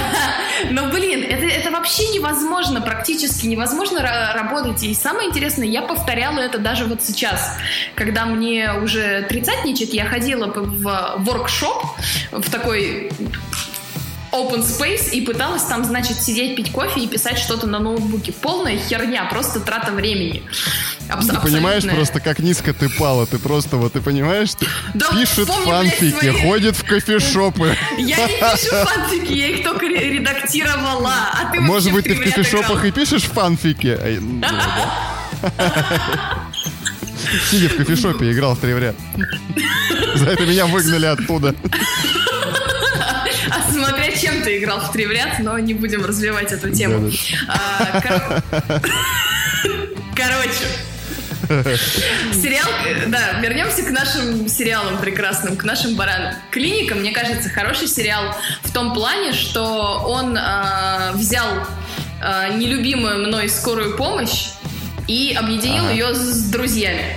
но, 0.70 0.88
блин, 0.90 1.22
это, 1.22 1.46
это 1.46 1.70
вообще 1.70 2.08
невозможно, 2.08 2.80
практически 2.80 3.46
невозможно 3.46 4.00
работать. 4.34 4.82
И 4.82 4.94
самое 4.94 5.28
интересное, 5.28 5.66
я 5.66 5.82
повторяла 5.82 6.40
это 6.40 6.58
даже 6.58 6.84
вот 6.84 7.02
сейчас. 7.02 7.56
Когда 7.94 8.26
мне 8.26 8.72
уже 8.72 9.22
тридцатничек, 9.28 9.92
я 9.92 10.06
ходила 10.06 10.46
в 10.46 11.14
воркшоп, 11.18 11.84
в 12.32 12.50
такой 12.50 13.10
open 14.36 14.62
space 14.62 15.10
и 15.10 15.20
пыталась 15.20 15.62
там, 15.62 15.84
значит, 15.84 16.22
сидеть, 16.22 16.56
пить 16.56 16.70
кофе 16.70 17.00
и 17.00 17.06
писать 17.08 17.38
что-то 17.38 17.66
на 17.66 17.78
ноутбуке. 17.78 18.32
Полная 18.32 18.78
херня, 18.78 19.24
просто 19.24 19.60
трата 19.60 19.92
времени. 19.92 20.42
Абс- 21.08 21.28
ты 21.28 21.36
понимаешь 21.36 21.84
просто, 21.84 22.20
как 22.20 22.38
низко 22.40 22.72
ты 22.74 22.88
пала. 22.88 23.26
Ты 23.26 23.38
просто, 23.38 23.76
вот, 23.76 23.92
ты 23.92 24.00
понимаешь, 24.00 24.54
ты 24.54 24.66
да 24.94 25.08
пишет 25.10 25.48
фанфики, 25.48 26.30
свои... 26.30 26.42
ходит 26.42 26.76
в 26.76 26.84
кофешопы. 26.84 27.76
Я 27.98 28.16
не 28.16 28.36
пишу 28.36 28.76
фанфики, 28.84 29.32
я 29.32 29.48
их 29.48 29.64
только 29.64 29.86
редактировала. 29.86 31.12
А 31.32 31.52
ты 31.52 31.60
Может 31.60 31.92
быть, 31.92 32.04
ты 32.04 32.14
в 32.14 32.22
кофешопах 32.22 32.84
и 32.84 32.90
пишешь 32.90 33.22
фанфики? 33.24 33.98
Сидя 37.50 37.68
в 37.68 37.76
кофешопе, 37.76 38.30
играл 38.30 38.54
в 38.54 38.58
три 38.58 38.72
в 38.72 38.78
ряд. 38.78 38.96
За 40.14 40.26
это 40.26 40.46
меня 40.46 40.66
выгнали 40.66 41.06
оттуда. 41.06 41.54
Чем 44.20 44.42
ты 44.42 44.58
играл 44.58 44.80
в 44.80 44.92
три 44.92 45.06
в 45.06 45.10
ряд, 45.10 45.38
но 45.40 45.58
не 45.58 45.74
будем 45.74 46.04
развивать 46.04 46.52
эту 46.52 46.70
тему. 46.70 47.10
А, 47.48 48.00
короче, 50.14 50.64
Сериал, 51.46 52.68
да, 53.08 53.38
вернемся 53.40 53.82
к 53.82 53.90
нашим 53.90 54.48
сериалам 54.48 54.98
прекрасным, 54.98 55.56
к 55.56 55.64
нашим 55.64 55.94
баранам. 55.94 56.34
Клиника, 56.50 56.94
мне 56.94 57.12
кажется, 57.12 57.48
хороший 57.48 57.86
сериал 57.86 58.34
в 58.62 58.72
том 58.72 58.92
плане, 58.94 59.32
что 59.32 60.02
он 60.06 60.36
э, 60.36 61.12
взял 61.14 61.46
э, 62.20 62.54
нелюбимую 62.56 63.26
мной 63.28 63.48
скорую 63.48 63.96
помощь 63.96 64.48
и 65.06 65.36
объединил 65.38 65.84
ага. 65.84 65.92
ее 65.92 66.14
с 66.14 66.50
друзьями. 66.50 67.16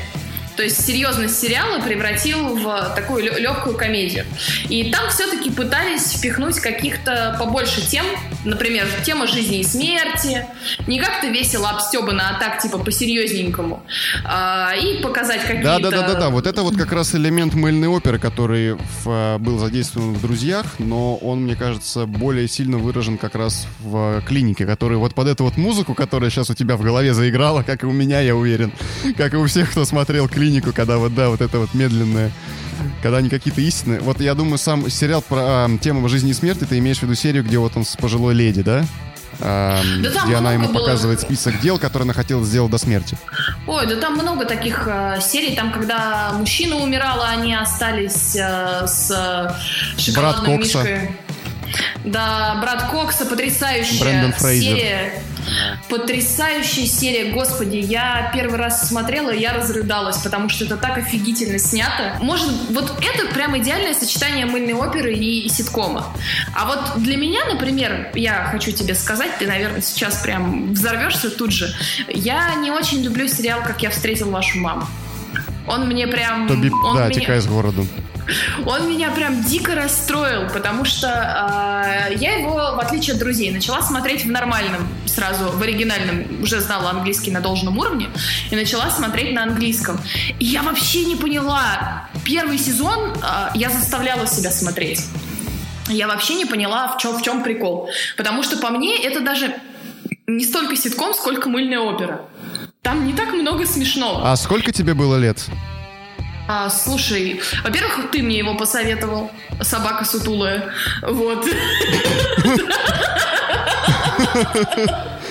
То 0.59 0.63
есть 0.63 0.85
серьезность 0.85 1.39
сериала 1.39 1.79
превратил 1.79 2.57
в 2.57 2.91
такую 2.93 3.23
легкую 3.23 3.77
комедию. 3.77 4.25
И 4.67 4.91
там 4.91 5.09
все-таки 5.09 5.49
пытались 5.49 6.11
впихнуть 6.11 6.59
каких-то 6.59 7.37
побольше 7.39 7.79
тем, 7.79 8.05
например, 8.45 8.87
тема 9.03 9.27
жизни 9.27 9.59
и 9.59 9.63
смерти, 9.63 10.45
не 10.87 10.99
как-то 10.99 11.27
весело 11.27 11.69
обстебано, 11.69 12.29
а 12.29 12.39
так 12.39 12.61
типа 12.61 12.77
по-серьезненькому. 12.79 13.83
А, 14.25 14.73
и 14.75 15.01
показать 15.01 15.41
какие-то... 15.41 15.79
Да-да-да-да, 15.79 16.29
вот 16.29 16.47
это 16.47 16.63
вот 16.63 16.75
как 16.75 16.91
раз 16.91 17.15
элемент 17.15 17.53
мыльной 17.53 17.87
оперы, 17.87 18.19
который 18.19 18.77
в, 19.03 19.37
был 19.39 19.57
задействован 19.59 20.13
в 20.13 20.21
«Друзьях», 20.21 20.65
но 20.79 21.15
он, 21.17 21.43
мне 21.43 21.55
кажется, 21.55 22.05
более 22.05 22.47
сильно 22.47 22.77
выражен 22.77 23.17
как 23.17 23.35
раз 23.35 23.67
в 23.79 24.21
«Клинике», 24.27 24.65
который 24.65 24.97
вот 24.97 25.13
под 25.13 25.27
эту 25.27 25.43
вот 25.43 25.57
музыку, 25.57 25.93
которая 25.93 26.29
сейчас 26.29 26.49
у 26.49 26.53
тебя 26.53 26.77
в 26.77 26.81
голове 26.81 27.13
заиграла, 27.13 27.63
как 27.63 27.83
и 27.83 27.85
у 27.85 27.91
меня, 27.91 28.21
я 28.21 28.35
уверен, 28.35 28.71
как 29.17 29.33
и 29.33 29.37
у 29.37 29.45
всех, 29.45 29.71
кто 29.71 29.85
смотрел 29.85 30.27
клинику, 30.27 30.71
когда 30.73 30.97
вот, 30.97 31.13
да, 31.13 31.29
вот 31.29 31.41
это 31.41 31.59
вот 31.59 31.73
медленное, 31.73 32.31
когда 33.01 33.17
они 33.17 33.29
какие-то 33.29 33.61
истины. 33.61 33.99
Вот 33.99 34.21
я 34.21 34.35
думаю, 34.35 34.57
сам 34.57 34.89
сериал 34.89 35.21
про 35.21 35.37
а, 35.39 35.77
тему 35.81 36.07
жизни 36.09 36.31
и 36.31 36.33
смерти, 36.33 36.65
ты 36.65 36.77
имеешь 36.79 36.99
в 36.99 37.03
виду 37.03 37.15
серию, 37.15 37.43
где 37.43 37.57
вот 37.57 37.75
он 37.75 37.85
с 37.85 37.95
пожилой 37.95 38.33
леди, 38.33 38.61
да? 38.61 38.85
А, 39.41 39.79
да 40.01 40.25
где 40.25 40.35
она 40.35 40.53
ему 40.53 40.67
было... 40.67 40.79
показывает 40.79 41.21
список 41.21 41.59
дел, 41.61 41.79
которые 41.79 42.05
она 42.05 42.13
хотела 42.13 42.43
сделать 42.43 42.71
до 42.71 42.77
смерти. 42.77 43.17
Ой, 43.67 43.87
да 43.87 43.95
там 43.95 44.13
много 44.15 44.45
таких 44.45 44.87
э, 44.87 45.19
серий. 45.21 45.55
Там, 45.55 45.71
когда 45.71 46.33
мужчина 46.33 46.75
умирал, 46.75 47.21
а 47.21 47.29
они 47.29 47.55
остались 47.55 48.35
э, 48.35 48.85
с 48.85 49.11
э, 49.11 49.99
шоколадной 49.99 50.57
Брат 50.57 50.59
Кокса. 50.59 50.77
мишкой. 50.79 51.11
Да, 52.03 52.59
брат 52.61 52.89
Кокса, 52.89 53.25
потрясающая 53.25 54.33
серия. 54.39 55.23
Потрясающая 55.89 56.85
серия, 56.85 57.31
господи, 57.31 57.77
я 57.77 58.29
первый 58.33 58.57
раз 58.57 58.87
смотрела, 58.87 59.31
я 59.31 59.53
разрыдалась, 59.53 60.17
потому 60.17 60.49
что 60.49 60.65
это 60.65 60.77
так 60.77 60.97
офигительно 60.97 61.57
снято. 61.57 62.17
Может, 62.21 62.49
вот 62.69 62.93
это 63.01 63.33
прям 63.33 63.57
идеальное 63.57 63.93
сочетание 63.93 64.45
мыльной 64.45 64.73
оперы 64.73 65.13
и, 65.13 65.45
и 65.45 65.49
ситкома. 65.49 66.05
А 66.55 66.65
вот 66.67 67.01
для 67.01 67.17
меня, 67.17 67.45
например, 67.45 68.11
я 68.13 68.45
хочу 68.51 68.71
тебе 68.71 68.93
сказать, 68.95 69.37
ты, 69.39 69.47
наверное, 69.47 69.81
сейчас 69.81 70.17
прям 70.17 70.73
взорвешься 70.73 71.29
тут 71.31 71.51
же. 71.51 71.73
Я 72.07 72.55
не 72.55 72.71
очень 72.71 73.01
люблю 73.01 73.27
сериал 73.27 73.61
«Как 73.65 73.81
я 73.81 73.89
встретил 73.89 74.29
вашу 74.29 74.59
маму». 74.59 74.87
Он 75.67 75.87
мне 75.87 76.07
прям... 76.07 76.47
Тоби, 76.47 76.69
он 76.69 76.97
да, 76.97 77.09
текай 77.09 77.39
с 77.39 77.45
городу. 77.45 77.87
Он 78.65 78.89
меня 78.89 79.11
прям 79.11 79.43
дико 79.43 79.75
расстроил, 79.75 80.49
потому 80.49 80.85
что 80.85 81.07
э, 81.07 82.15
я 82.15 82.37
его, 82.37 82.53
в 82.75 82.79
отличие 82.79 83.13
от 83.13 83.19
друзей, 83.19 83.51
начала 83.51 83.81
смотреть 83.81 84.25
в 84.25 84.31
нормальном, 84.31 84.87
сразу 85.05 85.49
в 85.49 85.61
оригинальном, 85.61 86.41
уже 86.41 86.59
знала 86.59 86.91
английский 86.91 87.31
на 87.31 87.41
должном 87.41 87.77
уровне, 87.77 88.09
и 88.51 88.55
начала 88.55 88.89
смотреть 88.89 89.33
на 89.33 89.43
английском. 89.43 89.99
И 90.39 90.45
я 90.45 90.63
вообще 90.63 91.05
не 91.05 91.15
поняла. 91.15 92.07
Первый 92.25 92.57
сезон 92.57 93.13
э, 93.13 93.49
я 93.55 93.69
заставляла 93.69 94.27
себя 94.27 94.51
смотреть. 94.51 95.05
Я 95.89 96.07
вообще 96.07 96.35
не 96.35 96.45
поняла, 96.45 96.89
в 96.89 96.97
чем, 96.99 97.17
в 97.17 97.21
чем 97.23 97.43
прикол. 97.43 97.89
Потому 98.15 98.43
что 98.43 98.57
по 98.57 98.69
мне 98.69 99.01
это 99.01 99.21
даже 99.21 99.55
не 100.27 100.45
столько 100.45 100.75
ситком, 100.75 101.13
сколько 101.13 101.49
мыльная 101.49 101.79
опера. 101.79 102.21
Там 102.81 103.05
не 103.05 103.13
так 103.13 103.33
много 103.33 103.65
смешного. 103.65 104.31
А 104.31 104.35
сколько 104.35 104.71
тебе 104.71 104.93
было 104.93 105.17
лет? 105.17 105.45
А, 106.51 106.67
слушай, 106.71 107.39
во-первых, 107.63 108.09
ты 108.11 108.23
мне 108.23 108.39
его 108.39 108.55
посоветовал. 108.55 109.31
Собака 109.61 110.03
сутулая. 110.03 110.73
Вот. 111.03 111.45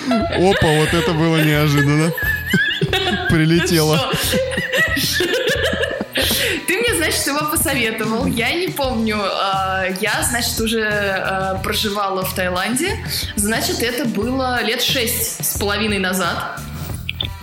Опа, 0.07 0.69
вот 0.69 0.95
это 0.95 1.13
было 1.15 1.39
неожиданно. 1.39 2.13
Прилетело. 3.31 4.13
Ты 6.69 6.79
мне, 6.79 6.95
значит, 6.97 7.27
его 7.27 7.51
посоветовал. 7.51 8.27
Я 8.27 8.53
не 8.53 8.69
помню. 8.69 9.19
А, 9.21 9.87
я, 10.01 10.23
значит, 10.23 10.61
уже 10.61 10.87
а, 10.87 11.57
проживала 11.65 12.25
в 12.25 12.33
Таиланде. 12.33 12.97
Значит, 13.35 13.83
это 13.83 14.05
было 14.05 14.63
лет 14.63 14.81
шесть 14.83 15.45
с 15.45 15.59
половиной 15.59 15.99
назад. 15.99 16.61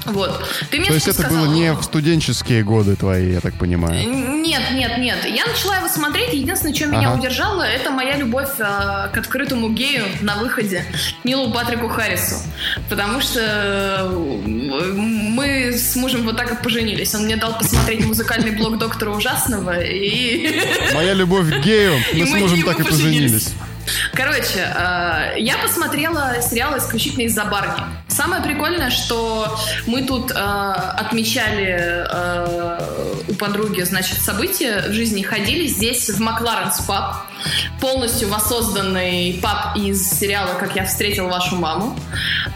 Вот. 0.06 0.43
Ты 0.70 0.80
мне 0.80 0.88
То 0.88 0.93
есть 0.93 1.08
это 1.08 1.28
было 1.28 1.45
не 1.47 1.74
в 1.74 1.84
студенческие 1.84 2.64
годы 2.64 2.95
твои, 2.95 3.34
я 3.34 3.41
так 3.41 3.56
понимаю? 3.56 4.08
Нет, 4.41 4.62
нет, 4.74 4.97
нет. 4.97 5.26
Я 5.26 5.45
начала 5.45 5.78
его 5.78 5.88
смотреть, 5.88 6.34
единственное, 6.34 6.76
что 6.76 6.86
ага. 6.86 6.97
меня 6.97 7.14
удержало, 7.14 7.64
это 7.64 7.91
моя 7.91 8.18
любовь 8.18 8.49
э, 8.60 8.64
к 9.12 9.18
открытому 9.18 9.70
гею 9.70 10.06
на 10.22 10.38
выходе, 10.38 10.86
Нилу 11.24 11.51
Патрику 11.51 11.88
Харрису. 11.88 12.36
Потому 12.89 13.22
что 13.22 13.39
э, 13.39 14.43
мы 14.45 15.72
с 15.74 15.95
мужем 15.95 16.24
вот 16.26 16.38
так 16.38 16.51
и 16.51 16.64
поженились. 16.64 17.16
Он 17.16 17.26
мне 17.26 17.36
дал 17.36 17.58
посмотреть 17.58 18.06
музыкальный 18.06 18.51
блог 18.51 18.78
доктора 18.78 19.12
Ужасного 19.12 19.82
и... 19.82 20.62
Моя 20.93 21.14
любовь 21.14 21.49
к 21.49 21.64
гею, 21.64 21.93
мы 22.14 22.26
с 22.28 22.32
мужем 22.32 22.64
так 22.64 22.80
и 22.80 22.84
поженились. 22.84 23.53
Короче, 24.14 24.60
э, 24.60 25.36
я 25.38 25.58
посмотрела 25.58 26.42
сериал 26.42 26.78
исключительно 26.78 27.24
из-за 27.24 27.46
Барни. 27.46 27.84
Самое 28.08 28.42
прикольное, 28.42 28.90
что 28.90 29.58
мы 29.86 30.04
тут 30.04 30.32
э, 30.32 30.36
отмечали 30.36 31.76
э, 31.78 32.80
у 33.28 33.34
подруги, 33.34 33.82
значит, 33.82 34.20
события 34.20 34.84
в 34.88 34.94
жизни, 34.94 35.22
ходили 35.22 35.68
здесь 35.68 36.10
в 36.10 36.20
Макларенс 36.20 36.80
паб, 36.82 37.26
полностью 37.80 38.30
воссозданный 38.30 39.39
паб 39.41 39.78
из 39.78 40.10
сериала 40.10 40.56
«Как 40.60 40.76
я 40.76 40.86
встретил 40.86 41.28
вашу 41.28 41.56
маму». 41.56 41.98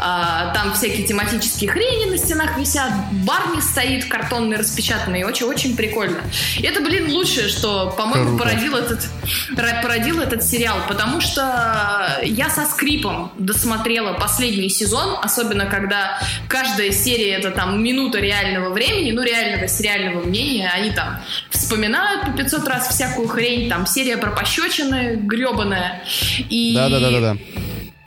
А, 0.01 0.53
там 0.53 0.73
всякие 0.73 1.05
тематические 1.05 1.69
хрени 1.69 2.09
на 2.09 2.17
стенах 2.17 2.57
висят, 2.57 2.91
Барни 3.11 3.59
стоит 3.59 4.05
картонный, 4.05 4.55
распечатанный, 4.55 5.23
очень-очень 5.23 5.75
прикольно. 5.75 6.21
И 6.57 6.63
это, 6.63 6.79
блин, 6.81 7.11
лучшее, 7.11 7.49
что, 7.49 7.93
по-моему, 7.97 8.37
породил 8.37 8.77
этот, 8.77 9.07
породил 9.55 10.21
этот 10.21 10.43
сериал, 10.43 10.77
потому 10.87 11.19
что 11.19 12.19
я 12.23 12.49
со 12.49 12.65
скрипом 12.65 13.31
досмотрела 13.37 14.13
последний 14.13 14.69
сезон, 14.69 15.17
особенно 15.21 15.65
когда 15.65 16.21
каждая 16.47 16.91
серия 16.91 17.33
это 17.33 17.51
там 17.51 17.83
минута 17.83 18.19
реального 18.19 18.69
времени, 18.69 19.11
ну 19.11 19.21
реального 19.21 19.67
сериального 19.67 20.23
мнения, 20.23 20.71
они 20.73 20.91
там 20.91 21.19
вспоминают 21.49 22.25
по 22.25 22.31
500 22.31 22.67
раз 22.67 22.87
всякую 22.87 23.27
хрень, 23.27 23.69
там 23.69 23.85
серия 23.85 24.17
про 24.17 24.31
пощечины 24.79 25.15
гребаная. 25.17 26.01
И... 26.49 26.73
Да-да-да-да. 26.75 27.37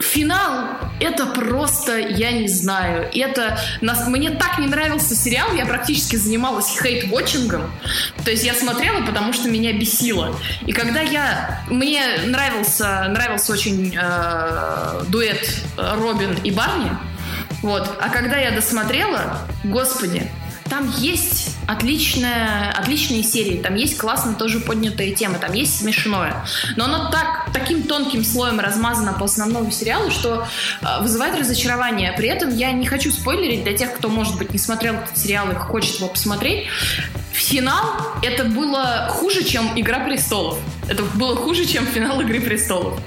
Финал— 0.01 0.81
это 1.01 1.27
просто, 1.27 1.97
я 1.97 2.33
не 2.33 2.49
знаю, 2.49 3.09
это... 3.15 3.57
Нас, 3.81 4.09
мне 4.09 4.31
так 4.31 4.59
не 4.59 4.67
нравился 4.67 5.15
сериал, 5.15 5.55
я 5.55 5.65
практически 5.65 6.17
занималась 6.17 6.77
хейт-вотчингом. 6.77 7.71
То 8.25 8.33
есть 8.33 8.43
я 8.45 8.53
смотрела, 8.55 9.03
потому 9.03 9.33
что 9.33 9.49
меня 9.49 9.73
бесило. 9.73 10.37
И 10.67 10.73
когда 10.73 11.01
я... 11.01 11.63
Мне 11.69 12.03
нравился, 12.27 13.07
нравился 13.11 13.53
очень 13.53 13.97
э, 13.97 15.05
дуэт 15.09 15.49
Робин 15.77 16.37
и 16.43 16.51
Барни. 16.51 16.91
Вот. 17.63 17.97
А 18.01 18.09
когда 18.09 18.39
я 18.39 18.51
досмотрела, 18.51 19.39
господи, 19.63 20.29
там 20.69 20.93
есть 20.99 21.52
отличная, 21.67 22.73
отличные 22.73 23.23
серии, 23.23 23.59
там 23.63 23.75
есть 23.75 23.97
классно 23.97 24.35
тоже 24.35 24.61
поднятые 24.61 25.13
темы, 25.15 25.39
там 25.39 25.53
есть 25.53 25.79
смешное. 25.79 26.45
Но 26.77 26.85
оно 26.85 27.11
так, 27.11 27.49
таким 27.53 27.85
тонким 27.85 28.25
слоем 28.25 28.61
размазано 28.61 29.13
по 29.13 29.25
основному 29.25 29.71
сериалу, 29.71 30.11
что 30.11 30.47
э, 30.81 31.03
вызывает 31.03 31.39
разочарование. 31.39 32.13
При 32.13 32.29
этом 32.29 32.55
я 32.55 32.73
не 32.73 32.87
хочу 32.87 33.11
спойлерить 33.11 33.65
для 33.65 33.77
тех, 33.77 33.95
кто, 33.95 34.09
может 34.09 34.39
быть, 34.39 34.53
не 34.53 34.59
смотрел 34.59 34.95
этот 34.95 35.17
сериал 35.17 35.51
и 35.51 35.55
хочет 35.55 35.97
его 35.97 36.09
посмотреть. 36.09 36.69
Финал 37.33 37.85
это 38.23 38.45
было 38.45 39.09
хуже, 39.11 39.43
чем 39.43 39.73
Игра 39.77 40.01
престолов. 40.01 40.59
Это 40.89 41.03
было 41.03 41.35
хуже, 41.37 41.65
чем 41.65 41.87
финал 41.87 42.21
Игры 42.21 42.41
престолов. 42.41 43.01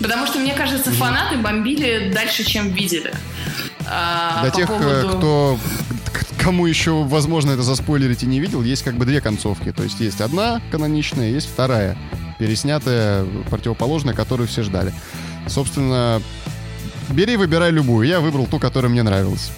Потому 0.00 0.26
что, 0.26 0.38
мне 0.38 0.54
кажется, 0.54 0.90
фанаты 0.90 1.36
бомбили 1.36 2.10
дальше, 2.12 2.44
чем 2.44 2.70
видели. 2.70 3.12
А, 3.86 4.42
Для 4.42 4.50
тех, 4.50 4.70
э, 4.70 4.78
поводу... 4.78 5.18
кто 5.18 5.58
кому 6.42 6.66
еще 6.66 7.04
возможно 7.04 7.52
это 7.52 7.62
заспойлерить 7.62 8.24
и 8.24 8.26
не 8.26 8.40
видел, 8.40 8.62
есть 8.62 8.82
как 8.82 8.94
бы 8.94 9.04
две 9.04 9.20
концовки. 9.20 9.72
То 9.72 9.82
есть 9.84 10.00
есть 10.00 10.20
одна 10.20 10.60
каноничная, 10.70 11.30
есть 11.30 11.48
вторая, 11.48 11.96
переснятая, 12.38 13.24
противоположная, 13.48 14.14
которую 14.14 14.48
все 14.48 14.62
ждали. 14.62 14.92
Собственно, 15.46 16.20
бери, 17.10 17.36
выбирай 17.36 17.70
любую. 17.70 18.08
Я 18.08 18.20
выбрал 18.20 18.46
ту, 18.46 18.58
которая 18.58 18.90
мне 18.90 19.02
нравилась. 19.02 19.52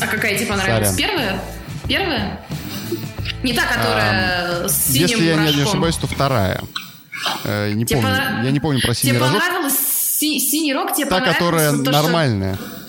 А 0.00 0.06
какая 0.06 0.36
тебе 0.36 0.46
понравилась? 0.46 0.90
Сорян. 0.90 0.96
Первая? 0.96 1.42
Первая? 1.88 2.40
Не 3.42 3.54
та, 3.54 3.62
которая 3.62 4.64
а, 4.64 4.68
с 4.68 4.92
синим 4.92 5.08
Если 5.08 5.24
я 5.24 5.36
не 5.36 5.62
ошибаюсь, 5.62 5.96
то 5.96 6.06
вторая. 6.06 6.60
Э, 7.44 7.72
не 7.72 7.86
помню. 7.86 8.02
Понрав... 8.02 8.44
Я 8.44 8.50
не 8.50 8.60
помню 8.60 8.80
про 8.82 8.94
синий 8.94 9.14
тебе 9.14 9.20
рожок. 9.20 9.42
Тебе 9.42 9.70
си- 9.70 10.40
синий 10.40 10.74
рог? 10.74 10.94
Тебе 10.94 11.06
Та, 11.06 11.20
которая 11.20 11.72
то, 11.72 11.90
нормальная. 11.90 12.54
Что... 12.56 12.79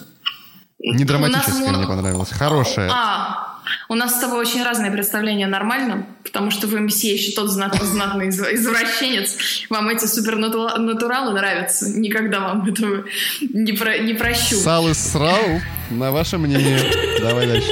Не 0.84 1.05
драматическая 1.05 1.71
нас... 1.71 1.77
мне 1.77 1.88
понравилась, 1.88 2.32
хорошая. 2.32 2.89
А, 2.91 3.59
у 3.88 3.95
нас 3.95 4.15
с 4.15 4.19
тобой 4.19 4.39
очень 4.39 4.63
разные 4.63 4.91
представления 4.91 5.45
о 5.45 5.49
нормальном, 5.49 6.05
потому 6.23 6.49
что 6.51 6.67
вы, 6.67 6.79
месье, 6.79 7.13
еще 7.13 7.32
тот 7.34 7.49
знатный, 7.51 7.86
знатный 7.86 8.29
извращенец. 8.29 9.38
Вам 9.69 9.89
эти 9.89 10.05
супернатуралы 10.05 11.34
нравятся. 11.34 11.89
Никогда 11.89 12.39
вам 12.39 12.65
этого 12.65 13.05
не, 13.41 13.73
про, 13.73 13.97
не 13.99 14.13
прощу. 14.13 14.55
Сал 14.55 14.89
и 14.89 14.93
срал? 14.93 15.61
На 15.89 16.11
ваше 16.11 16.38
мнение. 16.38 16.79
Давай 17.21 17.47
дальше. 17.47 17.71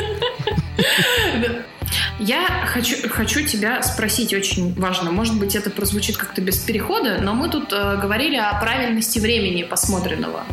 Я 2.19 2.67
хочу, 2.67 2.95
хочу 3.09 3.45
тебя 3.45 3.81
спросить 3.83 4.33
очень 4.33 4.73
важно. 4.73 5.11
Может 5.11 5.37
быть, 5.37 5.55
это 5.55 5.69
прозвучит 5.69 6.17
как-то 6.17 6.41
без 6.41 6.57
перехода, 6.57 7.19
но 7.21 7.33
мы 7.33 7.49
тут 7.49 7.71
э, 7.71 7.97
говорили 7.97 8.35
о 8.35 8.53
правильности 8.59 9.19
времени 9.19 9.63
посмотренного 9.63 10.43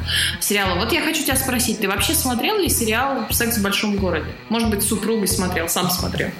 сериала. 0.41 0.79
Вот 0.79 0.93
я 0.93 1.03
хочу 1.03 1.23
тебя 1.23 1.37
спросить, 1.37 1.81
ты 1.81 1.89
вообще 1.89 2.15
смотрел 2.15 2.59
ли 2.59 2.69
сериал 2.69 3.27
«Секс 3.31 3.59
в 3.59 3.63
большом 3.63 3.97
городе»? 3.97 4.31
Может 4.49 4.71
быть, 4.71 4.83
супругой 4.83 5.29
смотрел, 5.29 5.69
сам 5.69 5.91
смотрел? 5.91 6.31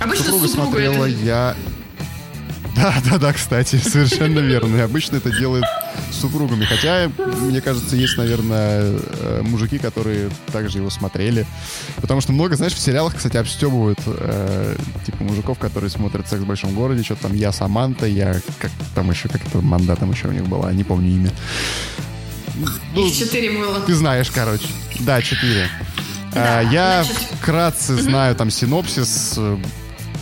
Обычно 0.00 0.24
Супруга 0.24 0.48
смотрела 0.48 1.04
это... 1.04 1.06
я 1.06 1.56
да, 2.76 2.94
да, 3.04 3.18
да, 3.18 3.32
кстати, 3.32 3.76
совершенно 3.76 4.40
верно. 4.40 4.82
Обычно 4.82 5.16
это 5.16 5.30
делают 5.30 5.64
с 5.64 5.81
супругами. 6.12 6.64
Хотя, 6.64 7.10
мне 7.40 7.60
кажется, 7.60 7.96
есть, 7.96 8.16
наверное, 8.16 8.98
э, 8.98 9.42
мужики, 9.42 9.78
которые 9.78 10.30
также 10.52 10.78
его 10.78 10.90
смотрели. 10.90 11.46
Потому 11.96 12.20
что 12.20 12.32
много, 12.32 12.56
знаешь, 12.56 12.74
в 12.74 12.78
сериалах, 12.78 13.16
кстати, 13.16 13.36
обстебывают 13.36 13.98
э, 14.06 14.76
типа 15.06 15.24
мужиков, 15.24 15.58
которые 15.58 15.90
смотрят 15.90 16.28
«Секс 16.28 16.42
в 16.42 16.46
большом 16.46 16.74
городе», 16.74 17.02
что 17.02 17.16
там 17.16 17.34
«Я 17.34 17.52
Саманта», 17.52 18.06
«Я...» 18.06 18.40
как 18.58 18.70
там 18.94 19.10
еще, 19.10 19.28
как 19.28 19.46
это 19.46 19.58
манда 19.58 19.96
там 19.96 20.10
еще 20.10 20.28
у 20.28 20.32
них 20.32 20.46
была, 20.46 20.72
не 20.72 20.84
помню 20.84 21.10
имя. 21.10 21.30
Ну, 22.94 23.06
Их 23.06 23.14
четыре 23.14 23.58
было. 23.58 23.80
Ты 23.80 23.94
знаешь, 23.94 24.30
короче. 24.30 24.66
Да, 25.00 25.22
четыре. 25.22 25.68
Да, 26.34 26.60
а, 26.60 26.62
я 26.62 27.04
значит... 27.04 27.22
вкратце 27.40 27.94
знаю 27.96 28.34
там 28.34 28.50
синопсис, 28.50 29.38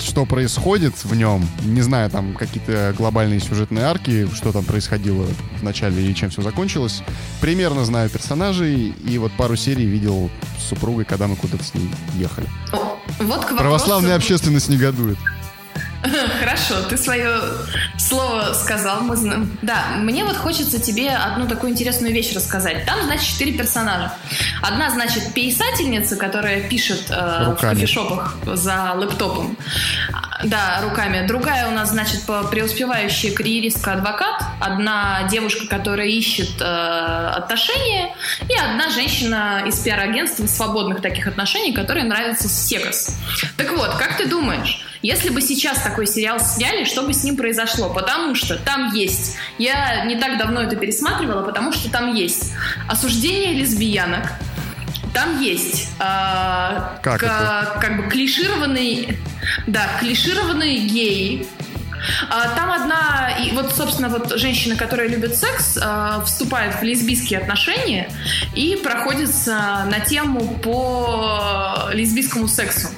что 0.03 0.25
происходит 0.27 0.95
в 1.05 1.15
нем. 1.15 1.47
Не 1.63 1.81
знаю, 1.83 2.11
там 2.11 2.35
какие-то 2.35 2.95
глобальные 2.97 3.41
сюжетные 3.41 3.85
арки, 3.85 4.29
что 4.35 4.53
там 4.53 4.65
происходило 4.65 5.27
в 5.59 5.63
начале 5.63 6.11
и 6.11 6.15
чем 6.15 6.31
все 6.31 6.43
закончилось. 6.43 7.03
Примерно 7.41 7.85
знаю 7.85 8.11
персонажей, 8.11 8.95
и 9.05 9.19
вот 9.19 9.33
пару 9.33 9.57
серий 9.57 9.87
видел 9.87 10.31
с 10.59 10.69
супругой, 10.69 11.05
когда 11.05 11.27
мы 11.27 11.37
куда-то 11.37 11.65
с 11.65 11.75
ней 11.75 11.91
ехали. 12.15 12.47
Вот 13.19 13.47
Православная 13.57 14.17
общественность 14.17 14.69
негодует. 14.69 15.19
Хорошо, 16.41 16.83
ты 16.89 16.97
свое 16.97 17.41
слово 17.99 18.55
сказал, 18.55 19.03
мы 19.03 19.17
знаем. 19.17 19.59
Да, 19.63 19.97
мне 19.99 20.25
вот 20.25 20.37
хочется 20.37 20.81
тебе 20.81 21.11
одну 21.11 21.47
такую 21.47 21.73
интересную 21.73 22.15
вещь 22.15 22.35
рассказать. 22.35 22.87
Там, 22.87 23.03
значит, 23.05 23.27
четыре 23.27 23.53
персонажа. 23.53 24.13
Одна, 24.63 24.91
значит, 24.91 25.35
писательница, 25.35 26.17
которая 26.17 26.69
пишет 26.69 27.11
э, 27.11 27.55
в 27.55 27.61
кофешопах 27.61 28.37
за 28.45 28.93
лэптопом. 28.95 29.57
Да, 30.45 30.81
руками. 30.83 31.27
Другая 31.27 31.69
у 31.69 31.73
нас, 31.73 31.91
значит, 31.91 32.23
преуспевающая 32.51 33.35
карьеристка-адвокат. 33.35 34.43
Одна 34.59 35.29
девушка, 35.31 35.67
которая 35.67 36.07
ищет 36.07 36.61
э, 36.61 36.65
отношения. 36.65 38.15
И 38.49 38.55
одна 38.55 38.89
женщина 38.89 39.65
из 39.67 39.79
пиар-агентства 39.81 40.47
свободных 40.47 41.03
таких 41.03 41.27
отношений, 41.27 41.73
которой 41.73 42.05
нравится 42.05 42.49
секс. 42.49 43.17
Так 43.59 43.71
вот, 43.73 43.95
как 43.97 44.17
ты 44.17 44.27
думаешь, 44.27 44.87
если 45.03 45.31
бы 45.31 45.41
сейчас 45.41 45.83
такой 45.83 46.07
сериал 46.07 46.41
сняли, 46.41 46.85
что 46.85 47.03
бы 47.03 47.13
с 47.13 47.25
ним 47.25 47.37
произошло? 47.37 47.91
Потому 47.91 48.35
что 48.35 48.57
там 48.57 48.93
есть, 48.95 49.37
я 49.59 50.05
не 50.05 50.17
так 50.17 50.39
давно 50.39 50.63
это 50.63 50.77
пересматривала, 50.77 51.43
потому 51.43 51.73
что 51.73 51.91
там 51.91 52.15
есть 52.15 52.53
осуждение 52.89 53.55
лесбиянок, 53.55 54.33
там 55.15 55.41
есть 55.41 55.89
э, 55.99 56.81
как, 57.03 57.21
к, 57.21 57.81
как 57.81 57.97
бы 57.97 58.11
клишированный, 58.11 59.19
да, 59.67 59.89
клишированные 59.99 60.79
геи, 60.79 61.47
а, 62.29 62.49
там 62.57 62.73
одна, 62.73 63.31
и 63.45 63.53
вот, 63.53 63.75
собственно, 63.75 64.09
вот 64.09 64.33
женщина, 64.39 64.77
которая 64.77 65.09
любит 65.09 65.37
секс, 65.37 65.79
а, 65.81 66.23
вступает 66.25 66.75
в 66.77 66.83
лесбийские 66.83 67.41
отношения 67.41 68.11
и 68.55 68.81
проходится 68.83 69.87
на 69.91 70.01
тему 70.01 70.59
по 70.63 71.91
лесбийскому 71.93 72.49
сексу. 72.49 72.89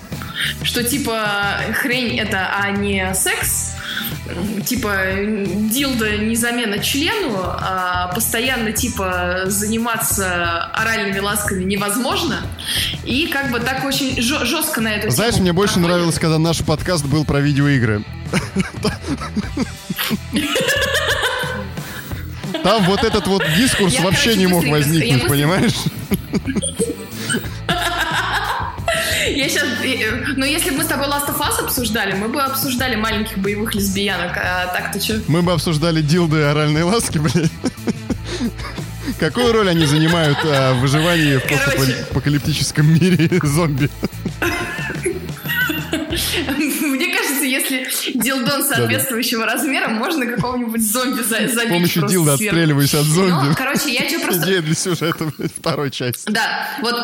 Что 0.62 0.82
типа 0.82 1.57
хрень 1.74 2.18
это, 2.18 2.51
а 2.55 2.70
не 2.70 3.14
секс, 3.14 3.74
типа 4.64 4.97
дилда 5.16 6.16
не 6.18 6.36
замена 6.36 6.78
члену, 6.78 7.38
а 7.43 8.11
постоянно 8.14 8.72
типа 8.72 9.43
заниматься 9.47 10.64
оральными 10.74 11.18
ласками 11.18 11.64
невозможно. 11.64 12.40
И 13.05 13.26
как 13.26 13.51
бы 13.51 13.61
так 13.61 13.84
очень 13.84 14.20
жестко 14.20 14.80
на 14.80 14.95
эту 14.95 15.11
Знаешь, 15.11 15.36
мне 15.36 15.53
больше 15.53 15.74
проходит. 15.74 15.90
нравилось, 15.90 16.18
когда 16.18 16.38
наш 16.38 16.59
подкаст 16.59 17.05
был 17.07 17.24
про 17.24 17.40
видеоигры. 17.40 18.05
Там 22.62 22.84
вот 22.84 23.03
этот 23.03 23.26
вот 23.26 23.43
дискурс 23.57 23.99
вообще 23.99 24.36
не 24.36 24.47
мог 24.47 24.64
возникнуть, 24.66 25.26
понимаешь? 25.26 25.74
Я 29.43 29.49
сейчас... 29.49 29.64
Ну, 30.36 30.45
если 30.45 30.70
бы 30.70 30.76
мы 30.76 30.84
с 30.84 30.86
тобой 30.86 31.09
Last 31.09 31.26
of 31.26 31.40
Us 31.40 31.64
обсуждали, 31.64 32.12
мы 32.12 32.28
бы 32.28 32.40
обсуждали 32.40 32.95
маленьких 32.95 33.38
боевых 33.38 33.74
лесбиянок, 33.74 34.36
а 34.36 34.66
так-то 34.66 35.01
что? 35.01 35.20
Мы 35.26 35.43
бы 35.43 35.51
обсуждали 35.51 36.01
дилды 36.01 36.38
и 36.38 36.43
оральные 36.43 36.84
ласки, 36.84 37.18
блин. 37.34 37.51
Какую 39.18 39.53
роль 39.53 39.68
они 39.68 39.84
занимают 39.84 40.38
а, 40.45 40.74
в 40.74 40.80
выживании 40.80 41.38
в 41.38 41.43
постапокалиптическом 41.43 42.86
мире 42.86 43.28
зомби? 43.43 43.90
Мне 46.80 47.12
кажется, 47.12 47.45
если 47.45 47.88
дилдон 48.14 48.62
соответствующего 48.62 49.40
да, 49.40 49.47
да. 49.49 49.53
размера, 49.55 49.88
можно 49.88 50.24
какого-нибудь 50.26 50.88
зомби 50.88 51.22
забить 51.22 51.55
С 51.55 51.68
помощью 51.68 52.07
дилда 52.07 52.34
отстреливаясь 52.34 52.95
от 52.95 53.07
зомби. 53.07 53.49
Ну, 53.49 53.55
короче, 53.57 53.93
я 53.93 54.09
что 54.09 54.20
просто... 54.24 54.45
Идея 54.45 54.62
для 54.62 54.74
сюжета 54.76 55.32
второй 55.57 55.90
части. 55.90 56.30
Да, 56.30 56.68
вот 56.80 56.95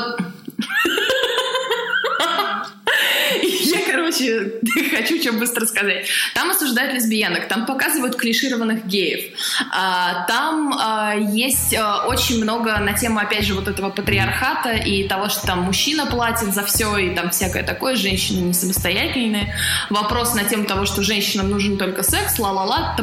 короче, 4.18 4.52
хочу 4.96 5.20
что 5.20 5.32
быстро 5.32 5.66
сказать. 5.66 6.06
Там 6.34 6.50
осуждают 6.50 6.94
лесбиянок, 6.94 7.48
там 7.48 7.66
показывают 7.66 8.16
клишированных 8.16 8.86
геев. 8.86 9.36
А, 9.72 10.26
там 10.26 10.74
а, 10.78 11.14
есть 11.14 11.74
а, 11.74 12.06
очень 12.06 12.42
много 12.42 12.76
на 12.78 12.92
тему, 12.92 13.20
опять 13.20 13.44
же, 13.44 13.54
вот 13.54 13.68
этого 13.68 13.90
патриархата 13.90 14.72
и 14.72 15.06
того, 15.08 15.28
что 15.28 15.46
там 15.46 15.60
мужчина 15.60 16.06
платит 16.06 16.54
за 16.54 16.64
все, 16.64 16.96
и 16.96 17.14
там 17.14 17.30
всякое 17.30 17.62
такое, 17.62 17.96
женщины 17.96 18.40
не 18.40 18.54
самостоятельные. 18.54 19.54
Вопрос 19.90 20.34
на 20.34 20.44
тему 20.44 20.64
того, 20.64 20.86
что 20.86 21.02
женщинам 21.02 21.50
нужен 21.50 21.78
только 21.78 22.02
секс, 22.02 22.38
ла-ла-ла, 22.38 22.96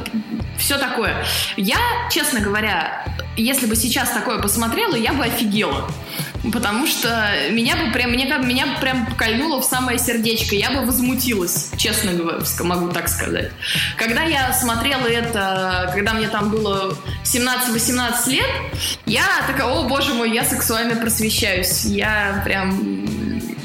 все 0.58 0.78
такое. 0.78 1.26
Я, 1.58 1.78
честно 2.12 2.40
говоря, 2.40 3.06
если 3.38 3.66
бы 3.66 3.76
сейчас 3.76 4.10
такое 4.10 4.40
посмотрела, 4.40 4.96
я 4.96 5.14
бы 5.14 5.24
офигела 5.24 5.90
потому 6.52 6.86
что 6.88 7.50
меня 7.52 7.76
бы 7.76 7.92
прям, 7.92 8.12
мне, 8.12 8.26
меня 8.26 8.68
бы 8.68 8.80
прям 8.80 9.06
кольнуло 9.16 9.62
в 9.62 9.66
самое 9.66 9.98
сердечко. 9.98 10.56
Я 10.56 10.72
бы 10.72 10.86
возмутилась, 10.86 11.72
честно 11.78 12.14
говоря, 12.14 12.40
могу 12.62 12.90
так 12.90 13.08
сказать. 13.08 13.52
Когда 13.98 14.24
я 14.24 14.54
смотрела 14.54 15.08
это, 15.08 15.92
когда 15.94 16.14
мне 16.14 16.28
там 16.28 16.50
было 16.50 16.98
17-18 17.24 18.30
лет, 18.30 18.50
я 19.06 19.26
такая, 19.48 19.68
о 19.68 19.88
боже 19.88 20.14
мой, 20.14 20.32
я 20.32 20.44
сексуально 20.44 20.96
просвещаюсь. 20.96 21.86
Я 21.86 22.42
прям 22.46 23.06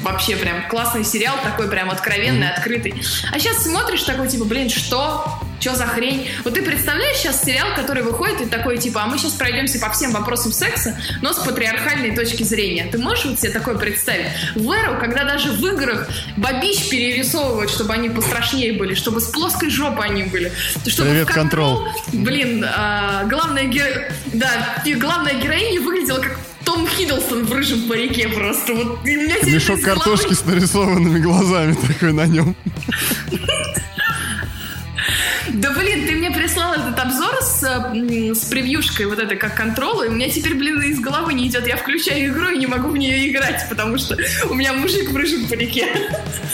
вообще 0.01 0.35
прям 0.35 0.67
классный 0.67 1.03
сериал, 1.03 1.35
такой 1.43 1.69
прям 1.69 1.91
откровенный, 1.91 2.49
открытый. 2.49 3.01
А 3.31 3.39
сейчас 3.39 3.63
смотришь 3.63 4.03
такой, 4.03 4.27
типа, 4.27 4.45
блин, 4.45 4.69
что? 4.69 5.41
Что 5.61 5.75
за 5.75 5.85
хрень? 5.85 6.27
Вот 6.43 6.55
ты 6.55 6.63
представляешь 6.63 7.17
сейчас 7.17 7.43
сериал, 7.43 7.75
который 7.75 8.01
выходит 8.01 8.41
и 8.41 8.45
такой, 8.47 8.79
типа, 8.79 9.03
а 9.03 9.05
мы 9.05 9.19
сейчас 9.19 9.33
пройдемся 9.33 9.79
по 9.79 9.91
всем 9.91 10.11
вопросам 10.11 10.51
секса, 10.51 10.99
но 11.21 11.33
с 11.33 11.37
патриархальной 11.37 12.15
точки 12.15 12.41
зрения. 12.41 12.87
Ты 12.91 12.97
можешь 12.97 13.25
вот 13.25 13.39
себе 13.39 13.51
такое 13.51 13.75
представить? 13.75 14.25
В 14.55 14.71
эру, 14.71 14.97
когда 14.99 15.23
даже 15.23 15.51
в 15.51 15.63
играх 15.67 16.09
бабищ 16.35 16.89
перерисовывают, 16.89 17.69
чтобы 17.69 17.93
они 17.93 18.09
пострашнее 18.09 18.73
были, 18.73 18.95
чтобы 18.95 19.21
с 19.21 19.25
плоской 19.27 19.69
жопой 19.69 20.07
они 20.07 20.23
были. 20.23 20.51
Чтобы 20.87 21.11
Привет, 21.11 21.27
контрол. 21.27 21.87
Блин, 22.11 22.65
а, 22.67 23.25
главная, 23.25 23.65
ге... 23.65 24.11
да, 24.33 24.81
главная 24.97 25.35
героиня 25.35 25.79
выглядела 25.79 26.21
как 26.21 26.39
том 26.65 26.87
Хиддлстон 26.87 27.45
в 27.45 27.53
рыжем 27.53 27.87
парике 27.87 28.29
просто. 28.29 28.73
Вот, 28.73 29.03
Мешок 29.05 29.81
картошки 29.81 30.33
с 30.33 30.43
нарисованными 30.45 31.19
глазами 31.19 31.75
такой 31.87 32.13
на 32.13 32.25
нем. 32.25 32.55
Да 35.53 35.71
блин, 35.73 36.07
ты 36.07 36.13
мне 36.15 36.31
прислал 36.31 36.73
этот 36.73 36.97
обзор 36.97 37.41
с, 37.41 37.63
с 37.63 38.45
превьюшкой 38.45 39.07
вот 39.07 39.19
этой 39.19 39.37
как 39.37 39.55
контрола, 39.55 40.03
и 40.03 40.09
у 40.09 40.11
меня 40.11 40.29
теперь, 40.29 40.55
блин, 40.55 40.81
из 40.81 40.99
головы 40.99 41.33
не 41.33 41.47
идет. 41.47 41.67
Я 41.67 41.77
включаю 41.77 42.31
игру 42.31 42.49
и 42.49 42.57
не 42.57 42.67
могу 42.67 42.89
в 42.89 42.97
нее 42.97 43.29
играть, 43.29 43.65
потому 43.69 43.97
что 43.97 44.17
у 44.49 44.53
меня 44.53 44.73
мужик 44.73 45.09
в 45.11 45.15
рыжем 45.15 45.47
парике. 45.47 45.87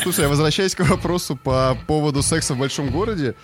Слушай, 0.02 0.26
а 0.26 0.30
возвращаясь 0.30 0.76
к 0.76 0.80
вопросу 0.82 1.36
по 1.36 1.78
поводу 1.88 2.22
секса 2.24 2.54
в 2.54 2.58
большом 2.58 2.90
городе, 2.90 3.36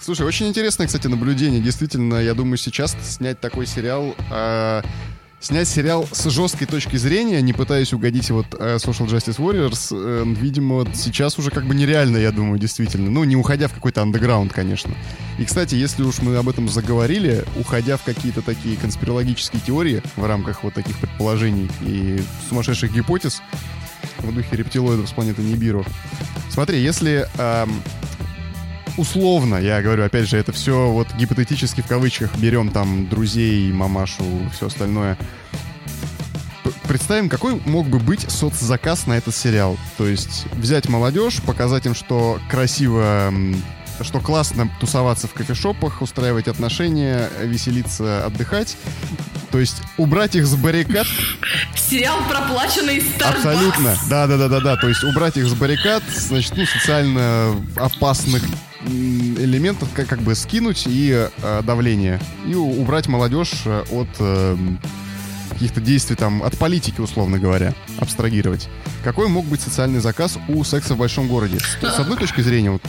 слушай, 0.00 0.26
очень 0.26 0.48
интересное, 0.48 0.86
кстати, 0.86 1.06
наблюдение. 1.06 1.60
Действительно, 1.60 2.16
я 2.16 2.34
думаю, 2.34 2.56
сейчас 2.56 2.96
снять 3.02 3.40
такой 3.40 3.66
сериал... 3.66 4.14
Э 4.30 4.82
снять 5.44 5.68
сериал 5.68 6.08
с 6.10 6.28
жесткой 6.30 6.66
точки 6.66 6.96
зрения, 6.96 7.42
не 7.42 7.52
пытаясь 7.52 7.92
угодить 7.92 8.30
вот 8.30 8.46
э, 8.58 8.76
Social 8.76 9.06
Justice 9.06 9.36
Warriors, 9.36 9.88
э, 9.92 10.24
видимо, 10.26 10.86
сейчас 10.94 11.38
уже 11.38 11.50
как 11.50 11.66
бы 11.66 11.74
нереально, 11.74 12.16
я 12.16 12.32
думаю, 12.32 12.58
действительно. 12.58 13.10
Ну, 13.10 13.24
не 13.24 13.36
уходя 13.36 13.68
в 13.68 13.74
какой-то 13.74 14.00
андеграунд, 14.00 14.52
конечно. 14.52 14.94
И, 15.38 15.44
кстати, 15.44 15.74
если 15.74 16.02
уж 16.02 16.20
мы 16.22 16.34
об 16.36 16.48
этом 16.48 16.68
заговорили, 16.68 17.44
уходя 17.60 17.98
в 17.98 18.04
какие-то 18.04 18.40
такие 18.40 18.76
конспирологические 18.76 19.60
теории 19.60 20.02
в 20.16 20.24
рамках 20.24 20.64
вот 20.64 20.72
таких 20.72 20.98
предположений 20.98 21.70
и 21.82 22.22
сумасшедших 22.48 22.92
гипотез, 22.92 23.42
в 24.18 24.34
духе 24.34 24.56
рептилоидов 24.56 25.08
с 25.08 25.12
планеты 25.12 25.42
Нибиру. 25.42 25.84
Смотри, 26.48 26.80
если 26.80 27.28
эм, 27.36 27.82
условно, 28.96 29.56
я 29.56 29.82
говорю, 29.82 30.04
опять 30.04 30.28
же, 30.28 30.36
это 30.36 30.52
все 30.52 30.90
вот 30.90 31.12
гипотетически 31.14 31.80
в 31.80 31.86
кавычках 31.86 32.36
берем 32.36 32.70
там 32.70 33.08
друзей, 33.08 33.72
мамашу, 33.72 34.24
все 34.52 34.66
остальное. 34.66 35.18
Представим, 36.88 37.28
какой 37.28 37.60
мог 37.64 37.88
бы 37.88 37.98
быть 37.98 38.30
соцзаказ 38.30 39.06
на 39.06 39.14
этот 39.14 39.34
сериал. 39.34 39.78
То 39.96 40.06
есть 40.06 40.46
взять 40.52 40.88
молодежь, 40.88 41.40
показать 41.42 41.86
им, 41.86 41.94
что 41.94 42.38
красиво 42.50 43.32
что 44.00 44.20
классно 44.20 44.68
тусоваться 44.80 45.28
в 45.28 45.34
кофешопах, 45.34 46.02
устраивать 46.02 46.48
отношения, 46.48 47.30
веселиться, 47.40 48.26
отдыхать. 48.26 48.76
То 49.50 49.60
есть 49.60 49.82
убрать 49.98 50.34
их 50.34 50.46
с 50.46 50.56
баррикад. 50.56 51.06
Сериал 51.76 52.18
проплаченный 52.28 52.98
Starbucks. 52.98 53.36
Абсолютно. 53.36 53.96
Да, 54.10 54.26
да, 54.26 54.36
да, 54.36 54.48
да, 54.48 54.60
да. 54.60 54.76
То 54.76 54.88
есть 54.88 55.04
убрать 55.04 55.36
их 55.36 55.46
с 55.46 55.54
баррикад, 55.54 56.02
значит, 56.12 56.56
ну, 56.56 56.66
социально 56.66 57.54
опасных 57.76 58.42
элементов 58.86 59.88
как, 59.94 60.06
как 60.08 60.20
бы 60.20 60.34
скинуть 60.34 60.84
и 60.86 61.28
э, 61.42 61.62
давление. 61.62 62.20
И 62.46 62.54
убрать 62.54 63.08
молодежь 63.08 63.62
э, 63.64 63.84
от 63.90 64.08
э, 64.18 64.56
каких-то 65.50 65.80
действий 65.80 66.16
там, 66.16 66.42
от 66.42 66.58
политики, 66.58 67.00
условно 67.00 67.38
говоря, 67.38 67.74
абстрагировать. 67.98 68.68
Какой 69.02 69.28
мог 69.28 69.46
быть 69.46 69.60
социальный 69.60 70.00
заказ 70.00 70.38
у 70.48 70.62
секса 70.64 70.94
в 70.94 70.98
большом 70.98 71.28
городе? 71.28 71.58
С, 71.58 71.98
одной 71.98 72.18
точки 72.18 72.40
зрения, 72.40 72.70
вот, 72.70 72.82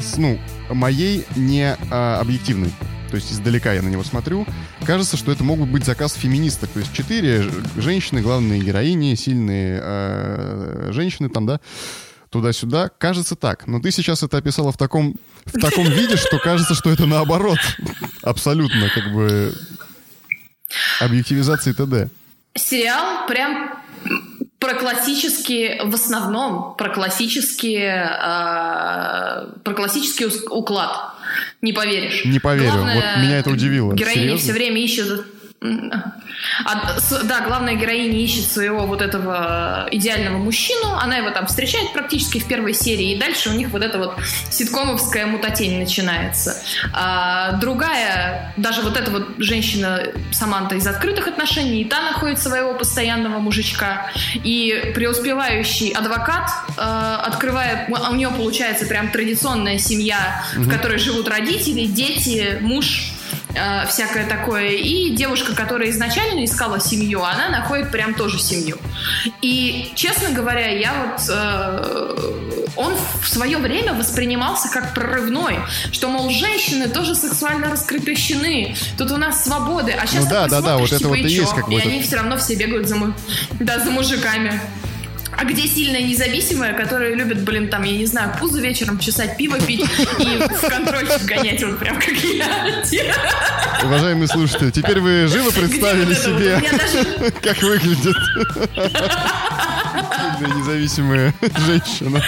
с, 0.00 0.16
ну, 0.16 0.38
моей 0.70 1.26
не 1.36 1.76
а, 1.90 2.18
объективной, 2.20 2.72
то 3.10 3.16
есть 3.16 3.32
издалека 3.32 3.72
я 3.72 3.82
на 3.82 3.88
него 3.88 4.02
смотрю, 4.02 4.46
кажется, 4.84 5.16
что 5.16 5.30
это 5.30 5.44
мог 5.44 5.58
бы 5.58 5.66
быть 5.66 5.84
заказ 5.84 6.14
феминисток. 6.14 6.70
То 6.70 6.80
есть 6.80 6.92
четыре 6.92 7.44
женщины, 7.76 8.20
главные 8.20 8.60
героини, 8.60 9.14
сильные 9.14 9.80
э, 9.82 10.88
женщины 10.92 11.28
там, 11.28 11.46
да, 11.46 11.60
туда-сюда. 12.30 12.90
Кажется 12.98 13.36
так. 13.36 13.66
Но 13.66 13.80
ты 13.80 13.90
сейчас 13.90 14.22
это 14.22 14.38
описала 14.38 14.72
в 14.72 14.76
таком, 14.76 15.16
в 15.46 15.60
таком 15.60 15.88
виде, 15.88 16.16
что 16.16 16.38
кажется, 16.38 16.74
что 16.74 16.90
это 16.90 17.06
наоборот. 17.06 17.58
Абсолютно, 18.22 18.90
как 18.90 19.12
бы, 19.12 19.54
объективизации 21.00 21.72
ТД. 21.72 22.12
Сериал 22.54 23.26
прям 23.26 23.70
про 24.58 24.74
классические, 24.74 25.84
в 25.84 25.94
основном 25.94 26.74
про 26.76 26.88
классические, 26.88 28.10
э, 28.10 29.46
про 29.62 29.74
классический 29.74 30.26
уклад. 30.50 31.14
Не 31.62 31.72
поверишь. 31.72 32.24
Не 32.24 32.38
поверю. 32.38 32.72
Главное, 32.72 32.94
вот 32.94 33.22
меня 33.22 33.38
это 33.38 33.50
удивило. 33.50 33.92
Героиня 33.92 34.22
Серьезно? 34.22 34.38
все 34.38 34.52
время 34.52 34.82
ищет 34.82 35.26
а, 35.62 36.96
да, 37.24 37.40
главная 37.40 37.76
героиня 37.76 38.18
ищет 38.18 38.44
своего 38.44 38.86
вот 38.86 39.00
этого 39.00 39.88
идеального 39.90 40.36
мужчину, 40.36 40.94
она 41.00 41.16
его 41.16 41.30
там 41.30 41.46
встречает 41.46 41.92
практически 41.92 42.38
в 42.38 42.46
первой 42.46 42.74
серии, 42.74 43.12
и 43.12 43.18
дальше 43.18 43.50
у 43.50 43.52
них 43.52 43.70
вот 43.70 43.82
эта 43.82 43.98
вот 43.98 44.16
ситкомовская 44.50 45.26
мутатень 45.26 45.78
начинается. 45.78 46.56
А 46.92 47.52
другая, 47.52 48.52
даже 48.56 48.82
вот 48.82 48.96
эта 48.96 49.10
вот 49.10 49.36
женщина 49.38 50.02
Саманта 50.30 50.74
из 50.74 50.86
открытых 50.86 51.26
отношений, 51.26 51.82
и 51.82 51.84
та 51.84 52.02
находит 52.02 52.38
своего 52.38 52.74
постоянного 52.74 53.38
мужичка, 53.38 54.10
и 54.34 54.92
преуспевающий 54.94 55.90
адвокат 55.90 56.50
э, 56.76 56.80
открывает, 56.80 57.88
у 57.88 58.14
нее 58.14 58.30
получается 58.30 58.86
прям 58.86 59.10
традиционная 59.10 59.78
семья, 59.78 60.44
mm 60.54 60.66
в 60.66 60.68
которой 60.68 60.98
живут 60.98 61.28
родители, 61.28 61.86
дети, 61.86 62.58
муж, 62.60 63.12
э, 63.56 63.86
всякое 63.88 64.26
такое. 64.26 64.72
И 64.72 65.10
девушка, 65.10 65.54
которая 65.54 65.90
изначально 65.90 66.44
искала 66.44 66.80
семью, 66.80 67.22
она 67.22 67.48
находит 67.48 67.90
прям 67.90 68.14
тоже 68.14 68.38
семью. 68.38 68.78
И, 69.42 69.92
честно 69.94 70.30
говоря, 70.30 70.68
я 70.68 70.92
вот... 70.94 71.22
Э, 71.28 72.56
он 72.76 72.94
в 73.22 73.28
свое 73.28 73.58
время 73.58 73.94
воспринимался 73.94 74.68
как 74.68 74.94
прорывной, 74.94 75.58
что, 75.92 76.08
мол, 76.08 76.30
женщины 76.30 76.88
тоже 76.88 77.14
сексуально 77.14 77.70
раскрепощены, 77.70 78.76
тут 78.98 79.10
у 79.12 79.16
нас 79.16 79.44
свободы, 79.44 79.92
а 79.92 80.06
сейчас 80.06 80.24
ну, 80.24 80.30
да, 80.30 80.46
да, 80.46 80.60
да, 80.60 80.76
вот 80.76 80.88
это 80.88 80.98
типа, 80.98 81.08
вот 81.08 81.18
и, 81.18 81.22
и 81.22 81.28
есть 81.28 81.54
как 81.54 81.70
И 81.70 81.74
этот... 81.74 81.86
они 81.86 82.02
все 82.02 82.16
равно 82.16 82.36
все 82.36 82.54
бегают 82.54 82.86
за, 82.86 83.14
да, 83.60 83.78
за 83.78 83.90
мужиками. 83.90 84.60
А 85.38 85.44
где 85.44 85.66
сильная 85.66 86.02
независимая, 86.02 86.72
которая 86.72 87.14
любит, 87.14 87.42
блин, 87.42 87.68
там, 87.68 87.82
я 87.82 87.96
не 87.96 88.06
знаю, 88.06 88.32
пузо 88.40 88.60
вечером 88.60 88.98
чесать, 88.98 89.36
пиво 89.36 89.60
пить 89.60 89.84
и 90.18 90.38
в 90.38 90.68
контрольчик 90.68 91.22
гонять, 91.24 91.62
вот 91.62 91.78
прям 91.78 91.98
как 92.00 92.14
я. 92.14 93.14
Уважаемые 93.84 94.28
слушатели, 94.28 94.70
теперь 94.70 95.00
вы 95.00 95.26
живо 95.28 95.50
представили 95.50 96.14
себе, 96.14 96.62
как 97.42 97.62
выглядит 97.62 98.16
независимая 100.56 101.34
женщина. 101.66 102.22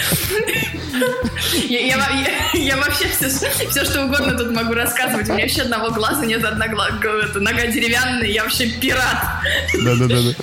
Я, 1.68 1.80
я, 1.80 1.96
я, 1.96 2.60
я 2.60 2.76
вообще 2.76 3.08
все, 3.08 3.28
все, 3.28 3.84
что 3.84 4.04
угодно 4.04 4.36
тут 4.36 4.50
могу 4.52 4.74
рассказывать. 4.74 5.28
У 5.28 5.32
меня 5.32 5.44
вообще 5.44 5.62
одного 5.62 5.90
глаза 5.90 6.24
нет, 6.24 6.44
одна 6.44 6.66
это, 6.66 7.40
нога 7.40 7.66
деревянная, 7.66 8.28
я 8.28 8.42
вообще 8.44 8.68
пират. 8.68 9.24
Да-да-да. 9.82 10.34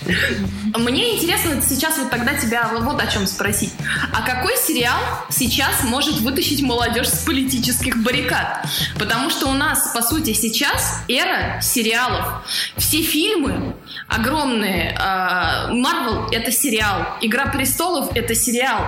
Мне 0.78 1.16
интересно 1.16 1.62
сейчас 1.62 1.98
вот 1.98 2.10
тогда 2.10 2.34
тебя 2.34 2.70
вот, 2.74 3.02
о 3.02 3.08
чем 3.08 3.28
спросить. 3.28 3.72
А 4.14 4.22
какой 4.24 4.58
сериал 4.58 5.00
сейчас 5.30 5.84
может 5.84 6.20
вытащить 6.20 6.62
молодежь 6.62 7.08
с 7.08 7.24
политических 7.24 7.98
баррикад? 8.04 8.66
Потому 9.00 9.30
что 9.30 9.48
у 9.48 9.54
нас, 9.54 9.92
по 9.94 10.02
сути, 10.02 10.34
сейчас 10.34 11.02
эра 11.08 11.62
сериалов. 11.62 12.46
Все 12.76 13.02
фильмы 13.02 13.76
огромные. 14.08 14.98
Марвел— 15.00 16.28
это 16.32 16.52
сериал. 16.52 17.18
Игра 17.22 17.46
престолов— 17.48 18.10
это 18.16 18.36
сериал. 18.36 18.82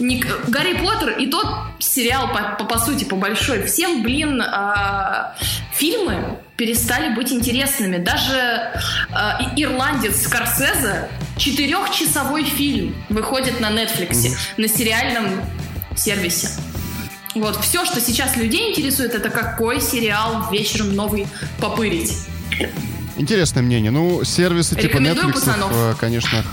Гарри 0.00 0.74
Поттер 0.74 1.18
и 1.18 1.26
тот 1.38 1.46
сериал, 1.78 2.28
по, 2.32 2.56
по, 2.58 2.64
по 2.64 2.78
сути, 2.78 3.04
по 3.04 3.16
большой. 3.16 3.62
Всем, 3.64 4.02
блин, 4.02 4.42
фильмы 5.72 6.38
перестали 6.56 7.14
быть 7.14 7.32
интересными. 7.32 7.98
Даже 7.98 8.34
э, 8.34 8.72
ирландец 9.56 10.22
Скорсезе 10.22 11.08
четырехчасовой 11.36 12.44
фильм 12.44 12.96
выходит 13.08 13.60
на 13.60 13.70
Netflix, 13.70 14.36
на 14.56 14.66
сериальном 14.66 15.26
сервисе. 15.96 16.48
Вот, 17.34 17.62
все, 17.62 17.84
что 17.84 18.00
сейчас 18.00 18.36
людей 18.36 18.70
интересует, 18.70 19.14
это 19.14 19.30
какой 19.30 19.80
сериал 19.80 20.50
вечером 20.50 20.96
новый 20.96 21.28
попырить. 21.60 22.16
Интересное 23.16 23.62
мнение. 23.62 23.92
Ну, 23.92 24.24
сервисы 24.24 24.74
типа 24.74 24.96
Netflix, 24.96 25.92
э, 25.92 25.94
конечно, 26.00 26.44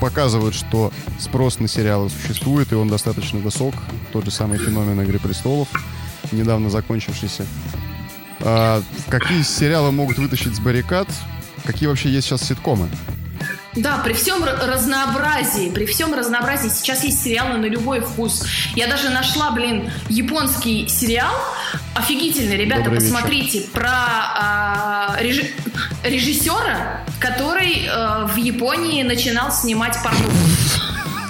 показывают, 0.00 0.54
что 0.54 0.92
спрос 1.18 1.60
на 1.60 1.68
сериалы 1.68 2.10
существует, 2.10 2.72
и 2.72 2.74
он 2.74 2.88
достаточно 2.88 3.38
высок. 3.38 3.74
Тот 4.12 4.24
же 4.24 4.30
самый 4.30 4.58
феномен 4.58 5.00
«Игры 5.02 5.18
престолов», 5.18 5.68
недавно 6.32 6.70
закончившийся. 6.70 7.46
А, 8.40 8.82
какие 9.08 9.42
сериалы 9.42 9.92
могут 9.92 10.18
вытащить 10.18 10.56
с 10.56 10.60
баррикад? 10.60 11.08
Какие 11.64 11.88
вообще 11.88 12.10
есть 12.10 12.26
сейчас 12.26 12.42
ситкомы? 12.42 12.88
Да, 13.76 13.98
при 13.98 14.14
всем 14.14 14.42
разнообразии, 14.44 15.70
при 15.70 15.86
всем 15.86 16.12
разнообразии 16.12 16.68
сейчас 16.68 17.04
есть 17.04 17.22
сериалы 17.22 17.56
на 17.58 17.66
любой 17.66 18.00
вкус. 18.00 18.44
Я 18.74 18.88
даже 18.88 19.10
нашла, 19.10 19.52
блин, 19.52 19.92
японский 20.08 20.88
сериал, 20.88 21.32
офигительный, 21.94 22.56
ребята, 22.56 22.84
Добрый 22.84 23.00
посмотрите, 23.00 23.58
вечер. 23.58 23.70
про 23.70 23.92
а, 23.92 25.16
реж... 25.20 25.42
режиссера, 26.02 27.02
который 27.20 27.86
а, 27.88 28.26
в 28.26 28.36
Японии 28.36 29.04
начинал 29.04 29.52
снимать 29.52 29.96
порно 30.02 30.18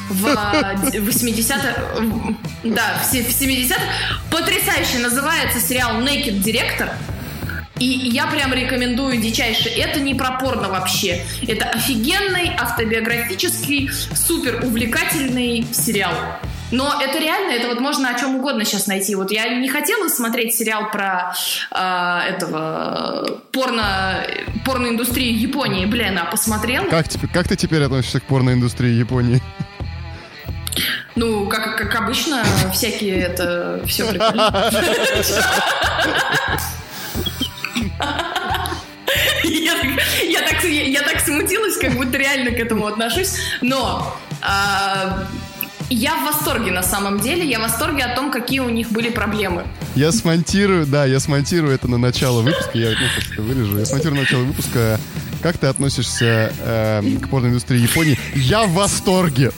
в 0.08 0.26
80-х, 0.26 2.34
да, 2.64 3.02
в 3.04 3.12
70-х. 3.12 3.80
Потрясающе 4.30 4.98
называется 4.98 5.60
сериал 5.60 6.00
Naked 6.00 6.42
Director. 6.42 6.90
И 7.80 7.86
я 7.86 8.26
прям 8.26 8.52
рекомендую 8.52 9.16
дичайше. 9.16 9.70
Это 9.70 10.00
не 10.00 10.14
про 10.14 10.32
порно 10.32 10.68
вообще. 10.68 11.24
Это 11.48 11.64
офигенный, 11.64 12.52
автобиографический, 12.58 13.90
супер 14.14 14.60
увлекательный 14.62 15.66
сериал. 15.72 16.12
Но 16.72 17.00
это 17.02 17.18
реально, 17.18 17.52
это 17.52 17.68
вот 17.68 17.80
можно 17.80 18.10
о 18.10 18.18
чем 18.18 18.36
угодно 18.36 18.64
сейчас 18.64 18.86
найти. 18.86 19.14
Вот 19.14 19.32
я 19.32 19.48
не 19.48 19.68
хотела 19.68 20.08
смотреть 20.08 20.54
сериал 20.54 20.90
про 20.90 21.34
э, 21.72 22.34
этого 22.34 23.40
порно, 23.50 24.24
порноиндустрию 24.64 25.36
Японии. 25.36 25.86
Блин, 25.86 26.18
а 26.18 26.26
посмотрела? 26.26 26.84
Как, 26.84 27.06
как 27.32 27.48
ты 27.48 27.56
теперь 27.56 27.82
относишься 27.82 28.20
к 28.20 28.24
порноиндустрии 28.24 28.92
Японии? 28.92 29.42
Ну, 31.16 31.48
как, 31.48 31.76
как 31.76 32.00
обычно, 32.00 32.44
всякие 32.72 33.16
это 33.16 33.82
все 33.86 34.06
прикольно. 34.06 34.70
Я, 40.28 40.42
так, 40.42 40.64
я, 40.64 40.84
я 40.84 41.02
так 41.02 41.20
смутилась, 41.20 41.76
как 41.76 41.94
будто 41.94 42.16
реально 42.18 42.50
к 42.50 42.58
этому 42.58 42.86
отношусь. 42.86 43.36
Но 43.60 44.16
а, 44.42 45.26
я 45.88 46.16
в 46.16 46.24
восторге 46.24 46.70
на 46.70 46.82
самом 46.82 47.20
деле. 47.20 47.48
Я 47.48 47.58
в 47.58 47.62
восторге 47.62 48.04
о 48.04 48.14
том, 48.14 48.30
какие 48.30 48.60
у 48.60 48.68
них 48.68 48.90
были 48.90 49.10
проблемы. 49.10 49.66
Я 49.96 50.12
смонтирую, 50.12 50.86
да, 50.86 51.04
я 51.04 51.18
смонтирую 51.18 51.74
это 51.74 51.88
на 51.88 51.98
начало 51.98 52.42
выпуска. 52.42 52.78
Я 52.78 52.94
ну, 53.36 53.42
вырежу. 53.42 53.78
Я 53.78 53.84
смонтирую 53.84 54.16
на 54.16 54.22
начало 54.22 54.42
выпуска. 54.44 55.00
Как 55.42 55.58
ты 55.58 55.66
относишься 55.66 56.52
э, 56.60 57.02
к 57.22 57.28
порноиндустрии 57.28 57.80
Японии? 57.80 58.18
Я 58.34 58.64
в 58.64 58.72
восторге. 58.72 59.52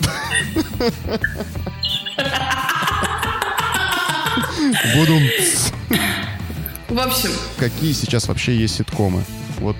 Буду... 4.94 5.18
В 6.88 6.98
общем... 6.98 7.30
Какие 7.58 7.92
сейчас 7.92 8.28
вообще 8.28 8.56
есть 8.56 8.76
ситкомы? 8.76 9.24
Вот 9.58 9.76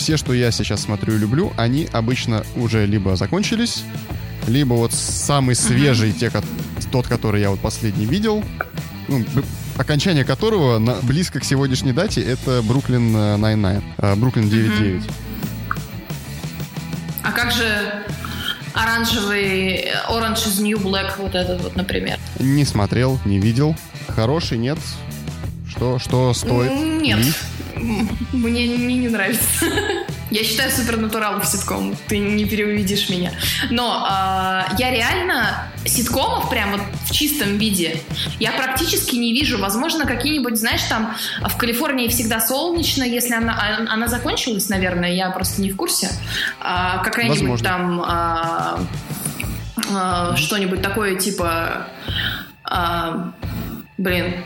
все, 0.00 0.16
что 0.16 0.32
я 0.32 0.50
сейчас 0.50 0.80
смотрю 0.80 1.14
и 1.14 1.18
люблю, 1.18 1.52
они 1.58 1.86
обычно 1.92 2.42
уже 2.56 2.86
либо 2.86 3.16
закончились, 3.16 3.84
либо 4.48 4.72
вот 4.72 4.94
самый 4.94 5.54
свежий, 5.54 6.12
те, 6.12 6.32
тот, 6.90 7.06
который 7.06 7.42
я 7.42 7.50
вот 7.50 7.60
последний 7.60 8.06
видел, 8.06 8.42
ну, 9.08 9.22
окончание 9.76 10.24
которого 10.24 10.78
на, 10.78 10.94
близко 11.02 11.38
к 11.38 11.44
сегодняшней 11.44 11.92
дате, 11.92 12.22
это 12.22 12.62
Бруклин 12.62 13.12
99, 13.12 13.82
э, 13.98 14.14
Бруклин 14.16 14.48
99. 14.48 15.02
А 17.22 17.32
как 17.32 17.52
же 17.52 18.02
оранжевый 18.72 19.90
Orange 20.08 20.46
is 20.46 20.62
New 20.62 20.78
Black, 20.78 21.12
вот 21.18 21.34
этот 21.34 21.62
вот, 21.62 21.76
например? 21.76 22.18
Не 22.38 22.64
смотрел, 22.64 23.20
не 23.26 23.38
видел. 23.38 23.76
Хороший, 24.08 24.56
нет? 24.56 24.78
Что, 25.68 25.98
что 25.98 26.32
стоит? 26.32 26.72
Нет. 27.02 27.18
Ли? 27.18 27.32
Мне 28.32 28.66
не, 28.68 28.98
не 28.98 29.08
нравится. 29.08 29.66
Я 30.30 30.44
считаю 30.44 30.70
супернатурал 30.70 31.42
ситком. 31.42 31.96
Ты 32.06 32.18
не 32.18 32.44
переувидишь 32.44 33.08
меня. 33.08 33.32
Но 33.70 34.06
э, 34.08 34.76
я 34.78 34.90
реально 34.92 35.68
ситкомов 35.84 36.48
прям 36.48 36.70
вот 36.70 36.80
в 37.06 37.12
чистом 37.12 37.58
виде 37.58 38.00
я 38.38 38.52
практически 38.52 39.16
не 39.16 39.32
вижу. 39.32 39.58
Возможно, 39.58 40.06
какие-нибудь, 40.06 40.56
знаешь, 40.56 40.82
там 40.84 41.16
в 41.40 41.56
Калифорнии 41.56 42.06
всегда 42.06 42.40
солнечно, 42.40 43.02
если 43.02 43.34
она, 43.34 43.54
а, 43.54 43.92
она 43.92 44.06
закончилась, 44.06 44.68
наверное, 44.68 45.12
я 45.12 45.30
просто 45.30 45.62
не 45.62 45.70
в 45.70 45.76
курсе. 45.76 46.10
А, 46.60 46.98
какая-нибудь 47.02 47.40
Возможно. 47.40 47.64
там 47.64 48.00
а, 48.06 48.80
а, 49.92 50.36
что-нибудь 50.36 50.80
такое 50.80 51.16
типа... 51.16 51.88
А, 52.62 53.32
блин, 53.98 54.44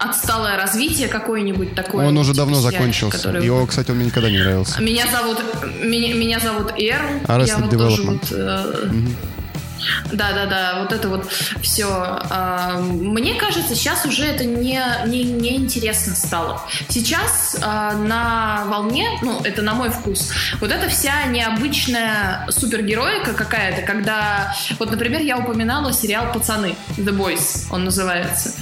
отсталое 0.00 0.56
развитие 0.56 1.08
какое-нибудь 1.08 1.74
такое. 1.74 2.06
Он 2.06 2.16
уже 2.16 2.32
типа 2.32 2.44
давно 2.44 2.60
закончился. 2.60 3.18
Который... 3.18 3.44
Его, 3.44 3.66
кстати, 3.66 3.90
он 3.90 3.98
мне 3.98 4.06
никогда 4.06 4.30
не 4.30 4.38
нравился. 4.38 4.80
Меня 4.80 5.06
зовут 5.10 5.38
меня, 5.82 6.14
меня 6.14 6.40
зовут 6.40 6.72
Эр. 6.78 7.00
Arrested 7.24 7.46
я 7.46 7.58
вот 7.58 7.72
Development. 7.72 7.78
Тоже 7.78 8.02
вот, 8.02 8.32
э, 8.32 8.86
mm-hmm. 8.86 9.14
Да, 10.12 10.32
да, 10.32 10.46
да, 10.46 10.80
вот 10.80 10.92
это 10.92 11.08
вот 11.08 11.30
все. 11.62 11.88
А, 11.90 12.78
мне 12.80 13.34
кажется, 13.34 13.74
сейчас 13.74 14.04
уже 14.04 14.24
это 14.24 14.44
не, 14.44 14.80
не, 15.06 15.24
не 15.24 15.56
интересно 15.56 16.14
стало. 16.14 16.62
Сейчас 16.88 17.56
а, 17.62 17.94
на 17.94 18.64
волне, 18.66 19.08
ну, 19.22 19.40
это 19.42 19.62
на 19.62 19.74
мой 19.74 19.90
вкус, 19.90 20.32
вот 20.60 20.70
эта 20.70 20.88
вся 20.88 21.24
необычная 21.26 22.46
супергероика 22.50 23.32
какая-то, 23.32 23.82
когда, 23.82 24.54
вот, 24.78 24.90
например, 24.90 25.22
я 25.22 25.38
упоминала 25.38 25.92
сериал 25.92 26.32
«Пацаны», 26.32 26.74
«The 26.96 27.16
Boys» 27.16 27.66
он 27.70 27.84
называется. 27.84 28.52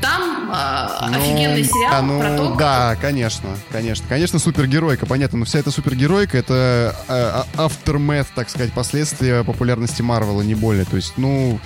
Там 0.00 0.50
э, 0.52 1.08
ну, 1.10 1.18
офигенный 1.18 1.64
сериал 1.64 1.94
а, 1.94 2.02
ну, 2.02 2.20
про 2.20 2.36
то, 2.36 2.54
Да, 2.56 2.90
как... 2.90 3.00
конечно, 3.00 3.50
конечно. 3.70 4.06
Конечно, 4.08 4.38
супергеройка, 4.38 5.06
понятно, 5.06 5.38
но 5.38 5.44
вся 5.44 5.58
эта 5.58 5.70
супергеройка— 5.70 6.38
это 6.38 6.94
э, 7.08 7.42
aftermath, 7.56 8.26
так 8.34 8.50
сказать, 8.50 8.72
последствия 8.72 9.44
популярности 9.44 10.02
Марвела, 10.02 10.42
не 10.42 10.54
более. 10.54 10.67
То 10.84 10.96
есть, 10.96 11.14
ну, 11.16 11.60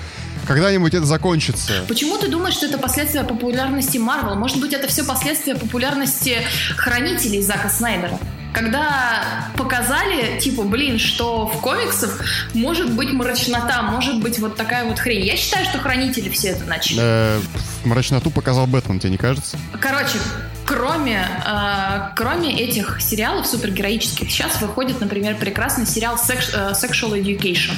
когда-нибудь 0.46 0.94
это 0.94 1.06
закончится. 1.06 1.84
Почему 1.88 2.18
ты 2.18 2.28
думаешь, 2.28 2.54
что 2.54 2.66
это 2.66 2.78
последствия 2.78 3.24
популярности 3.24 3.98
Марвел? 3.98 4.36
Может 4.36 4.60
быть, 4.60 4.72
это 4.72 4.88
все 4.88 5.04
последствия 5.04 5.54
популярности 5.54 6.38
хранителей 6.76 7.42
Зака 7.42 7.68
Снайдера? 7.68 8.18
когда 8.52 9.48
показали, 9.56 10.38
типа, 10.38 10.62
блин, 10.62 10.98
что 10.98 11.46
в 11.46 11.60
комиксах 11.60 12.20
может 12.54 12.92
быть 12.92 13.10
мрачнота, 13.12 13.82
может 13.82 14.20
быть 14.20 14.38
вот 14.38 14.56
такая 14.56 14.84
вот 14.84 14.98
хрень. 14.98 15.24
Я 15.24 15.36
считаю, 15.36 15.64
что 15.64 15.78
хранители 15.78 16.28
все 16.28 16.48
это 16.48 16.64
начали. 16.64 16.98
Э, 17.00 17.40
мрачноту 17.84 18.30
показал 18.30 18.66
Бэтмен, 18.66 19.00
тебе 19.00 19.12
не 19.12 19.16
кажется? 19.16 19.58
Короче, 19.80 20.18
кроме, 20.66 21.26
э, 21.46 22.12
кроме 22.16 22.60
этих 22.60 23.00
сериалов 23.00 23.46
супергероических, 23.46 24.30
сейчас 24.30 24.60
выходит, 24.60 25.00
например, 25.00 25.36
прекрасный 25.36 25.86
сериал 25.86 26.16
э, 26.16 26.72
Sexual 26.72 27.20
Education. 27.20 27.72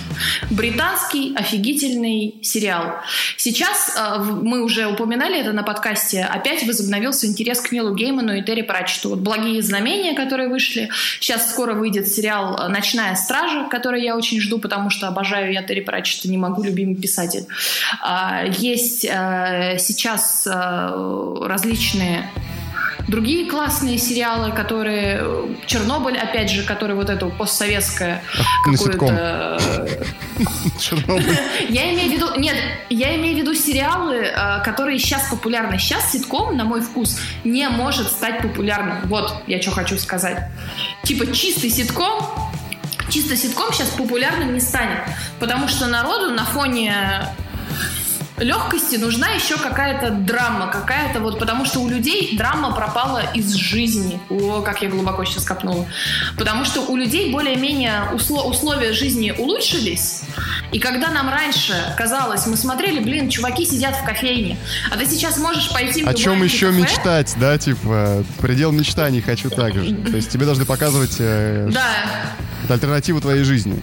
Британский 0.51 1.35
офигительный 1.37 2.37
сериал. 2.43 2.97
Сейчас, 3.37 3.97
э, 3.97 4.19
мы 4.19 4.63
уже 4.63 4.87
упоминали 4.87 5.41
это 5.41 5.53
на 5.53 5.63
подкасте, 5.63 6.23
опять 6.23 6.67
возобновился 6.67 7.27
интерес 7.27 7.61
к 7.61 7.73
Нилу 7.73 7.95
Гейману 7.95 8.35
и 8.35 8.43
Терри 8.43 8.63
Пратчету. 8.63 9.11
Вот 9.11 9.21
«Благие 9.21 9.63
знамения», 9.63 10.15
которые 10.15 10.49
вышли. 10.49 10.91
Сейчас 11.21 11.51
скоро 11.51 11.75
выйдет 11.75 12.09
сериал 12.09 12.69
«Ночная 12.69 13.15
стража», 13.17 13.69
который 13.71 14.03
я 14.03 14.17
очень 14.17 14.41
жду, 14.41 14.59
потому 14.59 14.91
что 14.91 15.09
обожаю 15.09 15.53
я 15.53 15.63
Терри 15.63 15.81
Пратчета, 15.81 16.29
не 16.29 16.39
могу, 16.39 16.63
любимый 16.63 16.97
писатель. 16.97 17.47
А, 18.01 18.45
есть 18.45 19.05
э, 19.05 19.77
сейчас 19.79 20.47
э, 20.47 21.35
различные 21.43 22.31
другие 23.09 23.51
классные 23.51 23.99
сериалы, 23.99 24.53
которые 24.53 25.25
Чернобыль, 25.67 26.17
опять 26.17 26.51
же, 26.51 26.63
который 26.63 26.97
вот 26.97 27.11
эту 27.11 27.31
постсоветское 27.31 28.23
какое-то. 28.65 29.59
Чернобыль. 30.81 31.37
Я 31.69 31.93
имею 31.95 32.11
в 32.11 32.13
виду, 32.13 32.41
нет, 32.41 32.57
я 32.91 33.15
имею 33.17 33.37
в 33.37 33.39
виду 33.41 33.55
сериалы, 33.55 34.17
э, 34.17 34.63
которые 34.65 34.99
сейчас 34.99 35.29
популярны. 35.29 35.79
Сейчас 35.79 36.13
ситком, 36.13 36.57
на 36.57 36.65
мой 36.65 36.81
вкус, 36.81 37.19
не 37.45 37.69
может 37.69 38.09
стать 38.09 38.43
популярным. 38.43 38.99
Вот, 39.05 39.33
я 39.47 39.61
что 39.61 39.71
хочу 39.71 39.99
сказать. 39.99 40.39
Типа 41.05 41.33
чистый 41.33 41.71
ситком 41.71 42.25
чисто 43.11 43.37
ситком 43.37 43.73
сейчас 43.73 43.89
популярным 43.91 44.55
не 44.55 44.61
станет. 44.61 44.99
Потому 45.39 45.69
что 45.69 45.87
народу 45.87 46.31
на 46.31 46.45
фоне 46.45 46.95
легкости 48.39 48.97
нужна 48.97 49.29
еще 49.29 49.57
какая-то 49.57 50.11
драма, 50.11 50.67
какая-то 50.67 51.21
вот, 51.21 51.39
потому 51.39 51.65
что 51.65 51.81
у 51.81 51.89
людей 51.89 52.37
драма 52.37 52.73
пропала 52.75 53.23
из 53.35 53.53
жизни. 53.55 54.21
О, 54.29 54.61
как 54.63 54.83
я 54.83 54.89
глубоко 54.89 55.25
сейчас 55.25 55.45
копнула. 55.45 55.87
Потому 56.37 56.65
что 56.65 56.83
у 56.83 56.97
людей 56.97 57.31
более-менее 57.31 58.11
усло- 58.13 58.43
условия 58.49 58.93
жизни 58.93 59.33
улучшились, 59.37 60.23
и 60.73 60.79
когда 60.79 61.11
нам 61.11 61.29
раньше 61.29 61.75
казалось, 61.97 62.47
мы 62.47 62.57
смотрели, 62.57 62.99
блин, 62.99 63.29
чуваки 63.29 63.65
сидят 63.65 63.95
в 63.97 64.05
кофейне, 64.05 64.57
а 64.91 64.97
ты 64.97 65.07
сейчас 65.07 65.39
можешь 65.39 65.71
пойти 65.71 66.03
в 66.03 66.09
О 66.09 66.15
чем 66.15 66.43
еще 66.43 66.69
кафе? 66.69 66.81
мечтать, 66.81 67.35
да, 67.39 67.57
типа, 67.59 68.25
предел 68.41 68.73
мечтаний 68.73 69.21
хочу 69.21 69.51
так 69.51 69.75
же. 69.75 69.95
То 69.95 70.17
есть 70.17 70.31
тебе 70.31 70.45
должны 70.45 70.65
показывать 70.65 71.17
э, 71.19 71.69
да. 71.73 72.73
альтернативу 72.73 73.21
твоей 73.21 73.45
жизни. 73.45 73.81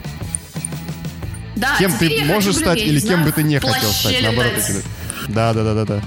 Да, 1.61 1.77
кем 1.77 1.93
ты 1.97 2.25
можешь 2.25 2.55
стать 2.55 2.79
или 2.79 2.99
кем 2.99 3.23
бы 3.23 3.31
ты 3.31 3.43
не 3.43 3.59
хотел 3.59 3.91
стать, 3.91 4.21
наоборот. 4.21 4.53
Да, 5.27 5.53
да, 5.53 5.63
да, 5.63 5.73
да, 5.73 5.85
да. 5.85 6.03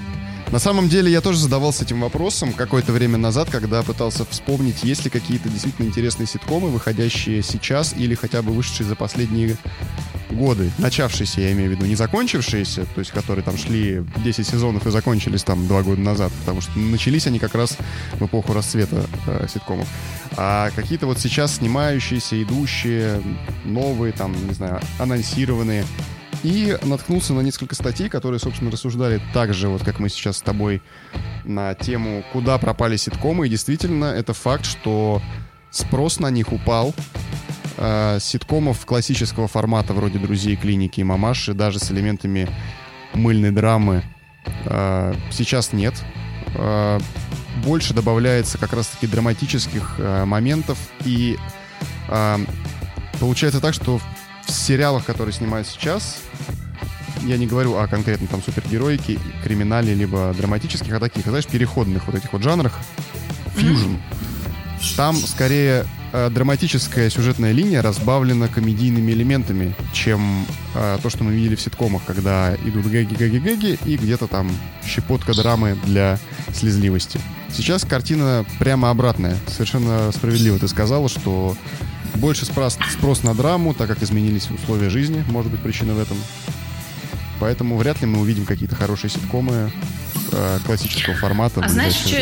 На 0.50 0.58
самом 0.58 0.88
деле 0.88 1.10
я 1.10 1.20
тоже 1.20 1.38
задавался 1.38 1.84
этим 1.84 2.00
вопросом 2.00 2.52
какое-то 2.52 2.92
время 2.92 3.18
назад, 3.18 3.48
когда 3.50 3.82
пытался 3.82 4.24
вспомнить, 4.24 4.84
есть 4.84 5.04
ли 5.04 5.10
какие-то 5.10 5.48
действительно 5.48 5.86
интересные 5.86 6.26
ситкомы, 6.26 6.68
выходящие 6.68 7.42
сейчас 7.42 7.94
или 7.96 8.14
хотя 8.14 8.42
бы 8.42 8.52
вышедшие 8.52 8.86
за 8.86 8.94
последние 8.94 9.56
годы, 10.34 10.70
начавшиеся, 10.78 11.40
я 11.40 11.52
имею 11.52 11.70
в 11.70 11.72
виду, 11.74 11.86
не 11.86 11.94
закончившиеся, 11.94 12.86
то 12.86 12.98
есть 12.98 13.10
которые 13.10 13.44
там 13.44 13.56
шли 13.56 14.04
10 14.24 14.46
сезонов 14.46 14.86
и 14.86 14.90
закончились 14.90 15.42
там 15.42 15.66
2 15.66 15.82
года 15.82 16.00
назад, 16.00 16.32
потому 16.40 16.60
что 16.60 16.78
начались 16.78 17.26
они 17.26 17.38
как 17.38 17.54
раз 17.54 17.76
в 18.14 18.26
эпоху 18.26 18.52
расцвета 18.52 19.06
э, 19.26 19.46
ситкомов. 19.52 19.88
А 20.36 20.70
какие-то 20.74 21.06
вот 21.06 21.18
сейчас 21.18 21.56
снимающиеся, 21.56 22.42
идущие, 22.42 23.22
новые, 23.64 24.12
там, 24.12 24.34
не 24.46 24.54
знаю, 24.54 24.80
анонсированные. 24.98 25.84
И 26.42 26.76
наткнулся 26.82 27.32
на 27.32 27.40
несколько 27.40 27.74
статей, 27.74 28.10
которые, 28.10 28.38
собственно, 28.38 28.70
рассуждали 28.70 29.20
так 29.32 29.54
же, 29.54 29.68
вот 29.68 29.82
как 29.82 29.98
мы 29.98 30.10
сейчас 30.10 30.38
с 30.38 30.42
тобой, 30.42 30.82
на 31.44 31.74
тему, 31.74 32.22
куда 32.32 32.58
пропали 32.58 32.96
ситкомы. 32.96 33.46
И 33.46 33.50
действительно, 33.50 34.06
это 34.06 34.34
факт, 34.34 34.66
что 34.66 35.22
спрос 35.70 36.20
на 36.20 36.30
них 36.30 36.52
упал. 36.52 36.94
Э, 37.76 38.18
ситкомов 38.20 38.84
классического 38.86 39.48
формата, 39.48 39.92
вроде 39.94 40.18
«Друзей», 40.18 40.56
«Клиники» 40.56 41.00
и 41.00 41.04
«Мамаши», 41.04 41.54
даже 41.54 41.78
с 41.78 41.90
элементами 41.90 42.48
мыльной 43.14 43.50
драмы, 43.50 44.04
э, 44.66 45.14
сейчас 45.30 45.72
нет. 45.72 45.94
Э, 46.54 47.00
больше 47.64 47.94
добавляется 47.94 48.58
как 48.58 48.72
раз-таки 48.72 49.06
драматических 49.06 49.96
э, 49.98 50.24
моментов. 50.24 50.78
И 51.04 51.36
э, 52.08 52.38
получается 53.18 53.60
так, 53.60 53.74
что 53.74 53.98
в 54.46 54.50
сериалах, 54.50 55.04
которые 55.04 55.32
снимают 55.32 55.66
сейчас, 55.66 56.18
я 57.22 57.36
не 57.38 57.46
говорю 57.46 57.76
о 57.76 57.86
конкретно 57.88 58.26
там 58.26 58.42
супергероике, 58.42 59.18
криминале, 59.42 59.94
либо 59.94 60.34
драматических, 60.36 60.92
а 60.92 61.00
таких, 61.00 61.24
знаешь, 61.24 61.46
переходных 61.46 62.06
вот 62.06 62.16
этих 62.16 62.32
вот 62.32 62.42
жанрах, 62.42 62.78
фьюжн. 63.56 63.96
Там 64.96 65.16
скорее 65.16 65.86
э, 66.12 66.30
драматическая 66.30 67.10
сюжетная 67.10 67.52
линия 67.52 67.82
разбавлена 67.82 68.48
комедийными 68.48 69.12
элементами, 69.12 69.74
чем 69.92 70.46
э, 70.74 70.98
то, 71.02 71.10
что 71.10 71.24
мы 71.24 71.32
видели 71.32 71.56
в 71.56 71.60
ситкомах, 71.60 72.02
когда 72.04 72.54
идут 72.64 72.86
гэги-гэги-гэги 72.86 73.78
и 73.84 73.96
где-то 73.96 74.26
там 74.28 74.50
щепотка 74.86 75.34
драмы 75.34 75.76
для 75.84 76.18
слезливости. 76.52 77.20
Сейчас 77.52 77.84
картина 77.84 78.44
прямо 78.58 78.90
обратная. 78.90 79.36
Совершенно 79.48 80.12
справедливо 80.12 80.58
ты 80.58 80.68
сказала, 80.68 81.08
что 81.08 81.56
больше 82.16 82.44
спрос, 82.44 82.78
спрос 82.92 83.22
на 83.22 83.34
драму, 83.34 83.74
так 83.74 83.88
как 83.88 84.02
изменились 84.02 84.50
условия 84.50 84.90
жизни, 84.90 85.24
может 85.28 85.50
быть 85.50 85.60
причина 85.60 85.94
в 85.94 85.98
этом. 85.98 86.16
Поэтому 87.40 87.76
вряд 87.76 88.00
ли 88.00 88.06
мы 88.06 88.20
увидим 88.20 88.46
какие-то 88.46 88.76
хорошие 88.76 89.10
ситкомы 89.10 89.72
э, 90.32 90.58
классического 90.64 91.16
формата. 91.16 91.60
А 91.60 91.68
знаешь, 91.68 91.94
что... 91.94 92.16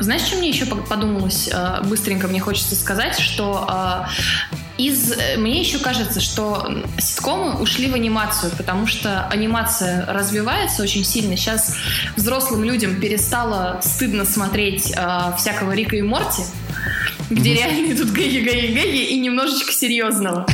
Знаешь, 0.00 0.22
что 0.22 0.36
мне 0.36 0.50
еще 0.50 0.66
подумалось? 0.66 1.48
Э, 1.52 1.82
быстренько 1.84 2.28
мне 2.28 2.40
хочется 2.40 2.74
сказать, 2.74 3.18
что 3.18 3.66
э, 3.68 4.52
из... 4.78 5.12
Э, 5.12 5.36
мне 5.36 5.60
еще 5.60 5.78
кажется, 5.78 6.20
что 6.20 6.84
ситкомы 6.98 7.60
ушли 7.60 7.88
в 7.88 7.94
анимацию, 7.94 8.52
потому 8.56 8.86
что 8.86 9.26
анимация 9.26 10.06
развивается 10.06 10.82
очень 10.82 11.04
сильно. 11.04 11.36
Сейчас 11.36 11.76
взрослым 12.16 12.64
людям 12.64 13.00
перестало 13.00 13.80
стыдно 13.82 14.24
смотреть 14.24 14.92
э, 14.96 15.32
всякого 15.36 15.72
Рика 15.72 15.96
и 15.96 16.02
Морти, 16.02 16.42
где 17.28 17.54
реально 17.54 17.92
идут 17.92 18.10
гэги, 18.12 18.38
гэги, 18.38 18.72
гэги 18.72 19.04
и 19.10 19.18
немножечко 19.18 19.72
серьезного. 19.72 20.46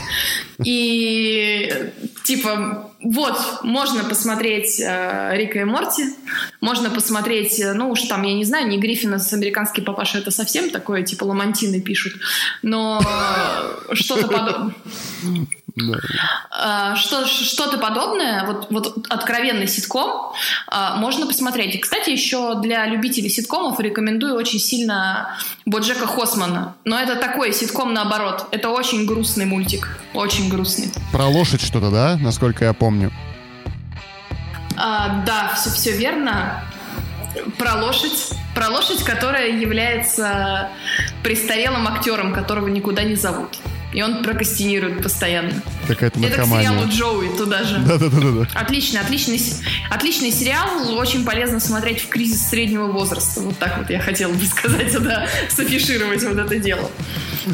И 0.65 1.93
типа, 2.25 2.91
вот, 3.03 3.39
можно 3.63 4.03
посмотреть 4.03 4.81
э, 4.81 5.37
Рика 5.37 5.61
и 5.61 5.65
Морти, 5.65 6.05
можно 6.61 6.91
посмотреть, 6.91 7.61
э, 7.61 7.75
ну 7.75 7.91
уж 7.91 8.03
там, 8.03 8.23
я 8.23 8.35
не 8.35 8.45
знаю, 8.45 8.67
не 8.67 8.79
Гриффина 8.79 9.19
с 9.19 9.33
американский 9.33 9.83
папаша, 9.83 10.19
это 10.19 10.31
совсем 10.31 10.71
такое, 10.71 11.03
типа, 11.03 11.25
ламантины 11.25 11.81
пишут, 11.81 12.15
но 12.63 13.01
э, 13.01 13.95
что-то 13.95 14.27
подобное. 14.27 14.75
Да. 15.77 16.95
Что, 16.95 17.27
что-то 17.27 17.79
подобное, 17.79 18.47
вот, 18.47 18.69
вот 18.71 19.07
откровенный 19.11 19.67
ситком, 19.67 20.33
а, 20.69 20.97
можно 20.97 21.27
посмотреть. 21.27 21.75
И, 21.75 21.79
кстати, 21.79 22.11
еще 22.11 22.61
для 22.61 22.87
любителей 22.87 23.29
ситкомов 23.29 23.81
рекомендую 23.81 24.37
очень 24.37 24.61
сильно 24.61 25.37
Боджека 25.67 26.07
Хосмана. 26.07 26.77
Но 26.85 26.99
это 26.99 27.17
такой 27.17 27.53
ситком 27.53 27.93
наоборот. 27.93 28.47
Это 28.53 28.71
очень 28.71 29.05
грустный 29.05 29.47
мультик. 29.47 29.99
Очень 30.15 30.49
грустный. 30.49 30.93
Про 31.11 31.27
лошадь 31.27 31.61
что-то, 31.61 31.91
да? 31.91 32.17
Насколько 32.21 32.67
я 32.67 32.73
помню. 32.73 33.11
А, 34.77 35.25
да, 35.27 35.55
все, 35.57 35.71
все 35.71 35.91
верно. 35.91 36.63
Про 37.59 37.83
лошадь. 37.83 38.31
Про 38.55 38.69
лошадь, 38.69 39.03
которая 39.03 39.49
является 39.51 40.69
престарелым 41.25 41.89
актером, 41.89 42.33
которого 42.33 42.69
никуда 42.69 43.03
не 43.03 43.17
зовут. 43.17 43.59
И 43.95 44.03
он 44.03 44.25
прокастинирует 44.25 45.03
постоянно. 45.03 45.53
Какая-то 45.87 46.19
Это 46.19 46.29
к 46.29 46.31
наркомания. 46.39 46.69
сериалу 46.69 46.89
Джоуи 46.89 47.37
туда 47.39 47.63
же. 47.63 47.79
Да-да-да-да. 47.79 48.49
Отличный, 48.53 49.01
отличный, 49.01 49.41
отличный 49.89 50.33
сериал. 50.33 50.69
Очень 50.99 51.25
полезно 51.25 51.61
смотреть 51.61 52.01
в 52.03 52.09
кризис 52.09 52.49
среднего 52.49 52.87
возраста. 52.89 53.41
Вот 53.41 53.57
так 53.59 53.79
вот 53.79 53.91
я 53.91 54.01
хотела 54.01 54.33
бы 54.33 54.45
сказать, 54.45 54.93
да, 55.01 55.29
софишировать 55.49 56.25
вот 56.25 56.37
это 56.37 56.59
дело. 56.59 56.91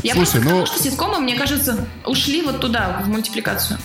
Я 0.02 0.14
Слушай, 0.14 0.40
просто 0.40 0.40
ну- 0.40 0.66
что 0.66 0.82
ситкомы, 0.82 1.20
мне 1.20 1.36
кажется, 1.36 1.86
ушли 2.06 2.40
вот 2.42 2.60
туда, 2.60 3.02
в 3.04 3.08
мультипликацию. 3.08 3.78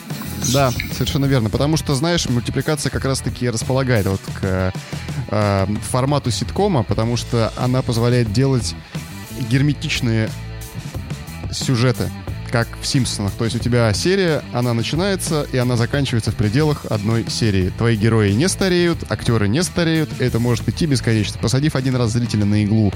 Да, 0.53 0.71
совершенно 0.93 1.25
верно. 1.25 1.49
Потому 1.49 1.75
что, 1.75 1.93
знаешь, 1.95 2.25
мультипликация 2.29 2.89
как 2.89 3.03
раз-таки 3.03 3.49
располагает 3.49 4.05
вот 4.05 4.21
к 4.39 4.73
э, 5.31 5.67
формату 5.91 6.31
ситкома, 6.31 6.83
потому 6.83 7.17
что 7.17 7.51
она 7.57 7.81
позволяет 7.81 8.31
делать 8.31 8.75
герметичные 9.49 10.29
сюжеты, 11.51 12.09
как 12.55 12.69
в 12.79 12.87
«Симпсонах». 12.87 13.33
То 13.33 13.43
есть 13.43 13.57
у 13.57 13.59
тебя 13.59 13.91
серия, 13.93 14.41
она 14.53 14.73
начинается, 14.73 15.45
и 15.51 15.57
она 15.57 15.75
заканчивается 15.75 16.31
в 16.31 16.35
пределах 16.35 16.85
одной 16.85 17.29
серии. 17.29 17.69
Твои 17.77 17.97
герои 17.97 18.31
не 18.31 18.47
стареют, 18.47 18.99
актеры 19.11 19.49
не 19.49 19.61
стареют, 19.61 20.09
это 20.21 20.39
может 20.39 20.65
идти 20.69 20.85
бесконечно. 20.85 21.37
Посадив 21.41 21.75
один 21.75 21.97
раз 21.97 22.11
зрителя 22.11 22.45
на 22.45 22.63
иглу 22.63 22.93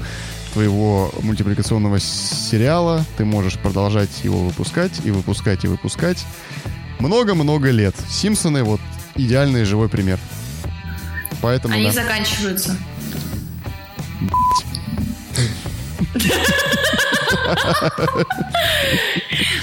твоего 0.54 1.12
мультипликационного 1.20 2.00
сериала, 2.00 3.04
ты 3.18 3.26
можешь 3.26 3.58
продолжать 3.58 4.24
его 4.24 4.38
выпускать 4.38 4.92
и 5.04 5.10
выпускать 5.10 5.62
и 5.64 5.68
выпускать 5.68 6.24
много-много 6.98 7.70
лет. 7.70 7.94
Симпсоны 8.08 8.62
вот 8.62 8.80
идеальный 9.14 9.64
живой 9.64 9.90
пример. 9.90 10.18
Поэтому 11.42 11.74
Они 11.74 11.84
да. 11.84 11.92
заканчиваются. 11.92 12.78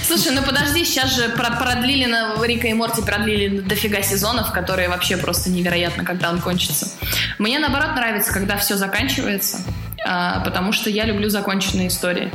Слушай, 0.06 0.32
ну 0.32 0.42
подожди, 0.42 0.86
сейчас 0.86 1.16
же 1.16 1.30
про- 1.30 1.52
продлили 1.52 2.06
на 2.06 2.36
Рика 2.44 2.68
и 2.68 2.74
Морти 2.74 3.02
продлили 3.02 3.60
дофига 3.60 4.02
сезонов, 4.02 4.52
которые 4.52 4.90
вообще 4.90 5.18
просто 5.18 5.50
невероятно, 5.50 6.04
когда 6.04 6.30
он 6.30 6.40
кончится. 6.40 6.90
Мне 7.40 7.60
наоборот 7.60 7.96
нравится, 7.96 8.32
когда 8.34 8.58
все 8.58 8.78
заканчивается, 8.78 9.58
а, 10.06 10.40
потому 10.42 10.72
что 10.72 10.90
я 10.90 11.06
люблю 11.06 11.30
законченные 11.30 11.90
истории. 11.90 12.32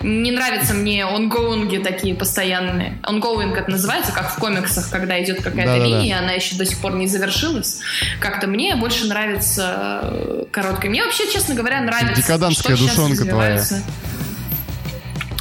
Не 0.00 0.30
нравятся 0.30 0.74
мне 0.74 1.04
онгоинги 1.04 1.78
такие 1.78 2.14
постоянные. 2.14 2.98
Ongoing 3.02 3.56
это 3.56 3.68
называется, 3.70 4.12
как 4.12 4.30
в 4.30 4.36
комиксах, 4.38 4.90
когда 4.90 5.20
идет 5.22 5.38
какая-то 5.38 5.72
Да-да-да. 5.72 5.84
линия, 5.84 6.18
она 6.18 6.32
еще 6.32 6.54
до 6.56 6.64
сих 6.64 6.78
пор 6.78 6.94
не 6.94 7.08
завершилась. 7.08 7.80
Как-то 8.20 8.46
мне 8.46 8.76
больше 8.76 9.06
нравится 9.06 10.00
э, 10.02 10.44
короткая. 10.52 10.90
Мне 10.90 11.02
вообще, 11.02 11.30
честно 11.32 11.54
говоря, 11.56 11.80
нравится. 11.80 12.22
Декадантская 12.22 12.76
что 12.76 12.86
душонка 12.86 13.24
твоя. 13.24 13.64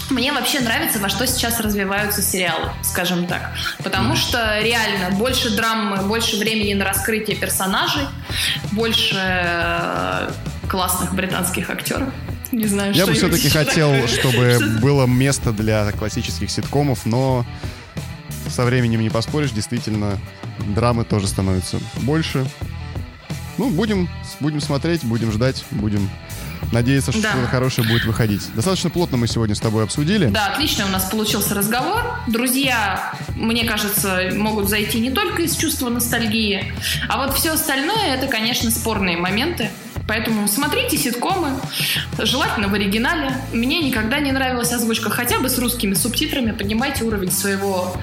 Мне 0.09 0.31
вообще 0.31 0.61
нравится, 0.61 0.99
во 0.99 1.09
что 1.09 1.27
сейчас 1.27 1.59
развиваются 1.59 2.21
сериалы, 2.21 2.71
скажем 2.81 3.27
так. 3.27 3.51
Потому 3.83 4.15
что 4.15 4.59
реально 4.61 5.11
больше 5.17 5.55
драмы, 5.55 5.97
больше 6.07 6.37
времени 6.37 6.73
на 6.73 6.85
раскрытие 6.85 7.35
персонажей, 7.35 8.03
больше 8.71 9.15
э, 9.17 10.31
классных 10.69 11.13
британских 11.13 11.69
актеров. 11.69 12.09
Не 12.51 12.67
знаю, 12.67 12.93
Я 12.93 13.03
что 13.03 13.11
бы 13.11 13.17
все-таки 13.17 13.49
хотел, 13.49 14.07
чтобы 14.07 14.55
Что- 14.55 14.79
было 14.81 15.05
место 15.05 15.51
для 15.51 15.91
классических 15.91 16.49
ситкомов, 16.49 17.05
но 17.05 17.45
со 18.49 18.63
временем 18.63 19.01
не 19.01 19.09
поспоришь, 19.09 19.51
действительно, 19.51 20.17
драмы 20.59 21.03
тоже 21.03 21.27
становится 21.27 21.79
больше. 21.97 22.45
Ну, 23.57 23.69
будем, 23.69 24.07
будем 24.39 24.61
смотреть, 24.61 25.03
будем 25.03 25.31
ждать, 25.31 25.65
будем 25.71 26.09
надеяться, 26.71 27.11
что 27.11 27.21
Да. 27.21 27.31
что-то 27.31 27.47
хорошее 27.47 27.87
будет 27.87 28.05
выходить. 28.05 28.41
Достаточно 28.55 28.89
плотно 28.89 29.17
мы 29.17 29.27
сегодня 29.27 29.55
с 29.55 29.59
тобой 29.59 29.83
обсудили. 29.83 30.27
Да, 30.27 30.47
отлично 30.47 30.85
у 30.85 30.89
нас 30.89 31.05
получился 31.09 31.53
разговор. 31.55 32.17
Друзья, 32.27 33.13
мне 33.35 33.63
кажется, 33.65 34.29
могут 34.35 34.69
зайти 34.69 34.99
не 34.99 35.11
только 35.11 35.41
из 35.43 35.55
чувства 35.55 35.89
ностальгии, 35.89 36.73
а 37.09 37.17
вот 37.17 37.35
все 37.35 37.51
остальное 37.53 38.13
это, 38.15 38.27
конечно, 38.27 38.69
спорные 38.71 39.17
моменты. 39.17 39.69
Поэтому 40.07 40.47
смотрите 40.47 40.97
ситкомы, 40.97 41.49
желательно 42.17 42.69
в 42.69 42.73
оригинале. 42.73 43.35
Мне 43.51 43.81
никогда 43.81 44.19
не 44.19 44.31
нравилась 44.31 44.71
озвучка, 44.71 45.09
хотя 45.09 45.39
бы 45.39 45.49
с 45.49 45.57
русскими 45.59 45.93
субтитрами. 45.93 46.51
Поднимайте 46.51 47.03
уровень 47.03 47.31
своего 47.31 47.93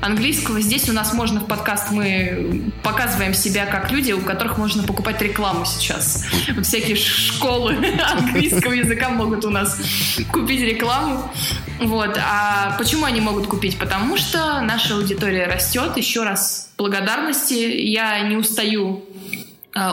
английского. 0.00 0.60
Здесь 0.60 0.88
у 0.88 0.92
нас 0.92 1.12
можно 1.14 1.40
в 1.40 1.46
подкаст 1.46 1.92
мы 1.92 2.72
показываем 2.82 3.32
себя 3.34 3.66
как 3.66 3.92
люди, 3.92 4.12
у 4.12 4.20
которых 4.20 4.58
можно 4.58 4.82
покупать 4.82 5.22
рекламу 5.22 5.64
сейчас. 5.64 6.26
Всякие 6.62 6.96
школы 6.96 7.76
английского 8.12 8.72
языка 8.72 9.10
могут 9.10 9.44
у 9.44 9.50
нас 9.50 9.78
купить 10.32 10.60
рекламу. 10.60 11.30
Вот. 11.80 12.18
А 12.18 12.76
почему 12.78 13.04
они 13.04 13.20
могут 13.20 13.46
купить? 13.46 13.78
Потому 13.78 14.16
что 14.16 14.60
наша 14.60 14.96
аудитория 14.96 15.46
растет. 15.46 15.96
Еще 15.96 16.24
раз 16.24 16.70
благодарности. 16.76 17.54
Я 17.54 18.20
не 18.20 18.36
устаю 18.36 19.04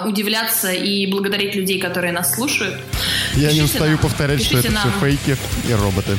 удивляться 0.05 0.71
и 0.71 1.05
благодарить 1.07 1.55
людей, 1.55 1.79
которые 1.79 2.11
нас 2.11 2.35
слушают. 2.35 2.75
Я 3.35 3.51
не 3.53 3.61
Пишите 3.61 3.63
устаю 3.63 3.91
нам, 3.91 3.99
повторять, 3.99 4.43
что 4.43 4.57
это 4.57 4.67
пишите 4.67 4.79
все 4.79 4.89
нам. 4.89 4.99
фейки 4.99 5.37
и 5.69 5.73
роботы. 5.73 6.17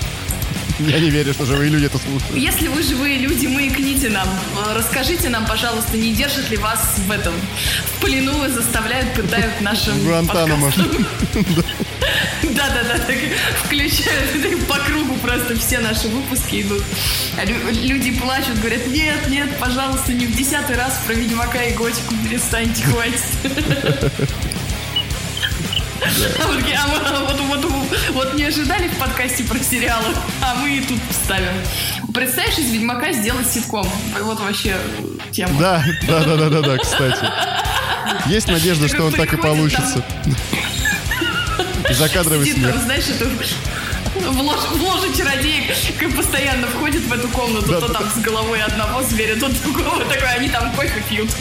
Я 0.81 0.99
не 1.01 1.11
верю, 1.11 1.33
что 1.35 1.45
живые 1.45 1.71
люди 1.71 1.87
это 1.87 1.99
слушают. 1.99 2.35
Если 2.37 2.69
вы 2.69 2.83
живые 2.83 3.19
люди, 3.19 3.47
маякните 3.47 4.09
нам. 4.09 4.29
Э, 4.67 4.75
Расскажите 4.77 5.29
нам, 5.29 5.45
пожалуйста, 5.47 5.97
не 5.97 6.13
держат 6.15 6.49
ли 6.51 6.57
вас 6.57 6.97
в 7.07 7.11
этом 7.11 7.35
в 7.97 8.01
плену 8.01 8.45
и 8.47 8.49
заставляют, 8.49 9.13
пытают 9.15 9.61
нашим 9.61 10.03
Гуантанамо. 10.05 10.73
Да-да-да, 12.43 12.99
так 13.07 13.17
включают 13.65 14.67
по 14.67 14.77
кругу 14.77 15.15
просто 15.17 15.57
все 15.59 15.79
наши 15.81 16.09
выпуски 16.09 16.63
идут. 16.63 16.83
А 17.39 17.45
лю- 17.45 17.71
люди 17.73 18.13
плачут, 18.13 18.59
говорят, 18.59 18.87
нет, 18.87 19.29
нет, 19.29 19.49
пожалуйста, 19.59 20.13
не 20.13 20.27
в 20.27 20.37
десятый 20.37 20.77
раз 20.77 21.01
про 21.07 21.13
Ведьмака 21.15 21.63
и 21.63 21.75
Готику 21.75 22.15
перестаньте, 22.25 22.83
хватит. 22.85 24.13
А 26.43 26.87
вот, 26.89 27.41
мы- 27.65 28.13
вот, 28.13 28.35
не 28.35 28.45
ожидали 28.45 28.89
в 28.89 28.97
подкасте 28.99 29.45
про 29.45 29.59
сериалы, 29.59 30.07
а 30.43 30.55
мы 30.57 30.77
и 30.77 30.81
тут 30.81 30.99
вставим. 31.11 31.53
Представляешь, 32.13 32.59
из 32.59 32.71
Ведьмака 32.73 33.13
сделать 33.13 33.47
ситком? 33.51 33.89
Вот 34.23 34.41
вообще 34.41 34.77
тема. 35.31 35.59
Да, 35.61 35.85
да, 36.09 36.25
да, 36.25 36.37
да, 36.37 36.49
да, 36.49 36.61
да, 36.63 36.79
кстати. 36.79 37.25
Есть 38.27 38.49
надежда, 38.49 38.89
что 38.89 39.05
он 39.05 39.13
так 39.13 39.33
и 39.33 39.37
получится. 39.37 40.05
Закадровый 41.91 42.47
смех. 42.51 42.77
знаешь, 42.85 43.05
это 43.09 43.29
в 44.15 44.41
ложе, 44.41 44.67
в 44.69 44.83
ложе 44.83 45.13
чародеек 45.15 45.77
как 45.99 46.15
постоянно 46.17 46.67
входит 46.67 47.03
в 47.03 47.13
эту 47.13 47.29
комнату, 47.29 47.71
Да, 47.71 47.81
то 47.81 47.89
да, 47.89 47.95
там 47.95 48.11
с 48.11 48.19
головой 48.19 48.63
одного 48.63 49.03
зверя, 49.03 49.37
то 49.37 49.49
другого, 49.49 50.05
такой, 50.05 50.29
они 50.35 50.49
там 50.49 50.73
кофе 50.73 51.03
пьют. 51.09 51.31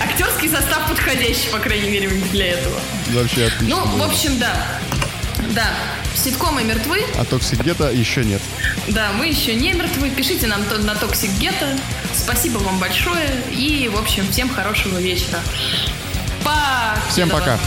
Актерский 0.00 0.48
состав 0.48 0.88
подходящий, 0.88 1.48
по 1.50 1.58
крайней 1.58 1.90
мере, 1.90 2.08
для 2.32 2.52
этого. 2.52 2.78
Вообще 3.10 3.46
отлично. 3.46 3.76
Ну, 3.76 3.84
в 3.98 4.02
общем, 4.02 4.38
да. 4.38 4.54
Да, 5.54 5.68
ситкомы 6.14 6.64
мертвы, 6.64 7.04
А 7.18 7.24
Toxic 7.24 7.62
Ghetto 7.62 7.90
еще 7.90 8.24
нет. 8.24 8.40
Да, 8.88 9.12
мы 9.12 9.26
еще 9.26 9.54
не 9.54 9.72
мертвы. 9.72 10.10
Пишите 10.10 10.46
нам 10.46 10.62
на 10.62 10.92
Toxic 10.92 11.30
Ghetto. 11.38 11.78
Спасибо 12.14 12.58
вам 12.58 12.78
большое. 12.78 13.42
И, 13.50 13.90
в 13.92 13.98
общем, 13.98 14.30
всем 14.30 14.48
хорошего 14.48 14.98
вечера. 14.98 15.40
Пока. 16.42 16.96
Всем 17.10 17.28
пока. 17.28 17.58